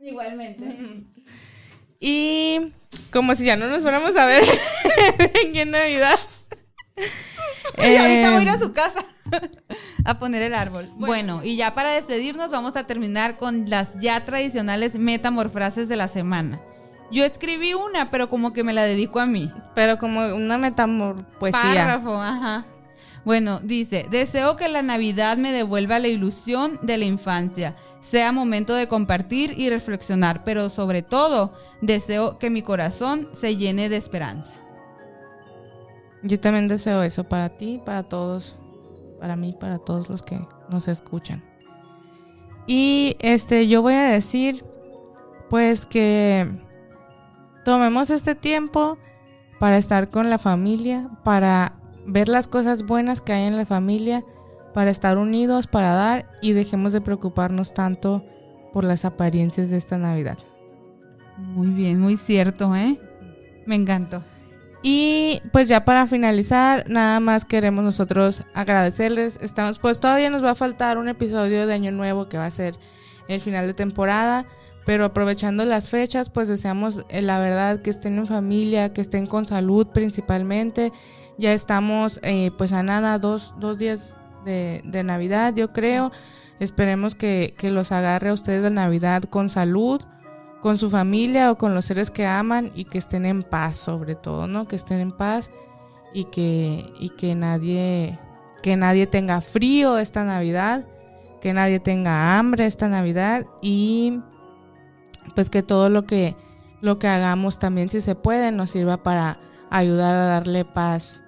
Igualmente. 0.00 1.04
Y 2.00 2.72
como 3.12 3.34
si 3.34 3.44
ya 3.44 3.56
no 3.56 3.68
nos 3.68 3.82
fuéramos 3.82 4.16
a 4.16 4.26
ver 4.26 4.42
en 5.54 5.70
Navidad. 5.70 6.18
Y 7.78 7.96
ahorita 7.96 8.30
voy 8.30 8.38
a 8.38 8.42
ir 8.42 8.48
a 8.48 8.54
Em, 8.54 8.60
su 8.60 8.72
casa 8.72 9.04
a 10.04 10.18
poner 10.18 10.40
el 10.42 10.54
árbol. 10.54 10.90
Bueno, 10.96 11.42
y 11.44 11.56
ya 11.56 11.74
para 11.74 11.90
despedirnos 11.90 12.50
vamos 12.50 12.74
a 12.76 12.86
terminar 12.86 13.36
con 13.36 13.68
las 13.68 13.88
ya 14.00 14.24
tradicionales 14.24 14.94
metamorfrases 14.94 15.88
de 15.88 15.96
la 15.96 16.08
semana. 16.08 16.58
Yo 17.10 17.24
escribí 17.24 17.74
una, 17.74 18.10
pero 18.10 18.28
como 18.28 18.52
que 18.52 18.64
me 18.64 18.72
la 18.72 18.84
dedico 18.84 19.20
a 19.20 19.26
mí. 19.26 19.50
Pero 19.74 19.98
como 19.98 20.20
una 20.34 20.58
metamorpoesía. 20.58 21.60
Párrafo, 21.60 22.20
ajá. 22.20 22.66
Bueno, 23.26 23.58
dice, 23.60 24.06
deseo 24.08 24.54
que 24.54 24.68
la 24.68 24.82
Navidad 24.82 25.36
me 25.36 25.50
devuelva 25.50 25.98
la 25.98 26.06
ilusión 26.06 26.78
de 26.82 26.96
la 26.96 27.06
infancia, 27.06 27.74
sea 28.00 28.30
momento 28.30 28.72
de 28.72 28.86
compartir 28.86 29.52
y 29.56 29.68
reflexionar, 29.68 30.44
pero 30.44 30.70
sobre 30.70 31.02
todo 31.02 31.52
deseo 31.80 32.38
que 32.38 32.50
mi 32.50 32.62
corazón 32.62 33.28
se 33.32 33.56
llene 33.56 33.88
de 33.88 33.96
esperanza. 33.96 34.52
Yo 36.22 36.38
también 36.38 36.68
deseo 36.68 37.02
eso 37.02 37.24
para 37.24 37.48
ti, 37.48 37.80
para 37.84 38.04
todos, 38.04 38.54
para 39.18 39.34
mí, 39.34 39.52
para 39.58 39.78
todos 39.78 40.08
los 40.08 40.22
que 40.22 40.38
nos 40.70 40.86
escuchan. 40.86 41.42
Y 42.68 43.16
este, 43.18 43.66
yo 43.66 43.82
voy 43.82 43.94
a 43.94 44.04
decir, 44.04 44.64
pues 45.50 45.84
que 45.84 46.48
tomemos 47.66 48.10
este 48.10 48.36
tiempo 48.36 48.96
para 49.58 49.76
estar 49.76 50.08
con 50.08 50.30
la 50.30 50.38
familia, 50.38 51.10
para 51.24 51.72
ver 52.06 52.28
las 52.28 52.46
cosas 52.46 52.84
buenas 52.84 53.20
que 53.20 53.32
hay 53.32 53.42
en 53.42 53.56
la 53.56 53.66
familia, 53.66 54.22
para 54.72 54.92
estar 54.92 55.18
unidos, 55.18 55.66
para 55.66 55.92
dar 55.92 56.30
y 56.40 56.52
dejemos 56.52 56.92
de 56.92 57.00
preocuparnos 57.00 57.74
tanto 57.74 58.24
por 58.72 58.84
las 58.84 59.04
apariencias 59.04 59.70
de 59.70 59.78
esta 59.78 59.98
Navidad. 59.98 60.38
Muy 61.38 61.66
bien, 61.66 61.98
muy 61.98 62.16
cierto, 62.16 62.72
¿eh? 62.76 63.00
Me 63.66 63.74
encantó. 63.74 64.22
Y 64.80 65.42
pues 65.50 65.66
ya 65.66 65.84
para 65.84 66.06
finalizar, 66.06 66.84
nada 66.88 67.18
más 67.18 67.44
queremos 67.44 67.82
nosotros 67.82 68.44
agradecerles. 68.54 69.40
Estamos, 69.42 69.80
pues 69.80 69.98
todavía 69.98 70.30
nos 70.30 70.44
va 70.44 70.52
a 70.52 70.54
faltar 70.54 70.98
un 70.98 71.08
episodio 71.08 71.66
de 71.66 71.74
Año 71.74 71.90
Nuevo 71.90 72.28
que 72.28 72.38
va 72.38 72.46
a 72.46 72.50
ser 72.52 72.76
el 73.26 73.40
final 73.40 73.66
de 73.66 73.74
temporada. 73.74 74.46
Pero 74.86 75.04
aprovechando 75.04 75.66
las 75.66 75.90
fechas, 75.90 76.30
pues 76.30 76.48
deseamos 76.48 77.04
eh, 77.10 77.20
la 77.20 77.38
verdad 77.38 77.82
que 77.82 77.90
estén 77.90 78.16
en 78.16 78.26
familia, 78.26 78.94
que 78.94 79.02
estén 79.02 79.26
con 79.26 79.44
salud 79.44 79.88
principalmente. 79.88 80.92
Ya 81.36 81.52
estamos 81.52 82.20
eh, 82.22 82.52
pues 82.56 82.72
a 82.72 82.82
nada, 82.82 83.18
dos, 83.18 83.52
dos 83.58 83.76
días 83.76 84.14
de, 84.46 84.80
de, 84.84 85.04
Navidad, 85.04 85.54
yo 85.54 85.72
creo. 85.72 86.12
Esperemos 86.60 87.14
que, 87.14 87.54
que 87.58 87.70
los 87.70 87.92
agarre 87.92 88.30
a 88.30 88.32
ustedes 88.32 88.62
de 88.62 88.70
Navidad 88.70 89.24
con 89.24 89.50
salud 89.50 90.00
con 90.62 90.78
su 90.78 90.90
familia 90.90 91.52
o 91.52 91.58
con 91.58 91.74
los 91.74 91.84
seres 91.84 92.10
que 92.10 92.26
aman 92.26 92.72
y 92.74 92.86
que 92.86 92.98
estén 92.98 93.26
en 93.26 93.42
paz 93.42 93.76
sobre 93.76 94.14
todo, 94.14 94.48
¿no? 94.48 94.66
Que 94.66 94.74
estén 94.74 94.98
en 95.00 95.12
paz 95.12 95.50
y 96.12 96.24
que, 96.24 96.92
y 96.98 97.10
que 97.10 97.34
nadie 97.34 98.18
que 98.62 98.76
nadie 98.76 99.06
tenga 99.06 99.40
frío 99.40 99.96
esta 99.96 100.24
Navidad, 100.24 100.84
que 101.40 101.52
nadie 101.52 101.78
tenga 101.78 102.36
hambre 102.36 102.66
esta 102.66 102.88
Navidad 102.88 103.44
y 103.62 104.18
pues 105.36 105.50
que 105.50 105.62
todo 105.62 105.90
lo 105.90 106.06
que 106.06 106.34
lo 106.80 106.98
que 106.98 107.06
hagamos 107.06 107.58
también 107.58 107.88
si 107.88 108.00
se 108.00 108.14
puede 108.14 108.50
nos 108.50 108.70
sirva 108.70 109.02
para 109.02 109.38
ayudar 109.70 110.14
a 110.14 110.24
darle 110.24 110.64
paz 110.64 111.22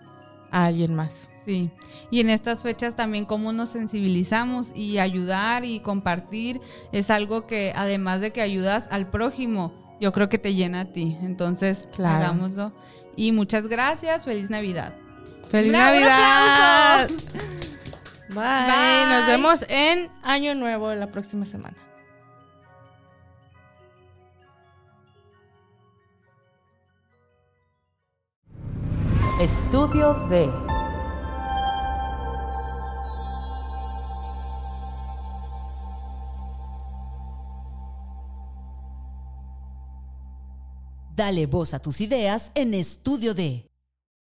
a 0.50 0.64
alguien 0.64 0.94
más. 0.94 1.12
Sí, 1.44 1.70
y 2.10 2.20
en 2.20 2.30
estas 2.30 2.62
fechas 2.62 2.96
también 2.96 3.24
cómo 3.24 3.52
nos 3.52 3.70
sensibilizamos 3.70 4.72
y 4.74 4.98
ayudar 4.98 5.64
y 5.64 5.80
compartir 5.80 6.60
es 6.92 7.10
algo 7.10 7.46
que 7.46 7.72
además 7.76 8.20
de 8.20 8.32
que 8.32 8.40
ayudas 8.40 8.86
al 8.90 9.06
prójimo, 9.06 9.72
yo 10.00 10.12
creo 10.12 10.28
que 10.28 10.38
te 10.38 10.54
llena 10.54 10.80
a 10.80 10.84
ti. 10.86 11.16
Entonces, 11.22 11.88
hagámoslo. 11.98 12.72
Y 13.16 13.32
muchas 13.32 13.66
gracias, 13.66 14.24
feliz 14.24 14.50
Navidad. 14.50 14.94
¡Feliz 15.50 15.72
Navidad! 15.72 17.08
Bye. 18.28 19.08
Nos 19.08 19.26
vemos 19.26 19.64
en 19.68 20.10
Año 20.22 20.54
Nuevo 20.54 20.94
la 20.94 21.10
próxima 21.10 21.46
semana. 21.46 21.87
Estudio 29.40 30.14
de 30.28 30.50
Dale 41.14 41.46
voz 41.46 41.72
a 41.72 41.78
tus 41.78 42.00
ideas 42.00 42.50
en 42.56 42.74
Estudio 42.74 43.32
D. 43.32 43.67